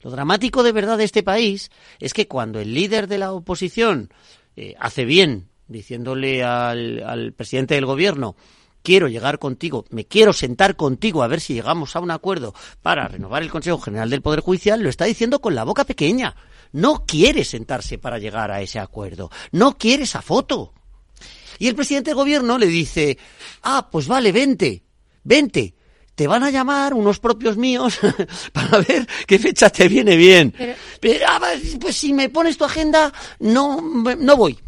[0.02, 1.70] Lo dramático de verdad de este país
[2.00, 4.10] es que cuando el líder de la oposición
[4.56, 8.36] eh, hace bien diciéndole al, presidente del gobierno
[8.84, 13.08] quiero llegar contigo, me quiero sentar contigo a ver si llegamos a un acuerdo para
[13.08, 16.36] renovar el Consejo General del Poder Judicial, lo está diciendo con la boca pequeña.
[16.72, 19.30] No quiere sentarse para llegar a ese acuerdo.
[19.52, 20.74] No quiere esa foto.
[21.60, 23.20] Y el presidente del gobierno le dice,
[23.62, 24.84] ah, pues vale, vente,
[25.24, 25.76] vente.
[26.16, 28.00] Te van a llamar unos propios míos
[28.54, 30.54] para ver qué fecha te viene bien.
[31.00, 31.40] Pero, ah,
[31.80, 34.60] pues si me pones tu agenda, no, no voy.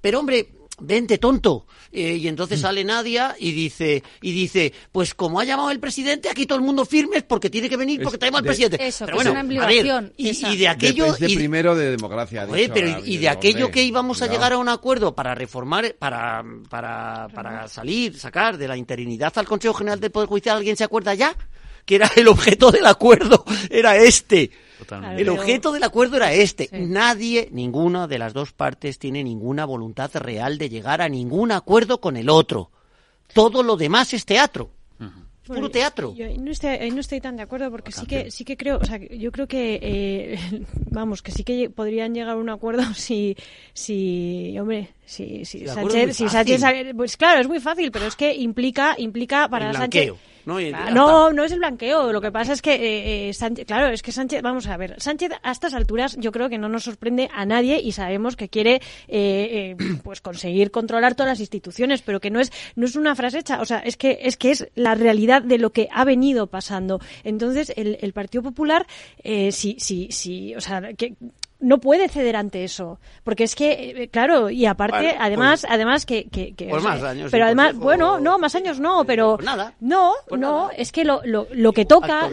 [0.00, 0.48] Pero hombre,
[0.80, 1.66] vente tonto.
[1.96, 6.28] Eh, y entonces sale Nadia y dice, y dice, pues como ha llamado el presidente,
[6.28, 8.84] aquí todo el mundo firmes porque tiene que venir porque tenemos al presidente.
[8.84, 10.12] Eso, pero bueno, es una obligación.
[10.16, 11.12] y, de aquello...
[11.12, 12.48] De, de primero de democracia.
[12.50, 17.28] pero y, de aquello que íbamos a llegar a un acuerdo para reformar, para, para,
[17.32, 21.14] para salir, sacar de la interinidad al Consejo General del Poder Judicial, ¿alguien se acuerda
[21.14, 21.36] ya?
[21.84, 24.50] Que era el objeto del acuerdo, era este.
[25.16, 26.68] El objeto del acuerdo era este.
[26.72, 32.00] Nadie, ninguna de las dos partes tiene ninguna voluntad real de llegar a ningún acuerdo
[32.00, 32.70] con el otro.
[33.32, 34.70] Todo lo demás es teatro.
[35.46, 36.14] puro teatro.
[36.14, 38.84] Yo, no, estoy, no estoy tan de acuerdo porque sí que sí que creo, o
[38.84, 40.38] sea, yo creo que eh,
[40.90, 43.36] vamos, que sí que podrían llegar a un acuerdo si
[43.72, 46.62] si hombre, si, si Sánchez, si Sánchez,
[46.96, 50.12] pues claro, es muy fácil, pero es que implica implica para Sánchez
[50.46, 50.58] ¿no?
[50.92, 52.12] no, no es el blanqueo.
[52.12, 55.00] Lo que pasa es que, eh, eh, Sánchez, claro, es que Sánchez, vamos a ver,
[55.00, 58.48] Sánchez a estas alturas yo creo que no nos sorprende a nadie y sabemos que
[58.48, 63.14] quiere eh, pues conseguir controlar todas las instituciones, pero que no es, no es una
[63.14, 66.04] frase hecha, o sea, es que, es que es la realidad de lo que ha
[66.04, 67.00] venido pasando.
[67.22, 68.86] Entonces, el, el Partido Popular,
[69.22, 71.14] sí, sí, sí, o sea, que
[71.60, 76.06] no puede ceder ante eso porque es que eh, claro y aparte además pues además
[76.06, 79.74] que, que, pues más años pero además bueno no más años no pero pues nada
[79.80, 82.28] no no es que lo, lo, lo que toca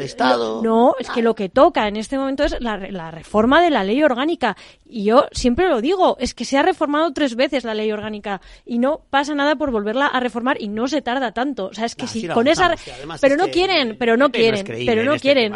[0.61, 3.83] no es que lo que toca en este momento es la, la reforma de la
[3.83, 4.55] ley orgánica.
[4.85, 8.41] Y yo siempre lo digo es que se ha reformado tres veces la ley orgánica
[8.65, 11.67] y no pasa nada por volverla a reformar y no se tarda tanto.
[11.67, 12.75] O sea es que si con esa
[13.21, 15.53] pero no quieren pero no quieren pero no quieren.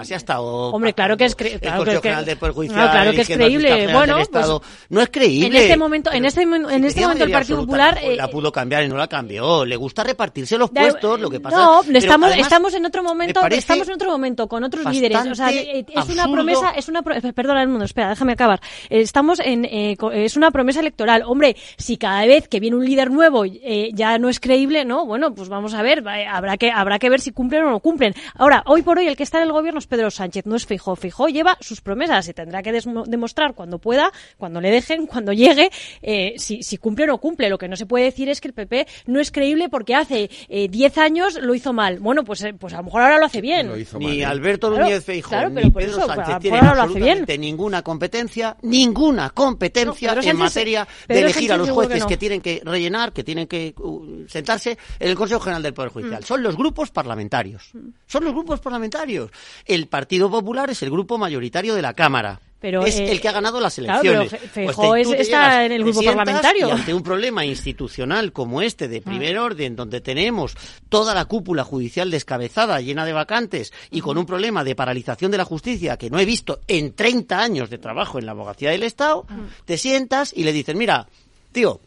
[0.73, 3.54] hombre claro que es claro que, claro que es creíble
[3.91, 4.47] bueno, pues,
[4.89, 5.47] no es creíble.
[5.47, 8.83] En este momento, en este, en este momento el Partido Popular la eh, pudo cambiar
[8.83, 9.65] y no la cambió.
[9.65, 11.57] Le gusta repartirse los puestos, lo que pasa.
[11.57, 15.25] No, estamos, estamos en otro momento, estamos en otro momento con otros líderes.
[15.25, 18.59] O sea, eh, es una promesa, es una, perdona el mundo, espera, déjame acabar.
[18.89, 21.23] Estamos en, eh, es una promesa electoral.
[21.25, 25.33] Hombre, si cada vez que viene un líder nuevo ya no es creíble, no, bueno,
[25.33, 28.13] pues vamos a ver, habrá que, habrá que ver si cumplen o no cumplen.
[28.35, 30.65] Ahora, hoy por hoy el que está en el gobierno es Pedro Sánchez, no es
[30.65, 30.95] Fijo.
[30.95, 35.69] Fijo lleva sus promesas y tendrá que demostrar cuando pueda, cuando le dejen, cuando llegue,
[36.01, 37.49] eh, si, si, cumple o no cumple.
[37.49, 40.29] Lo que no se puede decir es que el PP no es creíble porque hace
[40.49, 41.99] 10 eh, años lo hizo mal.
[41.99, 43.71] Bueno, pues, eh, pues a lo mejor ahora lo hace bien.
[43.99, 50.87] ni Alberto Núñez Feijóo ni Pedro Sánchez tienen absolutamente ninguna competencia, ninguna competencia en materia
[51.07, 55.09] de elegir a los jueces que, tienen que rellenar, que tienen que uh, sentarse en
[55.09, 56.21] el Consejo General del Poder Judicial.
[56.21, 56.25] Mm.
[56.25, 57.69] Son los grupos parlamentarios.
[57.73, 57.89] Mm.
[58.05, 59.31] Son los grupos parlamentarios.
[59.65, 63.31] El Partido Popular es el grupo mayoritario de la Cámara es eh, el que ha
[63.31, 64.29] ganado las elecciones.
[64.29, 66.67] Claro, está en el grupo parlamentario.
[66.67, 69.43] Y ante un problema institucional como este de primer ah.
[69.43, 70.55] orden, donde tenemos
[70.89, 75.37] toda la cúpula judicial descabezada, llena de vacantes, y con un problema de paralización de
[75.37, 78.83] la justicia que no he visto en 30 años de trabajo en la abogacía del
[78.83, 79.37] Estado, ah.
[79.65, 81.07] te sientas y le dices, mira,
[81.51, 81.79] tío,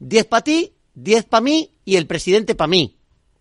[0.00, 2.96] 10 para ti, 10 para mí y el presidente para mí,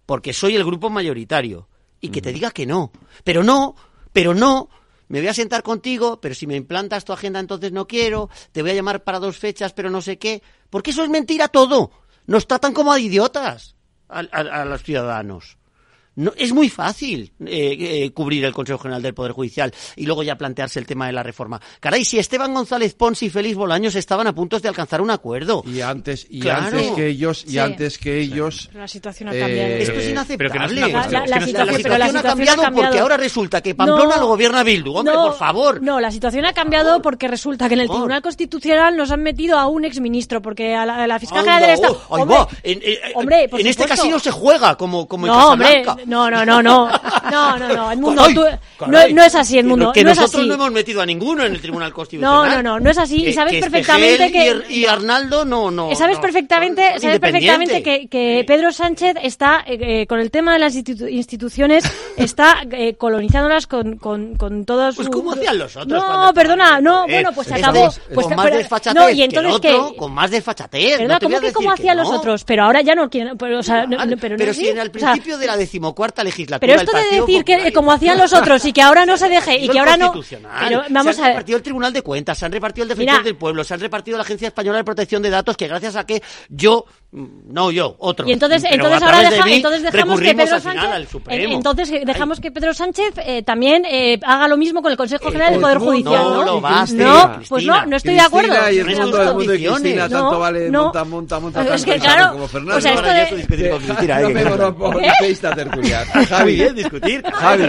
[0.06, 1.68] porque soy el grupo mayoritario.
[2.02, 2.92] Y que te diga que no.
[3.24, 3.76] Pero no,
[4.14, 4.70] pero no,
[5.08, 8.62] me voy a sentar contigo, pero si me implantas tu agenda entonces no quiero, te
[8.62, 11.92] voy a llamar para dos fechas, pero no sé qué, porque eso es mentira todo.
[12.26, 13.76] Nos tratan como a idiotas
[14.08, 15.58] a los ciudadanos.
[16.16, 20.24] No, es muy fácil eh, eh, cubrir el Consejo General del Poder Judicial y luego
[20.24, 21.60] ya plantearse el tema de la reforma.
[21.80, 25.64] Caray, si Esteban González Pons y Félix Bolaños estaban a punto de alcanzar un acuerdo.
[25.66, 28.70] Y antes, y antes que ellos, y antes que ellos.
[28.74, 29.74] La situación ha cambiado.
[29.76, 30.82] Esto es inaceptable.
[30.82, 34.96] la, situación, ha cambiado porque ahora resulta que Pamplona lo gobierna Bildu.
[34.96, 35.82] Hombre, por favor.
[35.82, 39.58] No, la situación ha cambiado porque resulta que en el Tribunal Constitucional nos han metido
[39.58, 42.02] a un exministro porque a la, fiscal general del Estado.
[42.10, 45.98] hombre, en, este casino se juega como, como en Casablanca.
[46.06, 46.90] No, no, no, no.
[47.32, 47.92] No, no, no.
[47.92, 48.44] Edmundo, tú,
[48.88, 49.92] no, no, es así, Edmundo.
[49.92, 50.48] Que no nosotros es así.
[50.48, 52.50] no hemos metido a ninguno en el Tribunal Constitucional.
[52.50, 53.26] No, no, no, no es así.
[53.26, 54.64] y sabes perfectamente que.
[54.70, 55.96] Y, Arnaldo no, no.
[55.96, 60.60] Sabes perfectamente, sabes perfectamente que, que Pedro Sánchez está, eh, eh, con el tema de
[60.60, 61.84] las instituciones,
[62.18, 64.96] está eh, colonizándolas con, con, con todos.
[64.96, 66.02] Pues como hacían los otros.
[66.02, 67.90] No, perdona, no, bueno, pues se acabó.
[68.14, 71.00] Pues, con más desfachatez no, y entonces que, otro, con más desfachatez.
[71.00, 71.20] ¿Verdad?
[71.22, 72.44] ¿Cómo que como hacían los otros?
[72.44, 73.38] Pero ahora ya no quieren.
[73.38, 73.88] Pero, o sea,
[74.20, 76.60] pero si en el principio de la decimocuarta legislatura.
[76.60, 79.58] Pero esto de decir que como hacían los otros y que ahora no se deje
[79.58, 80.12] y que ahora no.
[80.12, 83.36] Pero vamos se han repartido el Tribunal de Cuentas, se han repartido el Defensor del
[83.36, 86.22] Pueblo, se han repartido la Agencia Española de Protección de Datos, que gracias a que
[86.50, 86.86] yo
[87.16, 88.28] no yo, otro.
[88.28, 93.42] Y entonces, entonces ahora entonces dejamos que Pedro Sánchez, entonces dejamos que Pedro Sánchez eh,
[93.44, 96.24] también eh, haga lo mismo con el Consejo General del Poder Judicial.
[96.24, 98.54] No, no, lo va no pues no, no estoy de acuerdo.
[98.72, 102.00] Y el mundo del mundo de Cristina, tanto vale no, monta, monta, monta, es que
[102.00, 102.78] claro, como Fernando.
[102.78, 104.22] O sea, esto de...
[104.22, 106.06] no me monopolista tertuliar.
[106.30, 107.24] Javi, discutir.
[107.24, 107.64] Javi,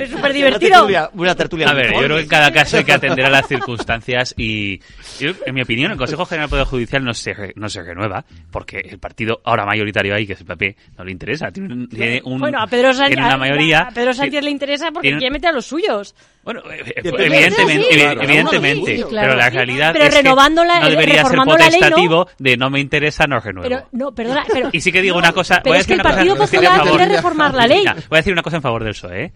[0.00, 0.86] es súper divertido.
[1.14, 1.68] Una tertulia.
[1.68, 4.80] A ver, yo creo que en cada caso hay que atender a las circunstancias y,
[5.20, 8.69] en mi opinión, el Consejo General del Poder Judicial no se, no se renueva porque
[8.78, 11.50] el partido ahora mayoritario ahí, que es el PP, no le interesa.
[11.50, 15.30] Tiene, un, bueno, a Pedro Sánchez, una mayoría, a Pedro Sánchez le interesa porque quiere
[15.30, 16.14] meter a los suyos.
[16.42, 22.28] Bueno, evidentemente, evidentemente pero la realidad pero es renovando la, que no debería ser potestativo
[22.38, 23.68] de no me interesa, no renuevo.
[23.68, 25.60] Pero, no, perdona, pero, y sí que digo una cosa...
[25.62, 27.84] Pero voy a es que el Partido cosa, Popular quiere reformar la ley.
[27.84, 29.32] Voy a decir una cosa en favor del PSOE, ¿eh?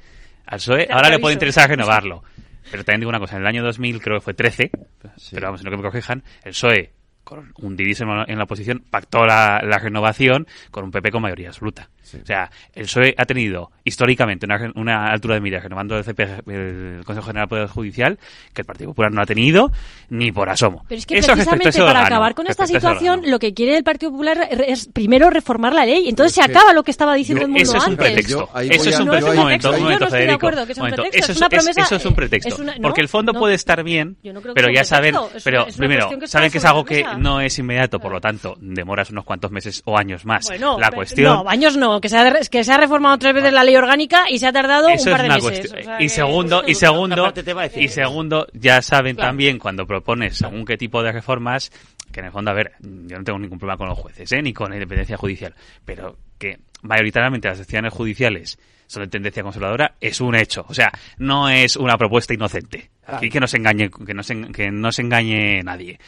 [0.47, 2.23] Al PSOE ahora le puede interesar renovarlo.
[2.71, 4.71] Pero también digo una cosa, en el año 2000, creo que fue 13,
[5.33, 6.93] pero vamos, no que me corrijan, el PSOE
[7.25, 11.49] con un divismo en la oposición, pactó la, la, renovación con un PP con mayoría
[11.49, 11.89] absoluta.
[12.05, 16.23] O sea, el PSOE ha tenido históricamente una, una altura de miras renovando el, CP,
[16.47, 18.19] el Consejo General del Poder Judicial
[18.53, 19.73] que el Partido Popular no ha tenido
[20.11, 20.85] ni por asomo.
[20.89, 24.13] Pero es que eso precisamente para acabar con esta situación lo que quiere el Partido
[24.13, 26.09] Popular es primero reformar la ley.
[26.09, 28.07] Entonces se acaba lo que estaba diciendo yo, el mundo eso es un antes.
[28.07, 28.51] pretexto.
[28.61, 29.35] eso es un pretexto.
[29.35, 30.51] Momento, un momento, Federico.
[30.51, 31.03] Que es un momento.
[31.03, 32.49] Pretexto, eso, es una promesa, eso es un pretexto.
[32.55, 35.67] Es una, no, porque el fondo no, puede estar bien, no pero ya saben, pero
[35.77, 39.51] primero, saben que es algo que no es inmediato, por lo tanto, demoras unos cuantos
[39.51, 40.47] meses o años más.
[40.49, 41.33] Bueno, la cuestión...
[41.33, 44.25] No, años no, que se ha, que se ha reformado tres veces la ley orgánica
[44.31, 45.43] y se ha tardado Eso un par de meses.
[45.43, 45.79] cuestión.
[45.81, 47.33] O sea, y segundo, y segundo,
[47.77, 49.31] y segundo, ya saben Claro.
[49.31, 51.71] también cuando propones según qué tipo de reformas,
[52.13, 54.43] que en el fondo, a ver, yo no tengo ningún problema con los jueces, ¿eh?
[54.43, 55.55] ni con la independencia judicial,
[55.85, 60.93] pero que mayoritariamente las decisiones judiciales son de tendencia conservadora es un hecho, o sea,
[61.19, 62.91] no es una propuesta inocente.
[63.07, 65.99] Aquí que no se engañe, que no se, que no se engañe nadie.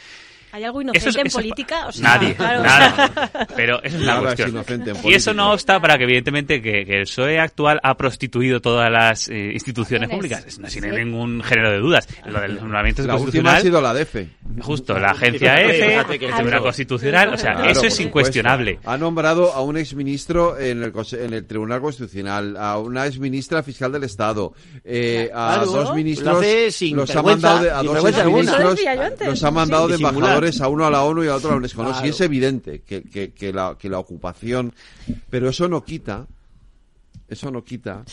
[0.57, 1.85] ¿Hay algo inocente Eso es- en eso- política?
[1.87, 2.63] O sea, Nadie, claro.
[2.63, 3.29] nada.
[3.55, 4.95] Pero eso es la Nada es cuestión.
[5.03, 8.59] en y eso no obsta para que, evidentemente, que, que el PSOE actual ha prostituido
[8.59, 10.43] todas las eh, instituciones públicas.
[10.47, 10.89] Es- no, sin Sí.
[10.89, 12.07] ningún género de dudas.
[12.25, 14.29] Lo del nombramiento La última ha sido la DEFE.
[14.61, 16.61] Justo, la agencia F, fíjate que el es Tribunal.
[16.63, 18.79] Constitucional, o sea, Claro, eso es incuestionable.
[18.85, 23.91] Ha nombrado a un exministro en el, en el Tribunal Constitucional, a una exministra fiscal
[23.91, 24.53] del Estado,
[24.83, 28.03] eh, a Claro, dos lo ministros, hace sin los ha mandado de, a dos
[28.97, 29.27] antes.
[29.27, 30.33] los ha mandado Sí, de disimular.
[30.61, 31.83] A uno a la ONU y a otro a la UNESCO.
[31.83, 32.09] No, sí Claro.
[32.09, 34.73] es evidente que, que, que la, que la ocupación,
[35.29, 36.27] pero eso no quita
[37.29, 38.05] eso no quita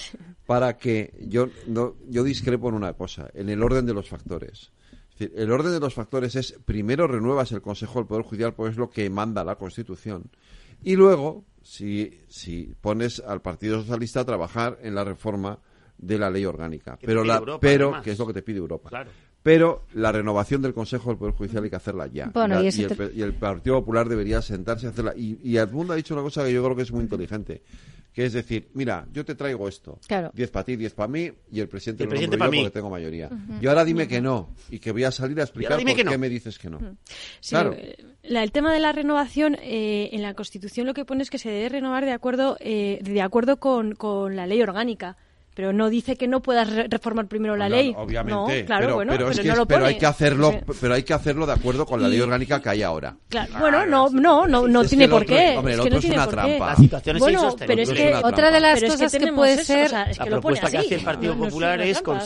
[0.47, 4.73] para que yo no yo discrepo en una cosa, en el orden de los factores.
[5.13, 8.55] Es decir, el orden de los factores es primero renuevas el Consejo del Poder Judicial,
[8.55, 10.25] pues es lo que manda la Constitución,
[10.83, 15.61] y luego si si pones al Partido Socialista a trabajar en la reforma
[15.97, 18.03] de la ley orgánica, Que pero la Europa, pero además.
[18.05, 18.89] que es lo que te pide Europa.
[18.89, 19.11] Claro.
[19.45, 22.31] Pero la renovación del Consejo del Poder Judicial hay que hacerla ya.
[22.33, 25.13] Bueno, La- y y, el, y el Partido Popular debería sentarse a hacerla.
[25.15, 27.61] Y, y Edmundo ha dicho una cosa que yo creo que es muy inteligente,
[28.15, 30.31] que es decir, mira, yo te traigo esto, Claro.
[30.33, 32.57] 10 para ti, 10 para mí, y el presidente El lo presidente yo mí.
[32.63, 33.27] porque tengo mayoría.
[33.27, 33.53] Ujú.
[33.61, 36.05] Y ahora dime que no, y que voy a salir a explicar dime por que
[36.05, 36.19] qué no.
[36.19, 36.79] me dices que no.
[37.41, 37.75] Sí, Claro.
[37.77, 41.29] eh, la- el tema de la renovación eh, en la Constitución lo que pone es
[41.29, 45.19] que se debe renovar de acuerdo eh, de acuerdo con, con la ley orgánica.
[45.55, 47.95] Pero no dice que no puedas re- reformar primero la No, ley.
[47.97, 50.51] obviamente, No, claro, pero, bueno, pero es que no es- lo pero hay que hacerlo,
[50.51, 50.59] Sí.
[50.81, 53.17] pero hay que hacerlo de acuerdo con la ley orgánica que hay ahora.
[53.29, 55.55] Claro, bueno, no, no, no, no tiene el por qué.
[55.57, 56.53] hombre, el otro no es tiene una por trampa.
[56.53, 56.59] qué.
[56.59, 57.87] La situación es bueno, insostenible.
[57.87, 60.03] pero es que Otra de las pero es cosas que, puede eso, ser o sea,
[60.11, 60.87] es la que lo pone propuesta que así.
[60.87, 61.81] hace el Partido No, no es Popular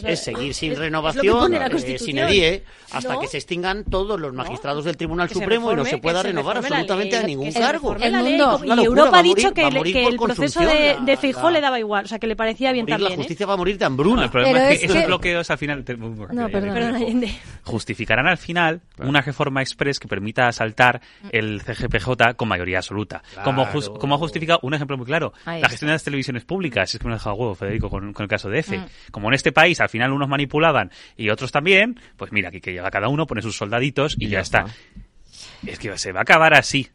[0.07, 4.97] es, seguir sin renovación, eh, sin edie, hasta que se extingan todos los magistrados del
[4.97, 7.95] Tribunal Supremo y no se pueda renovar absolutamente a ningún cargo.
[7.95, 8.61] ley, mundo.
[8.65, 12.19] y Europa ha dicho que, el- el proceso de, Feijó le daba igual, o sea,
[12.19, 13.18] que le parecía bien también.
[13.19, 14.24] Justicia va a morir de No, hambruna.
[14.24, 15.85] el problema Pero es es que esos que- bloqueos al final...
[15.85, 17.24] te- No, perdón.
[17.65, 21.01] Justificarán al final una reforma express que permita asaltar
[21.31, 23.23] el CGPJ con mayoría absoluta.
[23.45, 25.69] Como, ha justificado un ejemplo muy claro, Ahí la está.
[25.70, 26.95] gestión de las televisiones públicas.
[26.95, 28.78] Es que me ha dejado huevo, Federico, con, con el caso de EFE.
[28.78, 28.86] Mm.
[29.11, 32.73] Como en este país al final unos manipulaban y otros también, pues mira, aquí que
[32.73, 34.66] llega cada uno, pone sus soldaditos y, ya, está.
[35.66, 36.89] Es que se va a acabar así.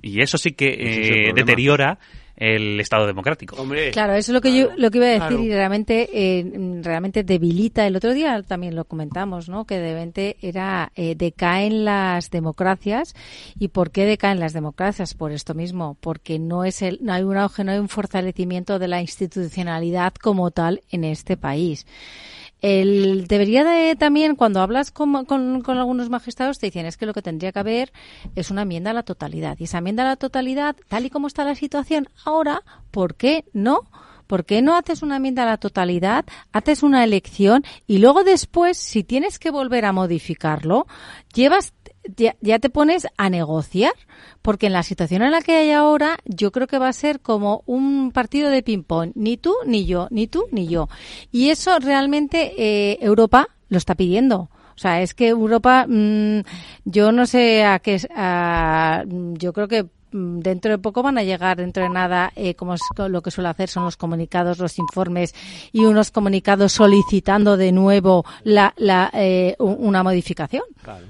[0.00, 1.98] Y eso sí que es eh, deteriora
[2.42, 3.54] el Estado democrático.
[3.56, 5.44] Hombre, Claro, eso es lo que yo lo que iba a decir claro.
[5.44, 7.86] y realmente eh, realmente debilita.
[7.86, 9.64] El otro día también lo comentamos, ¿no?
[9.64, 13.14] Que de repente era eh, decaen las democracias
[13.56, 17.22] y por qué decaen las democracias por esto mismo, porque no es el no hay
[17.22, 21.86] un auge, no hay un fortalecimiento de la institucionalidad como tal en este país.
[22.62, 27.06] El, debería de también, cuando hablas con, con, con algunos magistrados, te dicen es que
[27.06, 27.92] lo que tendría que haber
[28.36, 29.56] es una enmienda a la totalidad.
[29.58, 32.62] Y esa enmienda a la totalidad, tal y como está la situación ahora,
[32.92, 33.80] ¿por qué no?
[34.28, 38.78] ¿Por qué no haces una enmienda a la totalidad, haces una elección y luego después,
[38.78, 40.86] si tienes que volver a modificarlo,
[41.34, 41.74] llevas
[42.16, 43.92] ya, te pones a negociar,
[44.42, 47.20] porque en la situación en la que hay ahora, yo creo que va a ser
[47.20, 50.88] como un partido de ping-pong, ni tú ni yo, ni tú ni yo.
[51.30, 54.50] Y eso realmente eh, Europa lo está pidiendo.
[54.74, 56.40] O sea, es que Europa, mm,
[56.84, 61.56] yo no sé a qué, a, yo creo que dentro de poco van a llegar,
[61.56, 65.34] dentro de nada, eh, como es lo que suele hacer son los comunicados, los informes
[65.72, 70.64] y unos comunicados solicitando de nuevo la, la, eh, una modificación.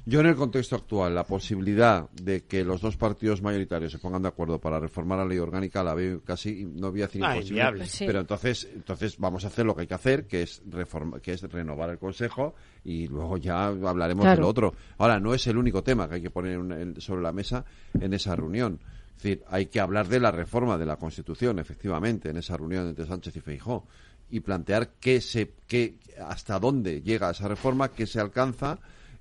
[0.04, 4.22] Yo en el contexto actual, la posibilidad de que los dos partidos mayoritarios se pongan
[4.22, 7.36] de acuerdo para reformar la ley orgánica la veo casi, no voy a decir ah,
[7.36, 11.20] imposible, pero entonces, entonces vamos a hacer lo que hay que hacer, que es, reforma,
[11.20, 14.74] que es renovar el Consejo y luego ya hablaremos de lo otro.
[14.98, 17.64] Ahora, no es el único tema que hay que poner sobre la mesa
[17.98, 18.80] en esa reunión.
[19.16, 22.88] Es decir, hay que hablar de la reforma de la Constitución, efectivamente, en esa reunión
[22.88, 23.86] entre Sánchez y Feijó,
[24.30, 25.96] y plantear qué se, qué,
[26.26, 28.78] hasta dónde llega esa reforma, qué se alcanza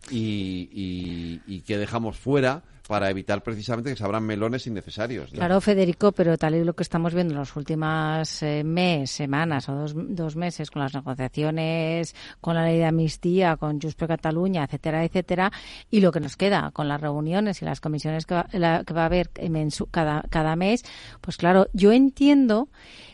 [0.10, 5.32] y, y, y qué dejamos fuera para evitar precisamente que se abran melones innecesarios.
[5.32, 9.70] Claro, Federico, pero tal y lo que estamos viendo en las últimas eh, mes, semanas
[9.70, 14.10] o dos, dos, meses con las negociaciones, con la ley de amnistía, con Just por
[14.10, 15.54] Cataluña, etcétera, etcétera,
[15.90, 19.04] y lo que nos queda con las reuniones y las comisiones que va, que va
[19.04, 19.30] a haber
[19.90, 20.84] cada, cada mes,
[21.22, 22.68] pues claro, yo entiendo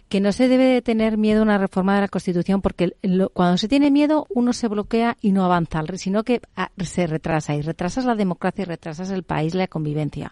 [0.10, 2.96] que no se debe de tener miedo a una reforma de la Constitución porque
[3.34, 7.56] cuando se tiene miedo uno se bloquea y no avanza, sino que ah, se retrasa
[7.56, 10.32] y retrasas la democracia y retrasas el país, la convivencia.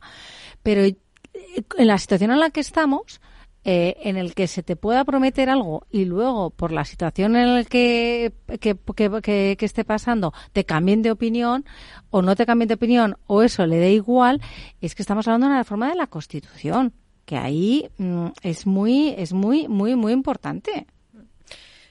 [0.63, 0.97] Pero eh,
[1.77, 3.19] en la situación en la que estamos,
[3.67, 7.55] eh, en el que se te pueda prometer algo y luego por la situación en
[7.55, 8.31] la que,
[8.61, 11.65] que, que, que, esté pasando te cambien de opinión
[12.11, 14.39] o no te cambien de opinión o eso le dé igual,
[14.81, 16.93] es que estamos hablando de una reforma de la Constitución
[17.25, 20.87] que ahí mm, es muy, es muy, muy, muy importante.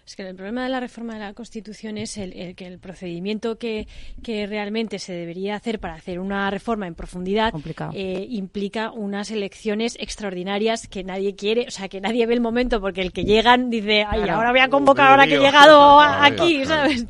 [0.06, 3.56] Es que el problema de la reforma de la Constitución es el, que el procedimiento
[3.56, 3.88] que,
[4.22, 7.54] que, realmente se debería hacer para hacer una reforma en profundidad
[7.94, 12.82] eh, implica unas elecciones extraordinarias que nadie quiere, o sea, que nadie ve el momento
[12.82, 16.66] porque el que llegan dice, ay, ahora voy a convocar ahora que he llegado aquí,
[16.66, 17.06] ¿sabes?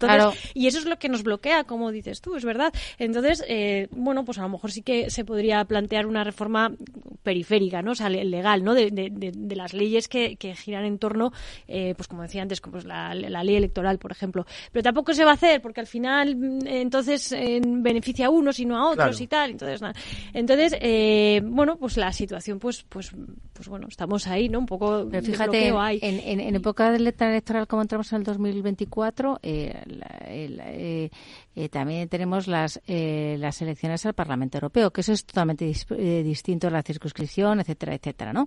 [0.54, 2.72] Y eso es lo que nos bloquea, como dices tú, es verdad.
[2.98, 6.72] Entonces, eh, bueno, pues a lo mejor sí que se podría plantear una reforma
[7.24, 7.92] periférica, ¿no?
[7.92, 8.74] O sea, legal, ¿no?
[8.74, 11.32] De, de, de, las leyes que, que, giran en torno,
[11.66, 14.46] eh, pues como decía antes, como la, ley electoral, por ejemplo.
[14.72, 18.66] Pero tampoco se va a hacer porque al final mm, entonces beneficia a unos y
[18.66, 19.50] no a otros y tal.
[19.50, 19.80] Entonces,
[20.32, 23.12] entonces eh, bueno, pues la situación, pues, pues,
[23.52, 24.58] pues bueno, estamos ahí, ¿no?
[24.58, 25.06] Un poco.
[25.10, 29.74] Pero fíjate, En, en, en, época electoral como entramos en el 2024, eh,
[30.26, 31.10] eh,
[31.56, 36.66] eh, también tenemos las, eh, las elecciones al Parlamento Europeo, que eso es totalmente distinto
[36.66, 38.46] a la circunscripción, etcétera, etcétera, ¿no?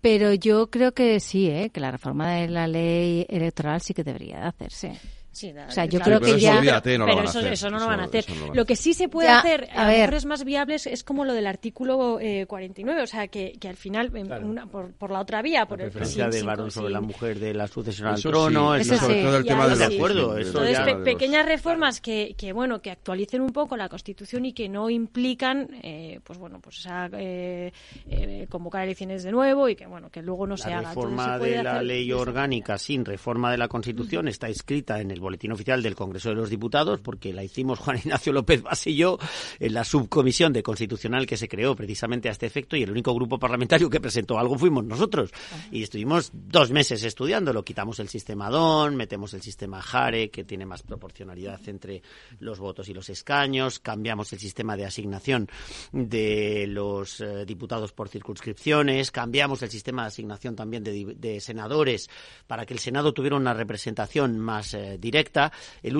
[0.00, 1.70] Pero yo creo que sí, ¿eh?
[1.70, 5.00] que la reforma de la ley electoral sí que debería de hacerse
[5.44, 6.60] o sea, yo creo que ya.
[6.82, 8.24] pero eso, eso, no lo van a hacer.
[8.52, 11.46] lo, que sí se puede hacer, a, ver, es más viables, es como lo del
[11.46, 14.10] artículo eh, 49, o sea, que, que al final,
[14.42, 16.30] una, por, por, la otra vía, por la el.
[16.30, 19.68] del varón sobre la mujer de la sucesión al trono, eso sobre todo el tema
[19.68, 20.38] de acuerdo.
[20.38, 24.90] Entonces, pequeñas reformas que, que, bueno, que actualicen un poco la Constitución y que no
[24.90, 27.72] implican, eh, pues bueno, pues esa, eh,
[28.08, 30.82] eh, convocar elecciones de nuevo y que, bueno, que luego no se haga.
[30.82, 35.20] La reforma de la ley orgánica sin reforma de la Constitución está escrita en el
[35.28, 39.18] boletín oficial del Congreso de los Diputados, porque la hicimos Juan Ignacio López yo
[39.60, 43.14] en la subcomisión de constitucional que se creó precisamente a este efecto y el único
[43.14, 45.30] grupo parlamentario que presentó algo fuimos nosotros.
[45.70, 47.62] Y estuvimos dos meses estudiándolo.
[47.62, 52.02] Quitamos el sistema DON, metemos el sistema JARE, que tiene más proporcionalidad entre
[52.40, 55.48] los votos y los escaños, cambiamos el sistema de asignación
[55.92, 62.08] de los eh, diputados por circunscripciones, cambiamos el sistema de asignación también de, senadores
[62.46, 65.17] para que el Senado tuviera una representación más eh, directa
[65.82, 65.98] el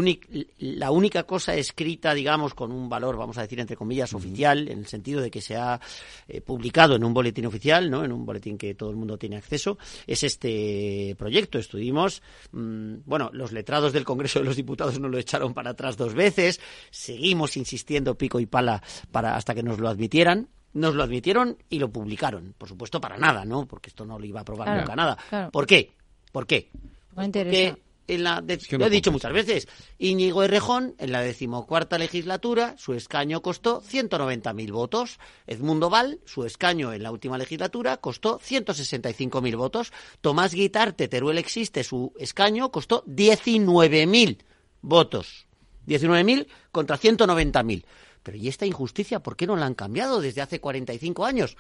[0.58, 4.78] la única cosa escrita, digamos, con un valor, vamos a decir, entre comillas, oficial, en
[4.78, 5.80] el sentido de que se ha
[6.28, 8.04] eh, publicado en un boletín oficial, ¿no?
[8.04, 11.58] en un boletín que todo el mundo tiene acceso, es este proyecto.
[11.58, 12.22] Estuvimos,
[12.52, 16.14] mm, bueno, los letrados del Congreso de los Diputados nos lo echaron para atrás dos
[16.14, 21.56] veces, seguimos insistiendo pico y pala para hasta que nos lo admitieran, nos lo admitieron
[21.68, 22.54] y lo publicaron.
[22.56, 23.66] Por supuesto, para nada, ¿no?
[23.66, 25.50] Porque esto no lo iba a aprobar nunca nada.
[25.50, 25.92] ¿Por qué?
[26.32, 26.70] ¿Por qué?
[27.14, 27.76] Porque
[28.08, 29.68] en la lo he dicho muchas veces,
[29.98, 35.18] Íñigo Errejón, en la decimocuarta legislatura, su escaño costó 190.000 votos.
[35.46, 39.92] Edmundo Val, su escaño en la última legislatura, costó 165.000 votos.
[40.20, 44.38] Tomás Guitarte, Teruel existe, su escaño costó 19.000
[44.80, 45.46] votos.
[45.86, 47.84] 19.000 contra 190.000.
[48.22, 51.56] Pero ¿y esta injusticia por qué no la han cambiado desde hace 45 años?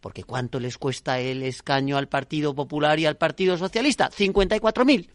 [0.00, 4.10] Porque ¿cuánto les cuesta el escaño al Partido Popular y al Partido Socialista?
[4.10, 5.08] 54.000.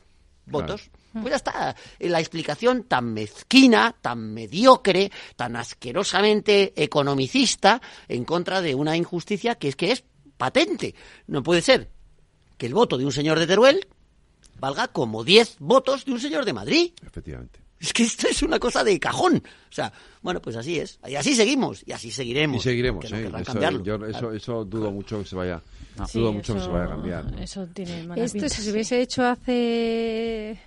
[0.48, 0.90] votos.
[1.14, 1.76] Pues ya está.
[2.00, 9.70] La explicación tan mezquina, tan mediocre, tan asquerosamente economicista en contra de una injusticia que
[9.70, 10.04] es que es
[10.38, 10.96] patente.
[11.28, 11.90] No puede ser
[12.58, 13.88] que el voto de un señor de Teruel
[14.60, 16.92] valga como 10 votos de un señor de Madrid.
[17.06, 17.67] Efectivamente.
[17.80, 19.36] Es que esto es una cosa de cajón.
[19.70, 19.92] O sea,
[20.22, 21.00] bueno, pues así es.
[21.08, 21.84] Y así seguimos.
[21.86, 22.58] Y así seguiremos.
[22.58, 23.24] Y seguiremos, Que no ¿eh?
[23.24, 23.84] querrán Eso, cambiarlo.
[23.84, 25.62] yo- eso, eso dudo mucho que se vaya,
[26.08, 27.32] Sí, dudo mucho que se vaya a cambiar.
[27.32, 27.38] ¿no?
[27.40, 28.62] Eso tiene mala Esto pinta, si sí.
[28.64, 30.60] se hubiese hecho hace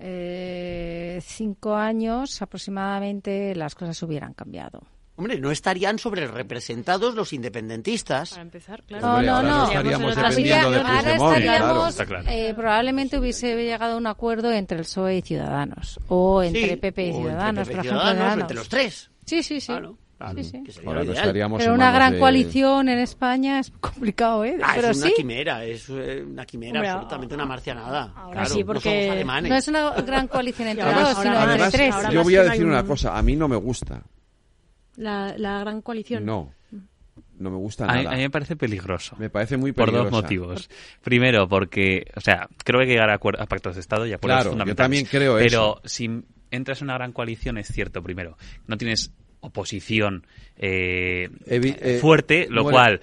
[0.00, 4.82] eh, cinco años aproximadamente, las cosas hubieran cambiado.
[5.18, 8.30] Hombre, no estarían sobre representados los independentistas.
[8.30, 9.64] Para empezar, No, no, no.
[9.68, 12.08] estaríamos Habría- dependiendo de ahora Puigdemont, estaríamos, claro.
[12.08, 12.24] Claro.
[12.30, 15.98] eh, probablemente hubiese llegado a un acuerdo entre el PSOE y Ciudadanos.
[16.08, 18.00] O entre Sí, PP y entre Ciudadanos, PP y por ejemplo.
[18.10, 19.10] Ciudadanos, entre los tres.
[19.26, 19.66] Sí, sí, sí.
[19.66, 20.80] Claro, claro, Sí, sí.
[20.86, 24.56] Ahora no estaríamos Pero una gran de- coalición en España es complicado, ¿eh?
[24.62, 25.12] Ah, Pero es una sí.
[25.16, 28.12] quimera, es eh, una quimera, Hombre, absolutamente una marcianada.
[28.16, 29.50] ahora Claro, sí, no porque- somos alemanes.
[29.50, 31.94] No es una gran coalición entre dos, sino ahora- entre Además, tres.
[32.14, 34.00] yo voy a no decir una un- cosa, a mí no me gusta.
[34.98, 36.24] La, la gran coalición.
[36.26, 36.52] No.
[37.38, 38.14] No me gusta A mí, nada.
[38.14, 39.14] a mí me parece peligroso.
[39.18, 40.10] Me parece muy Por peligrosa.
[40.10, 40.70] dos motivos.
[41.02, 44.12] Primero, porque, o sea, creo que hay que llegar a, a pactos de Estado y
[44.12, 44.84] acuerdos Claro, yo fundamentales.
[44.84, 50.26] también creo Pero si entras en una gran coalición, es cierto, primero, no tienes oposición
[50.56, 53.00] eh, Evi- eh, fuerte, lo bueno, cual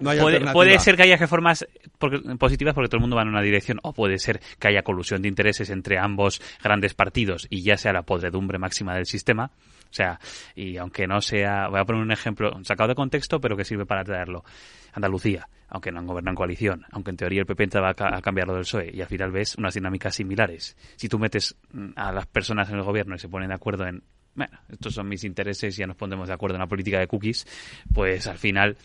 [0.00, 1.64] no puede, ser que haya reformas
[1.98, 4.82] porque- positivas porque todo el mundo va en una dirección, o puede ser que haya
[4.82, 9.52] colusión de intereses entre ambos grandes partidos y ya sea la podredumbre máxima del sistema.
[9.96, 10.20] O sea,
[10.54, 13.86] y aunque no sea, voy a poner un ejemplo sacado de contexto, pero que sirve
[13.86, 14.44] para traerlo.
[14.92, 18.14] Andalucía, aunque no han gobernado en coalición, aunque en teoría el PP entraba a, ca-
[18.14, 20.76] a cambiar lo del PSOE, y al final ves unas dinámicas similares.
[20.96, 23.86] Si tú metes mm, a las personas en el gobierno y se ponen de acuerdo
[23.86, 24.02] en,
[24.34, 27.06] bueno, estos son mis intereses y ya nos pondremos de acuerdo en la política de
[27.06, 27.46] cookies,
[27.94, 28.76] pues al final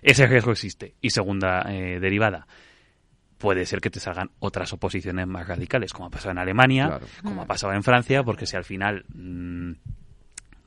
[0.00, 0.94] ese riesgo existe.
[1.02, 2.46] Y segunda eh, derivada,
[3.36, 7.06] puede ser que te salgan otras oposiciones más radicales, como ha pasado en Alemania, Claro.
[7.22, 9.72] como ha pasado en Francia, porque si al final, mm,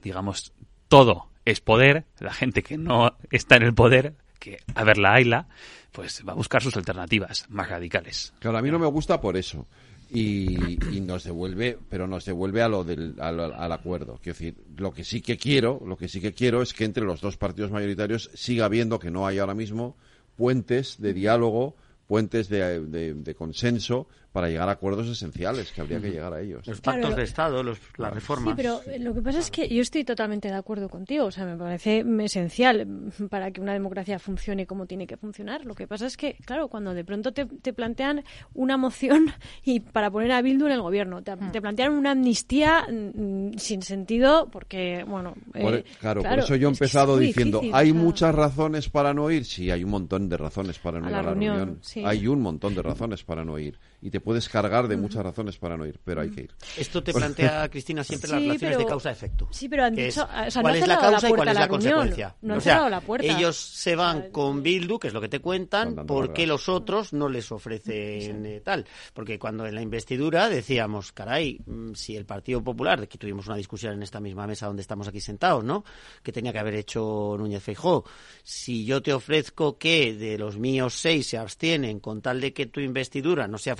[0.07, 0.53] digamos,
[0.87, 5.13] todo es poder, la gente que no está en el poder, que a ver la
[5.13, 5.47] hayla,
[5.91, 8.33] pues va a buscar sus alternativas más radicales.
[8.39, 9.65] Claro, a mí no me gusta por eso.
[10.09, 14.19] Y, nos devuelve, pero nos devuelve a lo del, al, acuerdo.
[14.23, 17.03] Quiero decir, lo que sí que quiero, lo que sí que quiero es que entre
[17.03, 19.97] los dos partidos mayoritarios siga habiendo, que no hay ahora mismo,
[20.37, 21.75] puentes de diálogo,
[22.07, 24.07] puentes de consenso
[24.37, 26.61] para llegar a acuerdos esenciales, que habría que llegar a ellos.
[26.67, 28.51] Los Claro, pactos lo- de Estado, los, las reformas.
[28.51, 31.25] Sí, pero eh, lo que pasa es que yo estoy totalmente de acuerdo contigo.
[31.25, 32.87] O sea, me parece esencial
[33.31, 35.65] para que una democracia funcione como tiene que funcionar.
[35.65, 38.23] Lo que pasa es que, claro, cuando de pronto te, te plantean
[38.53, 39.31] una moción
[39.65, 43.81] y para poner a Bildu en el gobierno, te, te plantean una amnistía mm, sin
[43.81, 45.33] sentido, porque, bueno.
[45.59, 47.93] Por- eh, claro, por eso yo he es que es empezado diciendo, difícil, ¿hay o
[47.95, 49.45] sea, muchas razones para no ir?
[49.45, 51.79] Sí, hay un montón de razones para no A ir la a la reunión, reunión.
[51.81, 52.03] sí.
[52.05, 53.79] Hay un montón de razones para no ir.
[54.07, 56.51] Y te puedes cargar de muchas razones para no ir, pero hay que ir.
[56.77, 59.47] Esto te plantea, Cristina, siempre las Sí, relaciones pero- de causa-efecto.
[59.51, 60.05] Sí, pero han dicho.
[60.07, 62.35] es o sea, no cuál es la causa y cuál a es la consecuencia.
[62.41, 63.27] No o sea, cerrado la puerta.
[63.37, 67.27] ellos se van con Bildu, que es lo que te cuentan, porque los otros no
[67.27, 68.85] les ofrecen eh, tal.
[69.13, 73.47] Porque cuando en la investidura decíamos, caray, mm, si el Partido Popular, de que tuvimos
[73.47, 75.83] una discusión en esta misma mesa donde estamos aquí sentados, ¿no?
[76.23, 78.05] Que tenía que haber hecho Núñez Feijó.
[78.43, 82.67] Si yo te ofrezco que de los míos seis se abstienen con tal de que
[82.67, 83.75] tu investidura no sea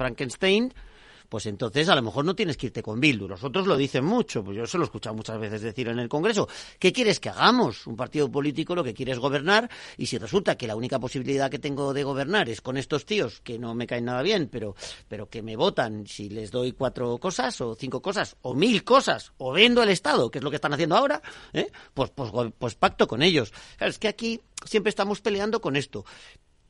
[1.30, 3.28] Pues entonces a lo mejor no tienes que irte con Bildu.
[3.28, 6.00] Los otros lo dicen mucho, pues yo se lo he escuchado muchas veces decir en
[6.00, 6.48] el Congreso.
[6.80, 7.86] ¿Qué quieres que hagamos?
[7.86, 11.52] Un partido político lo que quiere es gobernar y si resulta que la única posibilidad
[11.52, 14.76] que tengo de gobernar es con estos tíos que no me caen nada bien, pero,
[15.10, 19.34] pero que me votan si les doy cuatro cosas o cinco cosas o mil cosas
[19.38, 21.22] o vendo el Estado, que es lo que están haciendo ahora,
[21.52, 21.70] ¿eh?
[21.94, 23.52] pues, pues, pues pacto con ellos.
[23.80, 26.06] Es que aquí siempre estamos peleando con esto.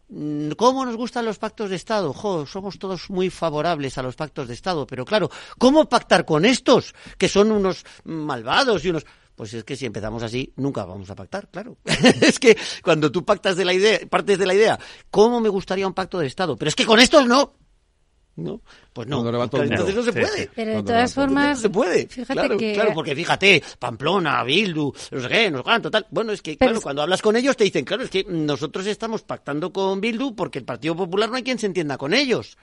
[0.09, 2.13] Mm, ¿Cómo nos gustan los pactos de Estado?
[2.13, 6.45] Jo, somos todos muy favorables a los pactos de Estado, pero claro, ¿cómo pactar con
[6.45, 9.05] estos que son unos malvados y unos
[9.35, 11.77] pues es que si empezamos así nunca vamos a pactar, claro.
[11.85, 14.79] es que cuando tú pactas de la idea, partes de la idea,
[15.11, 16.57] ¿cómo me gustaría un pacto de Estado?
[16.57, 17.53] Pero es que con estos no.
[18.37, 18.61] No,
[18.93, 19.27] pues no.
[19.27, 20.43] Entonces no se puede.
[20.43, 20.49] sí.
[20.55, 22.07] Pero de todas formas, No se puede.
[22.07, 26.05] fíjate claro, que claro, porque fíjate, Pamplona, Bildu, no sé qué, no sé cuánto, tal.
[26.11, 28.23] Bueno, es que, Pero claro, es- cuando hablas con ellos te dicen, claro, es que
[28.29, 32.13] nosotros estamos pactando con Bildu porque el Partido Popular no hay quien se entienda con
[32.13, 32.57] ellos.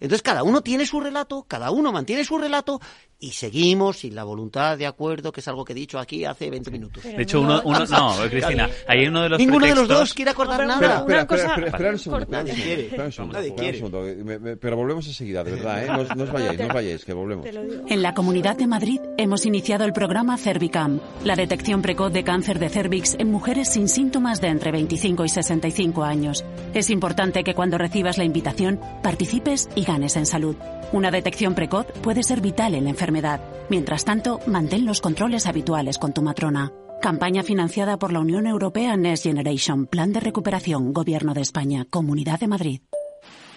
[0.00, 2.80] Entonces cada uno tiene su relato, cada uno mantiene su relato
[3.20, 6.50] y seguimos sin la voluntad de acuerdo, que es algo que he dicho aquí hace
[6.50, 7.04] 20 minutos.
[7.04, 10.14] De hecho, uno, uno no, Cristina, hay uno de los Ninguno de los pretextos- dos
[10.14, 11.04] quiere acordar No, pero nada.
[11.04, 12.26] una Espera, espera, cosa- espera, espera un segundo.
[12.30, 12.82] Nadie espera un quiere.
[12.82, 13.78] segundo, espera un segundo, Nadie espera un quiere.
[13.78, 14.24] segundo.
[14.24, 15.86] Me- me- Pero volvemos enseguida, de verdad, ¿eh?
[15.86, 17.46] No, os- no os vayáis, no os vayáis, que volvemos.
[17.86, 22.58] En la Comunidad de Madrid hemos iniciado el programa Cervicam, la detección precoz de cáncer
[22.58, 26.44] de cervix en mujeres sin síntomas de entre 25 y 65 años.
[26.74, 30.56] Es importante que cuando recibas la invitación participes y ganes en salud.
[30.92, 33.40] Una detección precoz puede ser vital en la enfermedad.
[33.68, 36.72] Mientras tanto, mantén los controles habituales con tu matrona.
[37.02, 42.40] Campaña financiada por la Unión Europea Next Generation, Plan de Recuperación, Gobierno de España, Comunidad
[42.40, 42.80] de Madrid.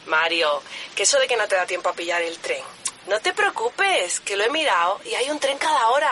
[0.08, 0.50] Mario,
[0.96, 2.64] que eso de que no te da tiempo a pillar el tren.
[3.08, 6.12] No te preocupes, que lo he mirado y hay un tren cada hora.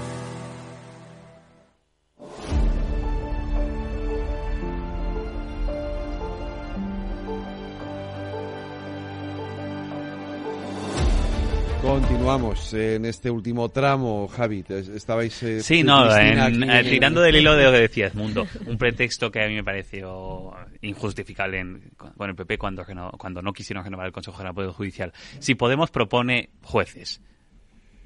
[11.81, 14.63] Continuamos en este último tramo, Javi.
[14.69, 15.41] Estabais.
[15.41, 18.45] Eh, sí, no, eh, tirando del hilo de lo que decías, Mundo.
[18.67, 22.85] Un pretexto que a mí me pareció injustificable en, con el PP cuando,
[23.17, 25.11] cuando no quisieron renovar el Consejo General Poder Judicial.
[25.39, 27.19] Si Podemos propone jueces,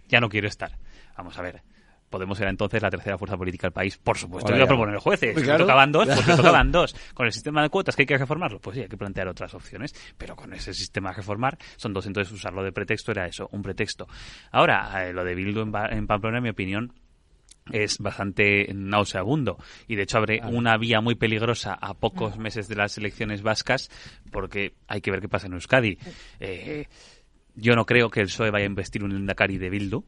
[0.08, 0.78] ya no quiero estar.
[1.18, 1.62] Vamos a ver.
[2.10, 3.98] Podemos ser entonces la tercera fuerza política del país.
[3.98, 5.34] Por supuesto, voy a proponer jueces.
[5.34, 6.96] Pues si tocaban dos, pues me tocaban dos.
[7.14, 9.54] Con el sistema de cuotas que hay que reformarlo, pues sí, hay que plantear otras
[9.54, 9.94] opciones.
[10.18, 13.62] Pero con ese sistema de reformar, son dos, entonces usarlo de pretexto era eso, un
[13.62, 14.08] pretexto.
[14.52, 16.94] Ahora, eh, lo de Bildu en, Pamplona, en mi opinión,
[17.72, 19.58] es bastante nauseabundo
[19.88, 23.90] y de hecho abre una vía muy peligrosa a pocos meses de las elecciones vascas
[24.32, 25.98] porque hay que ver qué pasa en Euskadi.
[26.40, 26.86] Eh,
[27.56, 30.06] yo no creo que el PSOE vaya a investir un Endacari de Bildu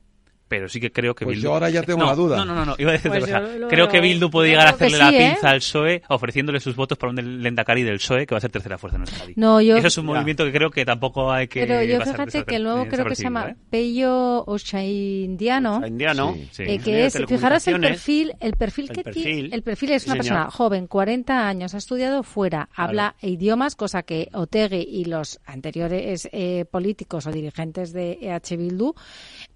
[0.47, 1.47] pero sí que creo que pues Bildu...
[1.47, 2.37] yo ahora ya tengo la duda.
[2.37, 3.25] No, no, no, iba a decir pues
[3.69, 5.51] Creo que Bildu puede llegar a hacerle la pinza ¿eh?
[5.51, 8.77] al PSOE ofreciéndole sus votos para un Lendakari del PSOE que va a ser tercera
[8.77, 9.33] fuerza en Euskadi.
[9.35, 9.77] No, yo...
[9.77, 12.63] Eso es un movimiento que creo que tampoco hay que Pero yo fíjate que el
[12.63, 13.55] nuevo creo que se llama ¿eh?
[13.69, 15.85] Pello Ochaindiano.
[15.85, 16.35] Indiano.
[16.57, 20.49] Eh, que es, fijaros el perfil, el perfil que tiene, el perfil es una persona
[20.49, 26.65] joven, 40 años, ha estudiado fuera, habla idiomas, cosa que Otegui y los anteriores eh,
[26.69, 28.93] políticos o dirigentes de EH Bildu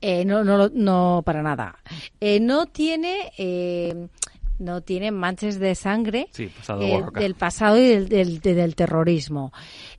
[0.02, 1.78] eh, no, no, no, para nada.
[2.20, 3.32] Eh, no tiene.
[3.38, 4.08] Eh,
[4.60, 6.28] no tiene manches de sangre
[7.16, 9.52] del pasado y del, del terrorismo.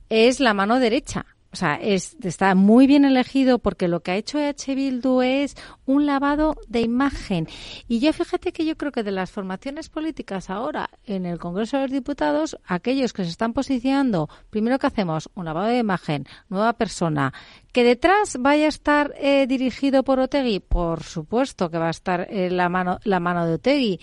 [0.07, 4.15] Es la mano derecha o sea, es, está muy bien elegido porque lo que ha
[4.15, 4.73] hecho H.
[4.73, 5.55] Bildu es
[5.85, 7.47] un lavado de imagen.
[7.87, 11.77] Y yo fíjate que yo creo que de las formaciones políticas ahora en el Congreso
[11.77, 16.25] de los Diputados, aquellos que se están posicionando, primero que hacemos un lavado de imagen,
[16.49, 17.33] nueva persona,
[17.71, 22.27] que detrás vaya a estar eh, dirigido por Otegui, por supuesto que va a estar
[22.31, 23.99] eh, la mano la mano de Otegui.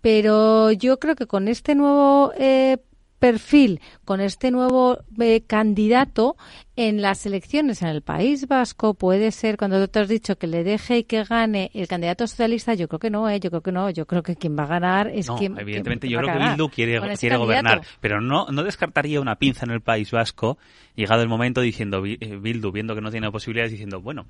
[0.00, 2.78] Pero yo creo que con este nuevo eh,
[3.22, 6.36] perfil con este nuevo eh, candidato
[6.74, 8.94] en las elecciones en el País Vasco.
[8.94, 12.74] Puede ser cuando tú has dicho que le deje y que gane el candidato socialista
[12.74, 13.90] yo creo que no eh, yo creo que no.
[13.90, 17.16] Yo creo que quien va a ganar es quien evidentemente yo creo que Bildu quiere,
[17.16, 20.58] quiere gobernar pero no no descartaría una pinza en el País Vasco
[20.96, 24.26] llegado el momento diciendo eh, Bildu viendo que no tiene posibilidades diciendo bueno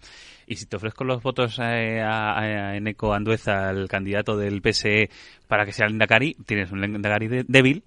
[0.47, 5.09] y si te ofrezco los votos a, a, Eneco Andueza el candidato del PSE
[5.49, 7.85] para que sea el Indacari tienes un Indacari débil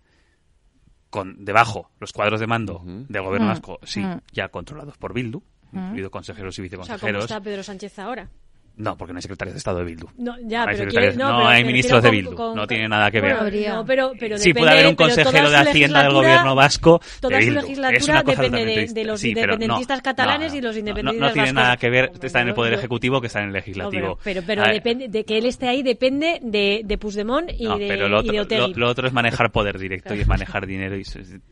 [1.15, 3.49] con debajo los cuadros de mando del gobierno mm.
[3.49, 4.21] vasco, sí, mm.
[4.33, 5.79] ya controlados por Bildu, mm.
[5.79, 6.99] incluidos consejeros y viceconsejeros.
[6.99, 8.29] O sea, ¿cómo está Pedro Sánchez ahora?
[8.77, 10.07] No, porque no hay secretario de Estado de Bildu.
[10.17, 12.55] No, ya, hay, pero no, hay ministros de Bildu.
[12.55, 13.37] no tiene nada que ver.
[13.69, 17.45] no, pero, pero sí puede haber un consejero de Hacienda del gobierno vasco toda de
[17.45, 17.61] Bildu.
[17.61, 21.89] su legislatura depende de, de, los independentistas catalanes y los independentistas No, tiene nada que
[21.89, 22.11] ver.
[22.21, 24.19] Está en el Poder Ejecutivo que está en el Legislativo.
[24.23, 28.09] pero pero, depende de que él esté ahí depende de, de Puigdemont y, de, pero
[28.09, 28.33] lo otro,
[28.75, 31.03] Lo, otro es manejar poder directo y es manejar dinero y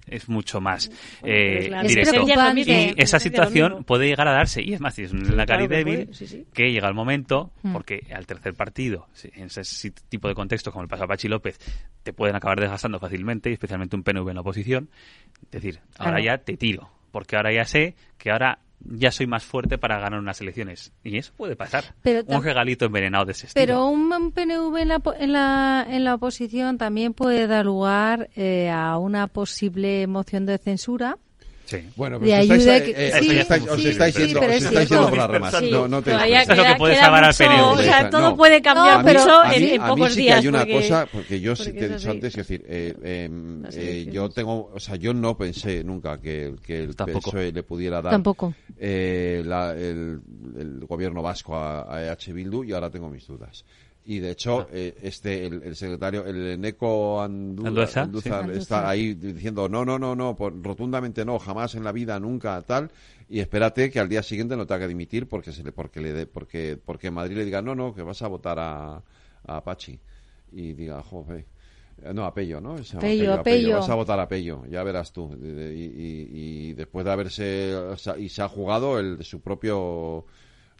[0.07, 0.89] es, mucho más
[1.23, 2.25] eh, directo.
[2.25, 4.61] Y esa situación puede llegar a darse.
[4.61, 6.09] Y es más, si es una cari débil,
[6.53, 10.83] que llega el momento momento, porque al tercer partido, en ese tipo de contextos como
[10.83, 11.59] el pasado Pachi López,
[12.03, 14.89] te pueden acabar desgastando fácilmente, y especialmente un PNV en la oposición.
[15.43, 19.43] Es decir, ahora ya te tiro, porque ahora ya sé que ahora ya soy más
[19.43, 20.91] fuerte para ganar unas elecciones.
[21.03, 21.95] Y eso puede pasar.
[22.27, 23.65] un regalito envenenado de ese estilo.
[23.65, 28.69] Pero un PNV en la, en la, en la oposición también puede dar lugar eh,
[28.69, 31.17] a una posible moción de censura
[31.73, 31.89] Sí.
[31.95, 35.17] Bueno, pero de estáis, eh, eh, sí, estáis, os estáis yendo, os estáis yendo por
[35.17, 35.61] las ramas.
[35.63, 37.63] No, no te es lo que puede salvar al PNV.
[37.63, 40.35] O sea, todo no, puede cambiar no, pero en, en, pocos a mí sí días.
[40.35, 42.93] Que hay una porque, cosa, porque yo sí te he dicho antes, es decir, eh,
[43.03, 43.29] eh,
[43.73, 47.31] eh, yo tengo, o sea, yo no pensé nunca que, que el Tampoco.
[47.31, 48.53] PSOE le pudiera dar Tampoco.
[48.77, 50.21] Eh, la, el,
[50.59, 53.65] el gobierno vasco a, a EH Bildu y ahora tengo mis dudas
[54.05, 54.67] y de hecho ah.
[54.71, 58.09] eh, este el, secretario el Neco Anduza,
[58.53, 62.91] está ahí diciendo no no no no rotundamente no jamás en la vida nunca tal
[63.29, 66.13] y espérate que al día siguiente no te haga dimitir porque se le porque le
[66.13, 69.01] de, porque porque Madrid le diga no no que vas a votar a,
[69.45, 69.99] a Pachi
[70.51, 71.45] y diga joder
[72.13, 72.75] no, a Pello, ¿no?
[72.99, 75.31] Pello, Pello, Vas a votar a Pello, ya verás tú.
[75.41, 77.73] Y, y, y después de haberse...
[78.17, 80.25] y se ha jugado el, su propio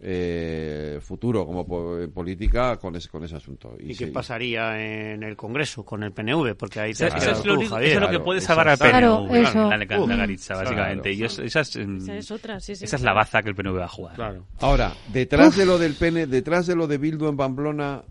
[0.05, 1.65] eh, futuro como
[2.11, 3.77] política con ese, con ese asunto.
[3.79, 6.55] ¿Y, qué pasaría en el Congreso con el PNV?
[6.55, 9.77] Porque ahí te eso, es lo, eso es lo que puede salvar al PNV, la,
[9.77, 11.13] la, Garitza, básicamente.
[11.13, 11.81] y esa, es, esa,
[12.17, 14.41] es, otra, sí, esa es la baza que el PNV va a jugar.
[14.59, 18.03] Ahora, detrás de lo del PN, detrás de lo de Bildu en Pamplona,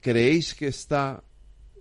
[0.00, 1.22] ¿creéis que está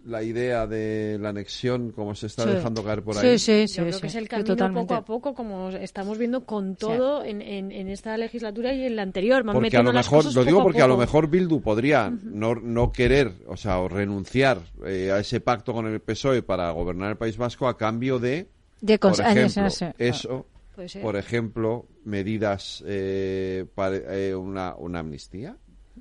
[0.06, 3.40] la idea de la anexión como se está dejando caer por ahí.
[3.40, 6.76] Sí, sí, Yo creo que es el camino poco a poco, como estamos viendo con
[6.76, 9.44] todo en, en, esta legislatura y en la anterior.
[9.44, 13.34] porque a lo mejor, lo digo porque a, lo mejor Bildu podría no, no querer,
[13.48, 17.38] o sea, o renunciar eh, a ese pacto con el PSOE para gobernar el País
[17.38, 18.48] Vasco a cambio de,
[18.82, 19.68] de por ejemplo,
[19.98, 20.46] eso,
[21.02, 25.58] por ejemplo, medidas eh, para eh, una, una amnistía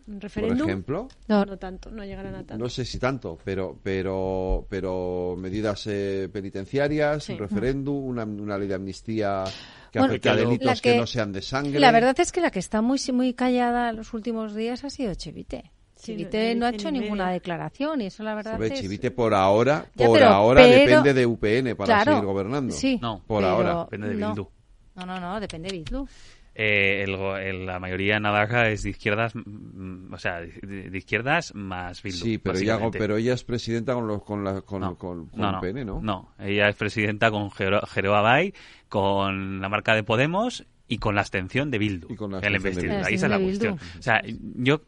[0.06, 0.58] referéndum?
[0.58, 1.08] Por ejemplo.
[1.28, 2.58] No, no tanto, no llegarán a tanto.
[2.58, 8.68] No sé si tanto, pero pero pero medidas eh, penitenciarias, un referéndum, una, una, ley
[8.68, 9.44] de amnistía
[9.90, 11.78] que bueno, afecte a delitos que, no sean de sangre.
[11.80, 15.14] La verdad es que la que está muy muy callada los últimos días ha sido
[15.14, 15.72] Chevite.
[15.96, 18.80] Chivite no, ha hecho ninguna declaración y eso la verdad es...
[18.80, 22.74] Chivite por ahora, por ahora depende de UPN para seguir gobernando.
[22.74, 23.84] Sí, no, por ahora.
[23.84, 24.48] Depende de Bildu.
[24.96, 26.06] No, no, no, depende de Bildu
[26.54, 32.18] eh, el, la mayoría navarra es de izquierdas, o sea, de, izquierdas más Bildu.
[32.24, 35.60] Sí, pero ella, pero ella es presidenta con, los, con, la, con, no, con, no,
[35.60, 36.00] PN, ¿no?
[36.00, 38.54] No, ella es presidenta con Jero, Abay,
[38.88, 42.06] con la marca de Podemos y con la abstención de Bildu.
[42.10, 43.78] Y con la Ahí esa es la cuestión.
[43.98, 44.82] O sea, yo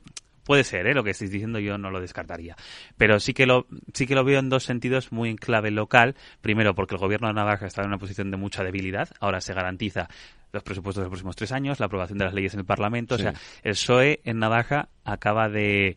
[0.46, 0.94] puede ser, ¿eh?
[0.94, 2.56] lo que estáis diciendo yo no lo descartaría.
[2.96, 6.14] Pero sí que lo, sí que lo veo en dos sentidos muy en clave local.
[6.40, 9.08] Primero, porque el gobierno de Navarra está en una posición de mucha debilidad.
[9.20, 10.08] Ahora se garantiza
[10.56, 13.14] los presupuestos de los próximos tres años, la aprobación de las leyes en el Parlamento.
[13.14, 15.96] O sea, el PSOE en Navaja acaba de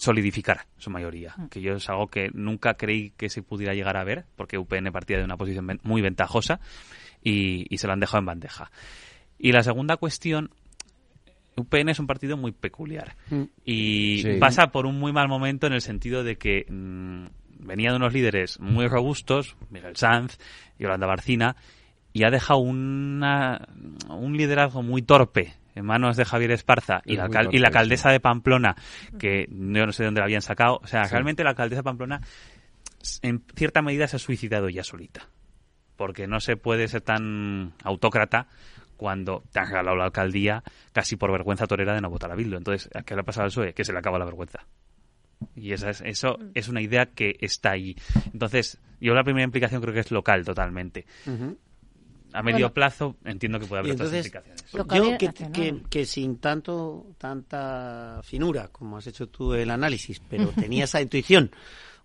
[0.00, 1.48] solidificar su mayoría, mm.
[1.48, 4.90] que yo es algo que nunca creí que se pudiera llegar a ver, porque UPN
[4.92, 6.58] partía de una posición muy ventajosa
[7.22, 8.70] y, se lo han dejado en bandeja.
[9.38, 10.50] Y la segunda cuestión,
[11.56, 13.42] UPN es un partido muy peculiar mm.
[13.64, 17.26] y pasa por un muy mal momento en el sentido de que mm,
[17.66, 20.38] venía de unos líderes muy robustos, Miguel Sanz,
[20.78, 21.56] y Yolanda Barcina,
[22.12, 23.68] y ha dejado una,
[24.08, 28.20] un liderazgo muy torpe en manos de Javier Esparza y la, y la alcaldesa de
[28.20, 28.74] Pamplona,
[29.18, 30.80] que yo no sé de dónde la habían sacado.
[30.82, 32.20] O sea, realmente la alcaldesa de Pamplona
[33.22, 35.28] en cierta medida se ha suicidado ya solita.
[35.96, 38.48] Porque no se puede ser tan autócrata
[38.96, 40.62] cuando te han regalado la alcaldía
[40.92, 42.56] casi por vergüenza torera de no votar a Bildu.
[42.56, 43.74] Entonces, ¿qué le ha pasado al PSOE?
[43.74, 44.66] Que se le acaba la vergüenza.
[45.54, 47.96] Y esa es, eso es una idea que está ahí.
[48.32, 51.06] Entonces, yo la primera implicación creo que es local totalmente
[52.32, 54.64] a medio plazo entiendo que puede haber otras implicaciones.
[54.72, 60.84] Yo que, que, sin tanto tanta finura como has hecho tú el análisis, pero tenía
[60.84, 61.50] esa intuición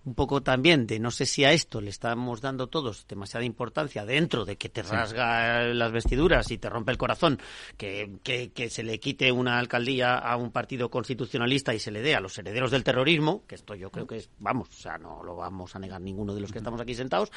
[0.06, 4.06] un poco también de no sé si a esto le estamos dando todos demasiada importancia
[4.06, 7.40] dentro de que te rasga las vestiduras y te rompe el corazón,
[7.76, 12.02] que, que, que, se le quite una alcaldía a un partido constitucionalista y se le
[12.02, 14.98] dé a los herederos del terrorismo, que esto yo creo que es, vamos, o sea,
[14.98, 17.32] no lo vamos a negar ninguno de los que estamos aquí sentados,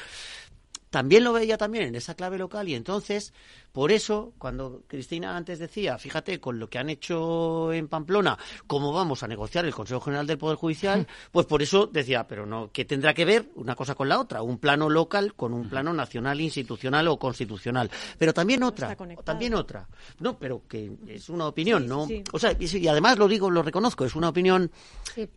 [0.89, 3.33] también lo veía también en esa clave local y entonces
[3.71, 8.91] por eso, cuando Cristina antes decía, fíjate, con lo que han hecho en Pamplona, cómo
[8.91, 12.71] vamos a negociar el Consejo General del Poder Judicial, pues por eso decía, pero no,
[12.73, 14.41] ¿qué tendrá que ver una cosa con la otra?
[14.41, 17.91] Un plano local con un plano nacional, institucional o constitucional.
[18.17, 19.87] Pero también otra, también otra.
[20.19, 22.07] No, pero que es una opinión, ¿no?
[22.33, 24.71] O sea, y además lo digo, lo reconozco, es una opinión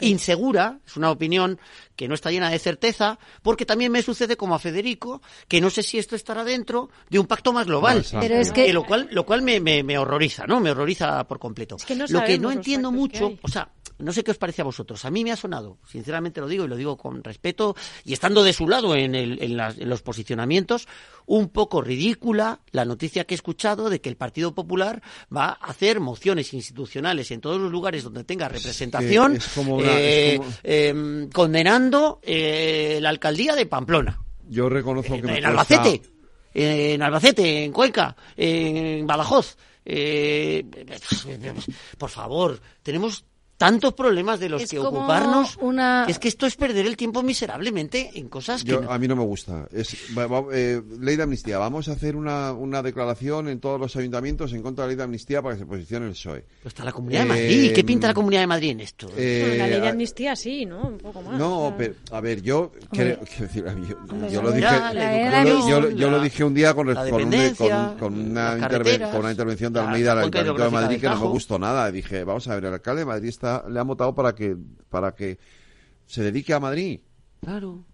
[0.01, 1.59] insegura, es una opinión
[1.97, 5.71] que no está llena de certeza, porque también me sucede como a Federico, que no
[5.71, 8.05] sé si esto estará dentro de un pacto más global.
[8.21, 8.73] Pero es que...
[8.73, 10.61] lo cual, lo cual me, me, horroriza, ¿no?
[10.61, 11.77] Me horroriza por completo.
[12.09, 15.05] lo que no entiendo mucho, o sea, no sé qué os parece a vosotros.
[15.05, 18.43] A mí me ha sonado, sinceramente lo digo y lo digo con respeto y estando
[18.43, 20.89] de su lado en, el, en, en los posicionamientos,
[21.27, 25.03] un poco ridícula la noticia que he escuchado de que el Partido Popular
[25.35, 29.39] va a hacer mociones institucionales en todos los lugares donde tenga representación,
[29.81, 34.21] eh, em, condenando eh, la alcaldía de Pamplona.
[34.49, 35.39] Yo reconozco que...
[35.39, 36.03] En, Albacete,
[36.55, 39.57] en Albacete, en Cuenca, en Badajoz.
[39.85, 40.65] Eh,
[41.99, 43.25] por favor, tenemos
[43.63, 45.57] tantos problemas de los que ocuparnos.
[46.09, 48.75] Es que esto es perder el tiempo miserablemente en cosas que.
[48.89, 49.69] A mí no me gusta.
[49.73, 49.97] Es,
[50.53, 51.59] eh, ley de amnistía.
[51.59, 54.97] Vamos a hacer una, una, declaración en todos los ayuntamientos en contra de la ley
[54.97, 56.45] de amnistía para que se posicione el PSOE.
[56.63, 57.73] Pues está la Comunidad de Madrid.
[57.73, 59.09] ¿Qué pinta la Comunidad de Madrid en esto?
[59.17, 60.83] Eh, la ley de amnistía sí, ¿no?
[60.89, 61.39] Un poco más.
[61.39, 62.73] No, pero, a ver, yo.
[62.91, 63.21] Creo,
[64.29, 64.75] yo, lo dije,
[65.95, 67.05] yo, lo dije un día con, con,
[67.99, 71.61] con, una, con una intervención de Almeida, la Ayuntamiento de Madrid, que no me gustó
[71.61, 71.91] nada.
[71.93, 74.57] Dije, vamos a ver, el alcalde de Madrid está le han votado para que,
[74.89, 75.39] para que
[76.07, 77.01] se dedique a Madrid.
[77.41, 77.85] Claro.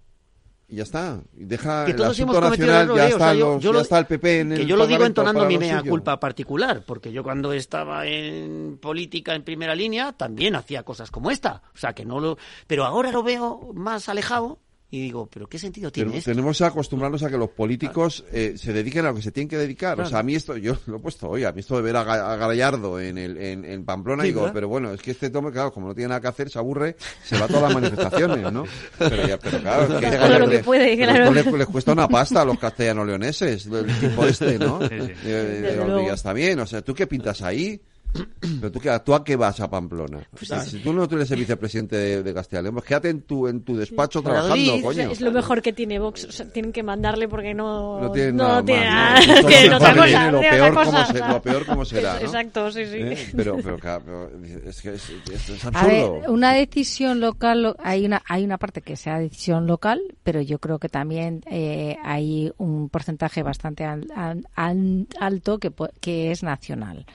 [0.71, 1.23] Y ya está.
[1.35, 4.87] Y deja el asunto nacional, ya, está, ya está el PP en que yo lo
[4.87, 10.13] digo entonando mi mea culpa particular, porque yo cuando estaba en política en primera línea
[10.13, 11.63] también hacía cosas como esta.
[11.75, 12.37] O sea, que no lo...
[12.67, 14.59] Pero ahora lo veo más alejado
[14.91, 18.73] y digo, ¿pero qué sentido tiene Tenemos que acostumbrarnos a que los políticos eh, se
[18.73, 20.01] dediquen a lo que se tienen que dedicar.
[20.01, 21.97] O sea, a mí esto, yo lo he puesto hoy, a mí esto de ver
[21.97, 25.89] a, Gallardo en, el, en, Pamplona, digo, pero bueno, es que este tome, claro, como
[25.89, 28.65] no tiene nada que hacer, se aburre, se va a todas las manifestaciones, ¿no?
[28.99, 31.33] Pero, ya, pero claro, que, Todo lo que puede, claro.
[31.33, 34.81] Les, cuesta una pasta a los castellanos leoneses, el tipo este, ¿no?
[34.89, 35.13] Sí, sí.
[35.25, 37.81] Eh, ya está bien, o sea, ¿tú qué pintas ahí?
[38.13, 40.21] Pero tú, ¿tú a qué vas a Pamplona?
[40.31, 43.23] Pues si tú no eres el vicepresidente de, de Castilla y León, pues quédate en
[43.23, 45.11] tu, en tu despacho trabajando, coño.
[45.11, 46.25] Es lo mejor que tiene Vox.
[46.25, 50.31] O sea, tienen que mandarle porque no, no tiene nada, más, no, cosa.
[50.31, 52.21] Lo peor, como se, lo peor como será, ¿no?
[52.21, 52.97] Exacto, sí, sí.
[52.97, 53.29] ¿Eh?
[53.37, 54.31] Pero, pero, pero,
[54.65, 55.79] es que es, es, absurdo.
[55.79, 60.41] A ver, una decisión local, hay una, hay una parte que sea decisión local, pero
[60.41, 64.07] yo creo que también eh, hay un porcentaje bastante al,
[64.55, 67.07] al, alto que, que es nacional.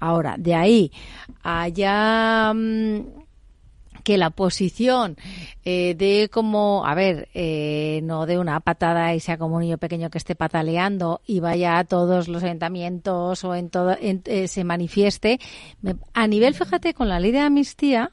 [0.00, 0.92] Ahora, de ahí
[1.42, 3.00] allá mm,
[4.08, 5.16] que la posición
[5.64, 9.78] eh, de como, a ver, eh, no de una patada y sea como un niño
[9.78, 14.64] pequeño que esté pataleando y vaya a todos los ayuntamientos o en todo, eh, se
[14.64, 15.38] manifieste.
[16.14, 18.12] a nivel, fíjate, con la ley de amnistía,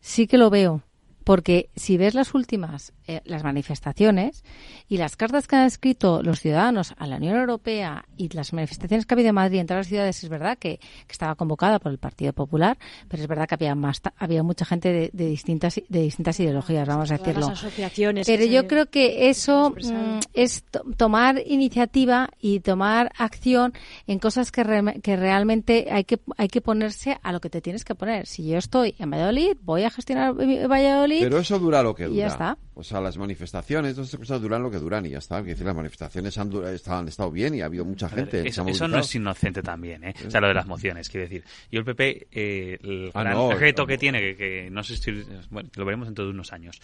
[0.00, 0.82] sí que lo veo.
[1.28, 2.94] Porque si ves las últimas,
[3.26, 4.44] las manifestaciones,
[4.88, 9.04] y las cartas que han escrito los ciudadanos a la Unión Europea y las manifestaciones
[9.04, 11.90] que ha habido en Madrid en todas las ciudades, es verdad que, estaba convocada por
[11.90, 12.78] el Partido Popular,
[13.08, 17.10] pero es verdad que había más, había mucha gente de, distintas de distintas ideologías, vamos
[17.10, 17.52] a decirlo.
[18.24, 20.64] pero yo creo que eso mm, es
[20.96, 23.72] tomar iniciativa y tomar acción
[24.06, 24.62] en cosas que,
[25.02, 28.26] que realmente hay que hay que ponerse a lo que te tienes que poner.
[28.26, 31.17] Si yo estoy en Valladolid, voy a gestionar Valladolid.
[31.20, 32.14] Pero eso dura lo que dura.
[32.14, 32.58] Y ya está.
[32.74, 35.42] O sea, las manifestaciones, todas esas cosas duran lo que duran y ya está.
[35.42, 36.50] decir, las manifestaciones han,
[36.86, 38.48] han, estado bien y ha habido mucha gente.
[38.48, 40.14] eso, no es inocente también, ¿eh?
[40.26, 41.44] O sea, lo de las mociones, quiero decir.
[41.70, 45.84] Yo el PP, eh, el ah, reto que tiene, que, no sé si, bueno, lo
[45.84, 46.80] veremos dentro de unos años,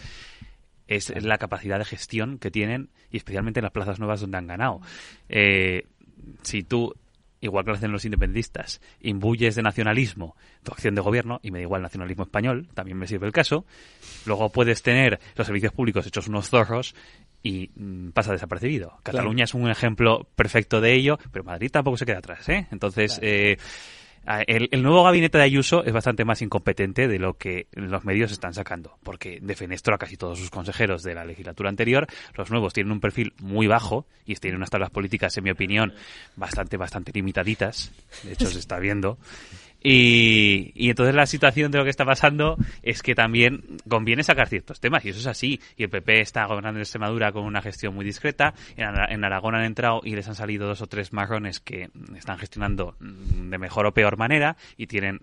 [0.86, 4.47] es la capacidad de gestión que tienen y especialmente en las plazas nuevas donde han
[4.47, 4.81] ganado.
[5.28, 5.86] Eh,
[6.43, 6.94] si tú
[7.45, 11.59] igual que lo hacen los independentistas, imbuyes de nacionalismo tu acción de gobierno, y me
[11.59, 13.65] da igual nacionalismo español, también me sirve el caso,
[14.27, 16.95] luego puedes tener los servicios públicos hechos unos zorros
[17.43, 18.99] y mm, pasa desapercibido.
[19.03, 22.66] Cataluña es un ejemplo perfecto de ello, pero Madrid tampoco se queda atrás, ¿eh?
[22.71, 23.59] Entonces, eh,
[24.46, 28.55] el, nuevo gabinete de Ayuso es bastante más incompetente de lo que los medios están
[28.55, 32.06] sacando, porque defenestró a casi todos sus consejeros de la legislatura anterior.
[32.36, 35.92] Los nuevos tienen un perfil muy bajo y tienen unas tablas políticas, en mi opinión,
[36.36, 37.92] bastante, bastante limitaditas.
[38.22, 39.18] De hecho, se está viendo.
[39.86, 44.48] Y, y, entonces la situación de lo que está pasando es que también conviene sacar
[44.48, 45.61] ciertos temas, y eso es así.
[45.77, 48.55] Y el PP está gobernando en Extremadura con una gestión muy discreta.
[48.77, 52.97] En, Aragón han entrado y les han salido dos o tres marrones que están gestionando
[52.98, 55.20] de mejor o peor manera y tienen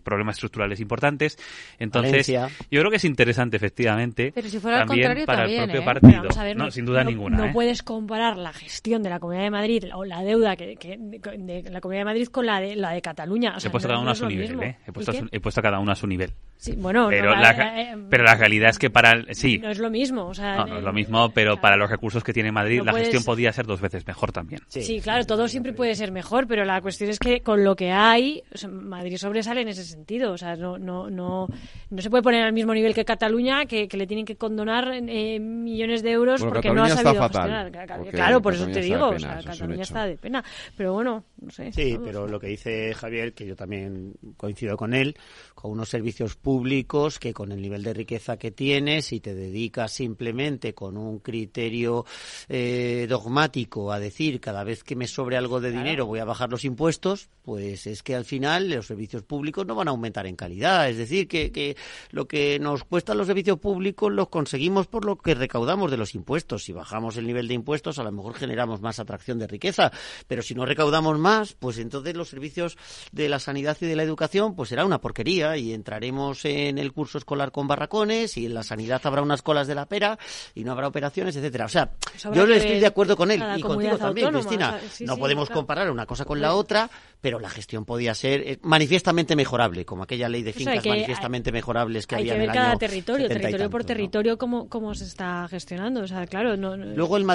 [0.00, 1.38] problemas estructurales importantes.
[1.78, 5.84] Entonces, yo creo que es interesante, efectivamente, Pero si fuera también para el propio ¿eh?
[5.84, 6.22] partido.
[6.56, 7.36] no, sin duda ninguna.
[7.36, 7.50] No ¿eh?
[7.52, 11.80] puedes comparar la gestión de la Comunidad de Madrid o la deuda que, de la
[11.80, 13.54] Comunidad de Madrid con la de, la de Cataluña.
[13.62, 14.78] he puesto cada uno a su nivel, ¿eh?
[14.86, 16.32] He puesto, he puesto cada uno a su nivel.
[16.60, 19.88] Sí, bueno, pero, la, pero la realidad es que para el, sí no es lo
[19.88, 22.92] mismo o sea, no, es lo mismo pero para los recursos que tiene Madrid la
[22.92, 26.66] gestión podría ser dos veces mejor también sí, claro todo siempre puede ser mejor pero
[26.66, 30.32] la cuestión es que con lo que hay Madrid sobresale en ese sentido sentido.
[30.32, 31.46] O sea, no, no, no,
[31.90, 35.38] no se puede poner al mismo nivel que Cataluña, que, le tienen que condonar eh,
[35.38, 37.70] millones de euros porque no ha sabido gestionar.
[38.10, 40.42] Claro, por eso te digo, o sea, Cataluña está de pena.
[40.76, 41.72] Pero bueno, no sé.
[41.72, 45.16] Sí, pero lo que dice Javier, que yo también coincido con él,
[45.54, 49.92] con unos servicios públicos que con el nivel de riqueza que tienes, si te dedicas
[49.92, 52.06] simplemente con un criterio
[52.48, 56.50] eh, dogmático a decir cada vez que me sobre algo de dinero voy a bajar
[56.50, 60.36] los impuestos, pues es que al final los servicios públicos no van a aumentar en
[60.36, 60.88] calidad.
[60.88, 61.76] Es decir, que, que
[62.10, 66.14] lo que nos cuestan los servicios públicos los conseguimos por lo que recaudamos de los
[66.14, 66.64] impuestos.
[66.64, 69.90] Si bajamos el nivel de impuestos, a lo mejor generamos más atracción de riqueza,
[70.26, 72.76] pero si no recaudamos más, pues entonces los servicios
[73.12, 76.92] de la sanidad y de la educación, pues será una porquería y entraremos en el
[76.92, 80.18] curso escolar con barracones y en la sanidad habrá unas colas de la pera
[80.54, 81.66] y no habrá operaciones, etcétera.
[81.66, 84.78] O sea, pues yo estoy de acuerdo con él y contigo también, Cristina.
[85.00, 86.90] no podemos comparar una cosa con la otra,
[87.20, 92.06] pero la gestión podía ser eh, manifiestamente mejorable, como aquella ley de fincas manifiestamente mejorables
[92.06, 95.46] que había que ver en el cada territorio, territorio por territorio, cómo, cómo se está
[95.48, 96.02] gestionando.
[96.02, 97.26] O sea, claro, no, Luego el,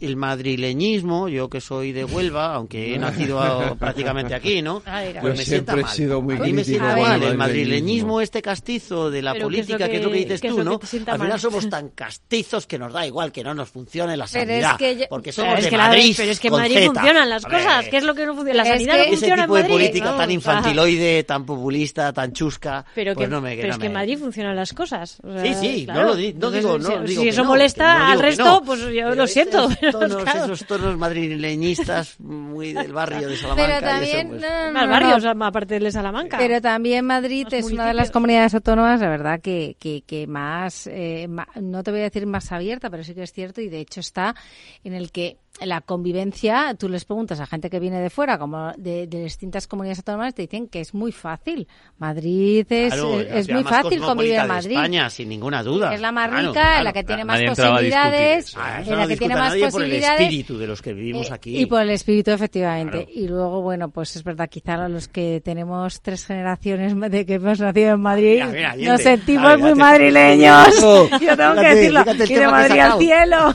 [0.00, 4.82] el madrileñismo, yo que soy de Huelva, aunque he nacido prácticamente aquí, ¿no?
[5.20, 6.84] pues me siempre he sido muy crítico.
[6.84, 10.80] el madrileñismo este castizo de la política, que, es lo que dices tú, ¿no?
[11.06, 14.78] Al final somos tan castizos que nos da igual que no nos funcione la sanidad,
[15.08, 18.14] porque somos de Madrid Pero es que en Madrid funcionan las cosas, ¿qué es lo
[18.14, 18.64] que no funciona?
[18.64, 22.84] La sanidad no funciona tipo de política tan infantiloide, tan populista, tan chusca.
[22.94, 25.20] Pero, pues que, no me, pero es que en Madrid funcionan las cosas.
[25.42, 28.80] sí, sí, no, lo no digo, no si, digo si eso molesta al resto, pues
[28.92, 29.68] yo lo siento.
[29.90, 33.66] Tonos, Esos tonos madrileñistas muy del barrio de Salamanca.
[33.66, 34.42] Pero también, pues.
[34.42, 36.38] no, barrios, aparte de Salamanca.
[36.38, 40.86] Pero también Madrid es una de las comunidades autónomas, la verdad, que, que, que más,
[40.86, 41.28] eh,
[41.60, 44.00] no te voy a decir más abierta, pero sí que es cierto y de hecho
[44.00, 44.34] está
[44.84, 48.72] en el que la convivencia, tú les preguntas a gente que viene de fuera, como
[48.76, 51.68] de, distintas comunidades autónomas, te dicen que es muy fácil.
[51.98, 54.72] Madrid es, es, muy fácil convivir en Madrid.
[54.72, 55.94] España, sin ninguna duda.
[55.94, 58.56] Es la más rica, la que tiene más posibilidades,
[58.86, 59.72] en la que tiene más posibilidades.
[59.72, 61.58] Por el espíritu de los que vivimos eh, aquí.
[61.58, 63.06] Y por el espíritu, efectivamente.
[63.12, 67.60] Y luego, bueno, pues es verdad, quizá los que tenemos tres generaciones de que hemos
[67.60, 68.42] nacido en Madrid,
[68.78, 70.80] nos sentimos muy madrileños.
[71.20, 72.00] yo tengo que decirlo.
[72.30, 73.54] Y de Madrid al cielo.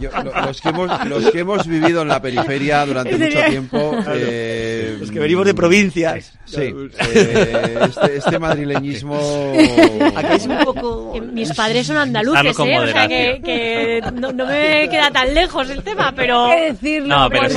[0.00, 3.96] yo, los, que hemos, los que hemos vivido en la periferia durante mucho tiempo.
[4.14, 6.38] Eh, los que venimos de provincias.
[6.44, 9.16] Sí, eh, este, este, madrileñismo.
[10.16, 11.20] Aquí es un poco.
[11.32, 12.78] Mis padres son andaluces, ¿eh?
[12.78, 16.48] O sea que, que no, me queda tan lejos el tema, pero.
[16.48, 17.16] decirlo?
[17.16, 17.56] No, pero sí.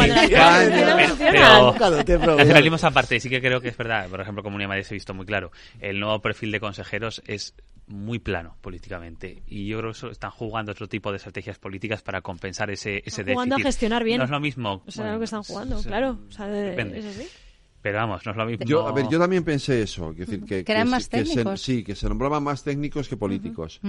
[2.06, 4.08] Pero, pero, aparte, sí que creo que es verdad.
[4.10, 5.52] Por ejemplo, Comunidad Madrid se ha visto muy claro.
[5.80, 7.54] El nuevo perfil de consejeros es
[7.88, 12.22] muy plano políticamente y yo creo que están jugando otro tipo de estrategias políticas para
[12.22, 14.18] compensar ese, ese están jugando a gestionar bien.
[14.18, 14.84] No es lo mismo.
[14.86, 16.20] O sea, lo que están jugando, claro.
[16.28, 17.04] O sea, depende.
[17.82, 18.66] Pero vamos, no es lo mismo.
[18.66, 20.12] Yo, a ver, yo también pensé eso.
[20.12, 21.62] decir, que, que, eran más técnicos.
[21.62, 23.80] Se, sí, que se nombraban más técnicos que políticos.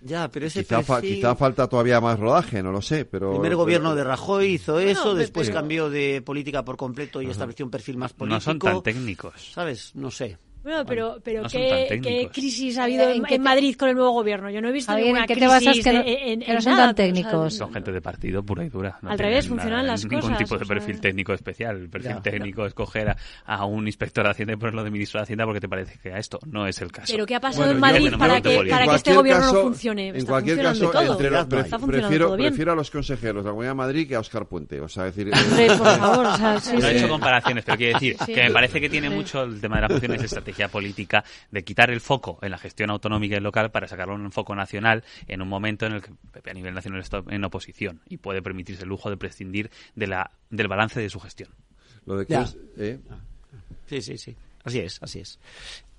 [0.00, 3.32] Ya, pero ese quizá, quizá, falta todavía más rodaje, no lo sé, pero...
[3.32, 7.66] El primer gobierno de Rajoy hizo eso, después cambió de política por completo y estableció
[7.66, 8.36] un perfil más político.
[8.36, 9.52] No son tan técnicos.
[9.52, 9.94] ¿Sabes?
[9.94, 10.38] No sé.
[10.62, 14.50] Bueno, pero, pero ¿qué, crisis ha habido en, Madrid con el nuevo gobierno?
[14.50, 17.54] Yo no he visto ninguna ¿qué crisis te en, no son tan técnicos.
[17.54, 18.98] son gente de partido pura y dura.
[19.02, 20.30] Al revés, funcionan las ningún cosas.
[20.30, 21.76] Ningún tipo de perfil técnico especial.
[21.76, 23.14] El perfil técnico es coger
[23.44, 26.12] a, un inspector de Hacienda y ponerlo de ministro de Hacienda porque te parece que
[26.12, 27.12] a esto no es el caso.
[27.12, 30.08] Pero ¿qué ha pasado en Madrid para, que, para que este gobierno no funcione?
[30.08, 34.08] En cualquier caso, entre los, prefiero, prefiero a los consejeros de la Comunidad de Madrid
[34.08, 34.80] que a Oscar Puente.
[34.80, 35.30] O sea, decir...
[35.30, 38.88] por favor, o sea, no he hecho comparaciones, pero quiero decir que me parece que
[38.88, 42.50] tiene mucho el tema de las funciones de estrategia política de quitar el foco en
[42.50, 45.92] la gestión autonómica y local para sacarlo en un foco nacional en un momento en
[45.94, 49.70] el que a nivel nacional está en oposición y puede permitirse el lujo de prescindir
[49.94, 51.50] de la, del balance de su gestión.
[52.06, 52.34] Lo de que
[52.78, 52.98] ¿eh?
[53.86, 54.36] Sí, sí, sí.
[54.64, 55.38] Así es, así es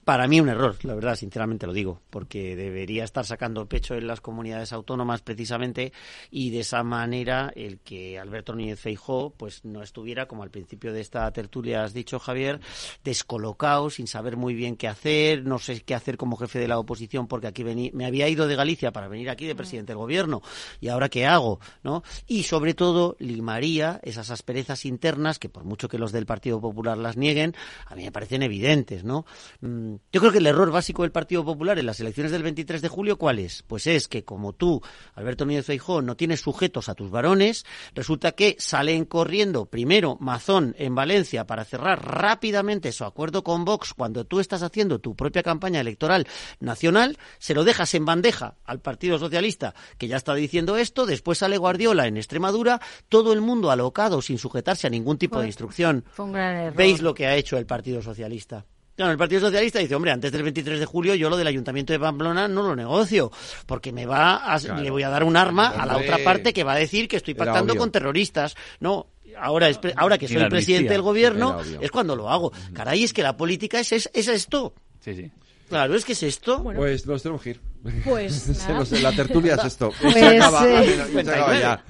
[0.10, 4.08] para mí un error, la verdad, sinceramente lo digo, porque debería estar sacando pecho en
[4.08, 5.94] las comunidades autónomas precisamente
[6.32, 10.94] y de esa manera el que Alberto Núñez Feijó pues no estuviera como al principio
[10.94, 12.60] de esta tertulia has dicho Javier,
[13.04, 16.80] descolocado, sin saber muy bien qué hacer, no sé qué hacer como jefe de la
[16.80, 20.00] oposición porque aquí vení, me había ido de Galicia para venir aquí de presidente del
[20.00, 20.42] gobierno
[20.82, 22.02] y ahora qué hago, ¿no?
[22.26, 26.98] Y sobre todo limaría esas asperezas internas que por mucho que los del Partido Popular
[26.98, 27.54] las nieguen,
[27.86, 29.28] a mí me parecen evidentes, ¿no?
[29.62, 32.82] Mm, yo creo que el error básico del Partido Popular en las elecciones del 23
[32.82, 33.64] de julio, ¿cuál es?
[33.64, 34.82] Pues es que como tú,
[35.16, 40.76] Alberto Núñez Feijóo, no tienes sujetos a tus varones, resulta que salen corriendo primero Mazón
[40.78, 45.44] en Valencia para cerrar rápidamente su acuerdo con Vox cuando tú estás haciendo tu propia
[45.44, 46.28] campaña electoral
[46.60, 51.38] nacional, se lo dejas en bandeja al Partido Socialista, que ya está diciendo esto, después
[51.38, 56.04] sale Guardiola en Extremadura, todo el mundo alocado sin sujetarse a ningún tipo de instrucción.
[56.12, 56.78] Fue un gran error.
[56.78, 58.66] ¿Veis lo que ha hecho el Partido Socialista?
[59.00, 61.94] Claro, el Partido Socialista dice, hombre, antes del 23 de julio yo lo del Ayuntamiento
[61.94, 63.32] de Pamplona no lo negocio,
[63.66, 66.66] porque me va a, le voy a dar un arma a la otra parte que
[66.66, 68.58] va a decir que estoy pactando con terroristas.
[68.82, 69.08] No,
[69.38, 72.52] ahora, es, ahora que soy el presidente del gobierno es cuando lo hago.
[72.74, 74.74] Caray, es que la política es, es, esto.
[75.00, 75.32] Sí, sí.
[75.70, 76.62] Claro, es que es esto.
[76.62, 77.62] Pues nos tenemos que ir.
[78.04, 78.68] Pues
[79.02, 79.94] la tertulia es esto.
[80.02, 81.86] Pues, se acaba, eh, ya.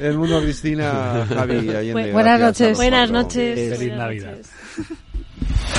[0.00, 2.76] El mundo Cristina, Javi, Allende, Buenas noches.
[2.76, 3.78] Buenas noches.
[3.78, 4.38] Feliz Navidad.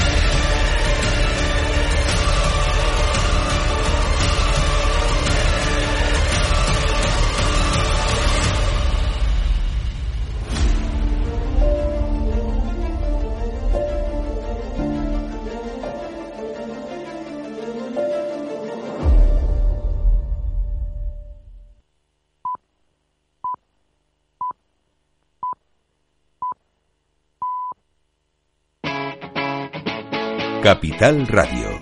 [30.70, 31.80] Capital Radio.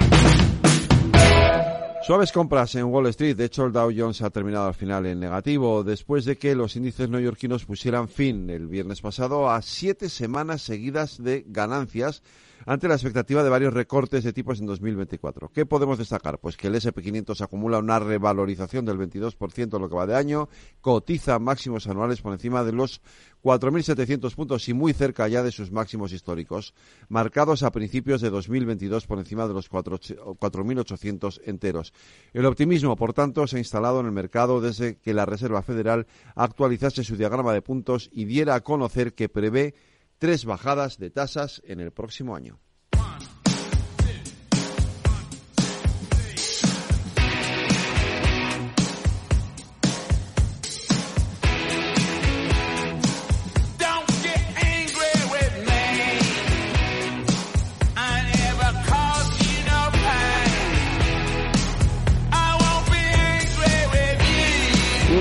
[2.04, 3.36] Suaves compras en Wall Street.
[3.36, 6.78] De hecho, el Dow Jones ha terminado al final en negativo después de que los
[6.78, 12.24] índices neoyorquinos pusieran fin el viernes pasado a siete semanas seguidas de ganancias
[12.68, 15.50] ante la expectativa de varios recortes de tipos en 2024.
[15.54, 16.38] ¿Qué podemos destacar?
[16.38, 20.50] Pues que el SP500 acumula una revalorización del 22% en lo que va de año,
[20.82, 23.02] cotiza máximos anuales por encima de los
[23.42, 26.74] 4.700 puntos y muy cerca ya de sus máximos históricos,
[27.08, 31.94] marcados a principios de 2022 por encima de los 4.800 enteros.
[32.34, 36.06] El optimismo, por tanto, se ha instalado en el mercado desde que la Reserva Federal
[36.36, 39.74] actualizase su diagrama de puntos y diera a conocer que prevé
[40.18, 42.60] tres bajadas de tasas en el próximo año.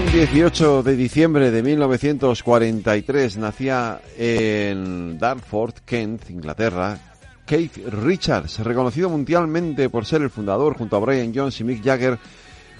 [0.06, 6.96] Un 18 de diciembre de 1943 nacía en Dartford, Kent, Inglaterra,
[7.44, 12.20] Keith Richards, reconocido mundialmente por ser el fundador junto a Brian Jones y Mick Jagger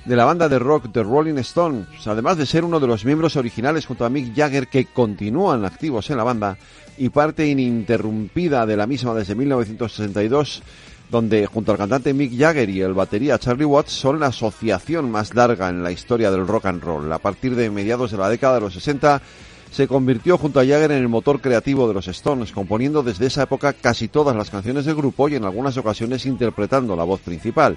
[0.05, 3.35] de la banda de rock The Rolling Stones, además de ser uno de los miembros
[3.35, 6.57] originales junto a Mick Jagger que continúan activos en la banda
[6.97, 10.63] y parte ininterrumpida de la misma desde 1962
[11.11, 15.35] donde junto al cantante Mick Jagger y el batería Charlie Watts son la asociación más
[15.35, 17.13] larga en la historia del rock and roll.
[17.13, 19.23] A partir de mediados de la década de los 60
[19.71, 23.43] se convirtió junto a Jagger en el motor creativo de los Stones, componiendo desde esa
[23.43, 27.77] época casi todas las canciones del grupo y en algunas ocasiones interpretando la voz principal.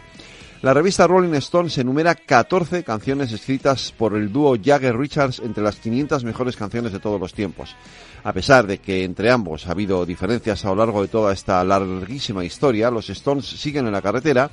[0.61, 6.25] La revista Rolling Stones enumera 14 canciones escritas por el dúo Jagger-Richards entre las 500
[6.25, 7.77] mejores canciones de todos los tiempos.
[8.25, 11.63] A pesar de que entre ambos ha habido diferencias a lo largo de toda esta
[11.63, 14.51] larguísima historia, los Stones siguen en la carretera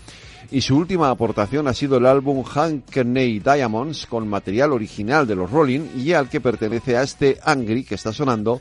[0.52, 5.50] y su última aportación ha sido el álbum Hankney Diamonds con material original de los
[5.50, 8.60] Rolling y al que pertenece a este Angry que está sonando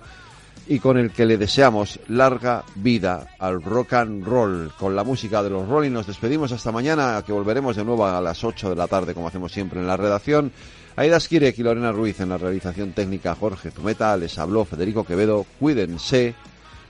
[0.68, 4.72] y con el que le deseamos larga vida al rock and roll.
[4.78, 8.22] Con la música de los Rolling nos despedimos hasta mañana, que volveremos de nuevo a
[8.22, 10.52] las 8 de la tarde, como hacemos siempre en la redacción.
[10.96, 15.46] Aida Skirek y Lorena Ruiz en la realización técnica, Jorge Zumeta, les habló Federico Quevedo.
[15.60, 16.36] Cuídense,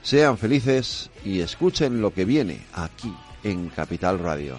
[0.02, 3.12] sean felices y escuchen lo que viene aquí
[3.42, 4.56] en Capital Radio.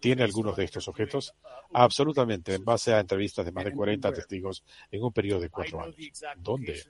[0.00, 1.34] Tiene algunos de estos objetos?
[1.72, 5.82] Absolutamente, en base a entrevistas de más de 40 testigos en un periodo de cuatro
[5.82, 5.96] años.
[6.38, 6.82] ¿Dónde?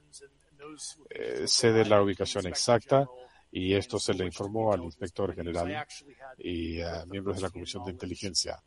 [1.11, 3.07] Eh, sé la ubicación exacta
[3.51, 5.87] y esto se le informó al inspector general
[6.39, 8.63] y a miembros de la Comisión de Inteligencia.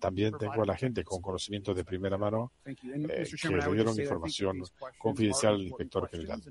[0.00, 2.74] También tengo a la gente con conocimiento de primera mano eh,
[3.40, 4.62] que le dieron información
[4.98, 6.42] confidencial al inspector general.